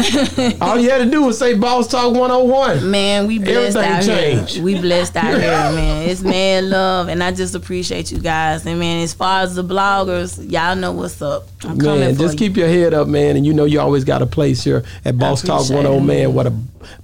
there. 0.48 0.52
All 0.62 0.78
you 0.78 0.88
had 0.88 1.04
to 1.04 1.10
do 1.10 1.22
was 1.24 1.38
say 1.38 1.52
Boss 1.52 1.86
Talk 1.86 2.14
101. 2.14 2.90
Man, 2.90 3.26
we 3.26 3.38
blessed 3.38 3.76
Everything 3.76 3.92
out 3.92 4.02
changed. 4.04 4.54
here. 4.54 4.64
We 4.64 4.80
blessed 4.80 5.16
out 5.18 5.38
here, 5.38 5.50
man. 5.74 6.08
It's 6.08 6.22
man 6.22 6.70
love, 6.70 7.08
and 7.08 7.22
I 7.22 7.32
just 7.32 7.54
appreciate 7.54 8.10
you 8.10 8.18
guys. 8.18 8.64
And 8.64 8.78
man, 8.78 9.02
as 9.02 9.12
far 9.12 9.42
as 9.42 9.56
the 9.56 9.62
bloggers, 9.62 10.50
y'all 10.50 10.76
know 10.76 10.92
what's 10.92 11.20
up. 11.20 11.46
I'm 11.62 11.78
coming 11.78 12.00
Man, 12.00 12.16
just 12.16 12.40
you. 12.40 12.48
keep 12.48 12.56
your 12.56 12.68
head 12.68 12.94
up, 12.94 13.06
man, 13.06 13.36
and 13.36 13.44
you 13.44 13.52
know 13.52 13.66
you 13.66 13.80
always 13.80 14.04
got 14.04 14.22
a 14.22 14.26
place 14.26 14.64
here 14.64 14.82
at 15.04 15.18
Boss 15.18 15.42
Talk 15.42 15.60
appreciate 15.66 15.76
101, 15.84 16.02
it. 16.02 16.06
man. 16.06 16.32
What 16.34 16.46
a 16.46 16.54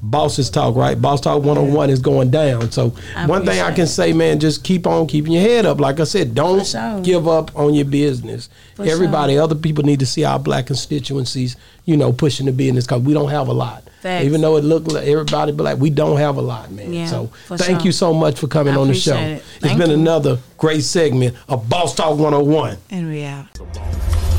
bosses 0.03 0.51
talk, 0.51 0.77
right? 0.77 1.01
Boss 1.01 1.21
Talk 1.21 1.43
101 1.43 1.91
is 1.91 2.01
going 2.01 2.31
down. 2.31 2.71
So 2.71 2.95
I 3.15 3.27
one 3.27 3.45
thing 3.45 3.61
I 3.61 3.73
can 3.73 3.87
say, 3.87 4.13
man, 4.13 4.41
just 4.41 4.65
keep 4.65 4.87
on 4.87 5.07
keeping 5.07 5.33
your 5.33 5.43
head 5.43 5.67
up. 5.67 5.81
Like 5.81 6.01
I 6.01 6.05
said, 6.05 6.35
don't 6.35 6.67
sure. 6.67 7.01
give 7.01 7.29
up 7.29 7.57
on 7.57 7.75
your 7.75 7.85
business. 7.85 8.49
For 8.75 8.85
Everybody, 8.85 9.39
other 9.39 9.55
people 9.55 9.85
need 9.85 10.01
to 10.01 10.07
see 10.07 10.25
our 10.25 10.39
black 10.39 10.67
constituencies, 10.67 11.57
you 11.85 11.97
know, 11.97 12.13
pushing 12.13 12.47
the 12.47 12.53
business 12.53 12.87
because 12.87 13.03
we 13.03 13.15
don't 13.15 13.31
have 13.31 13.49
a 13.49 13.53
lot. 13.53 13.83
Facts. 14.03 14.25
Even 14.27 14.41
though 14.43 14.57
it 14.57 14.65
looked 14.65 14.93
like 14.93 15.07
everybody, 15.07 15.53
but 15.53 15.65
like 15.65 15.79
we 15.79 15.91
don't 15.91 16.19
have 16.19 16.37
a 16.37 16.43
lot, 16.43 16.71
man. 16.71 16.93
Yeah, 16.93 17.07
so 17.07 17.27
thank 17.47 17.81
sure. 17.81 17.87
you 17.87 17.93
so 17.93 18.13
much 18.13 18.39
for 18.39 18.47
coming 18.47 18.75
I 18.75 18.79
on 18.79 18.89
the 18.89 18.95
show. 18.95 19.17
It. 19.17 19.43
has 19.63 19.79
been 19.79 19.91
you. 19.91 19.97
another 19.97 20.39
great 20.59 20.83
segment 20.83 21.35
of 21.49 21.69
Boss 21.69 21.95
Talk 21.95 22.19
101. 22.19 22.77
And 22.91 23.09
we 23.09 23.25
out. 23.25 24.36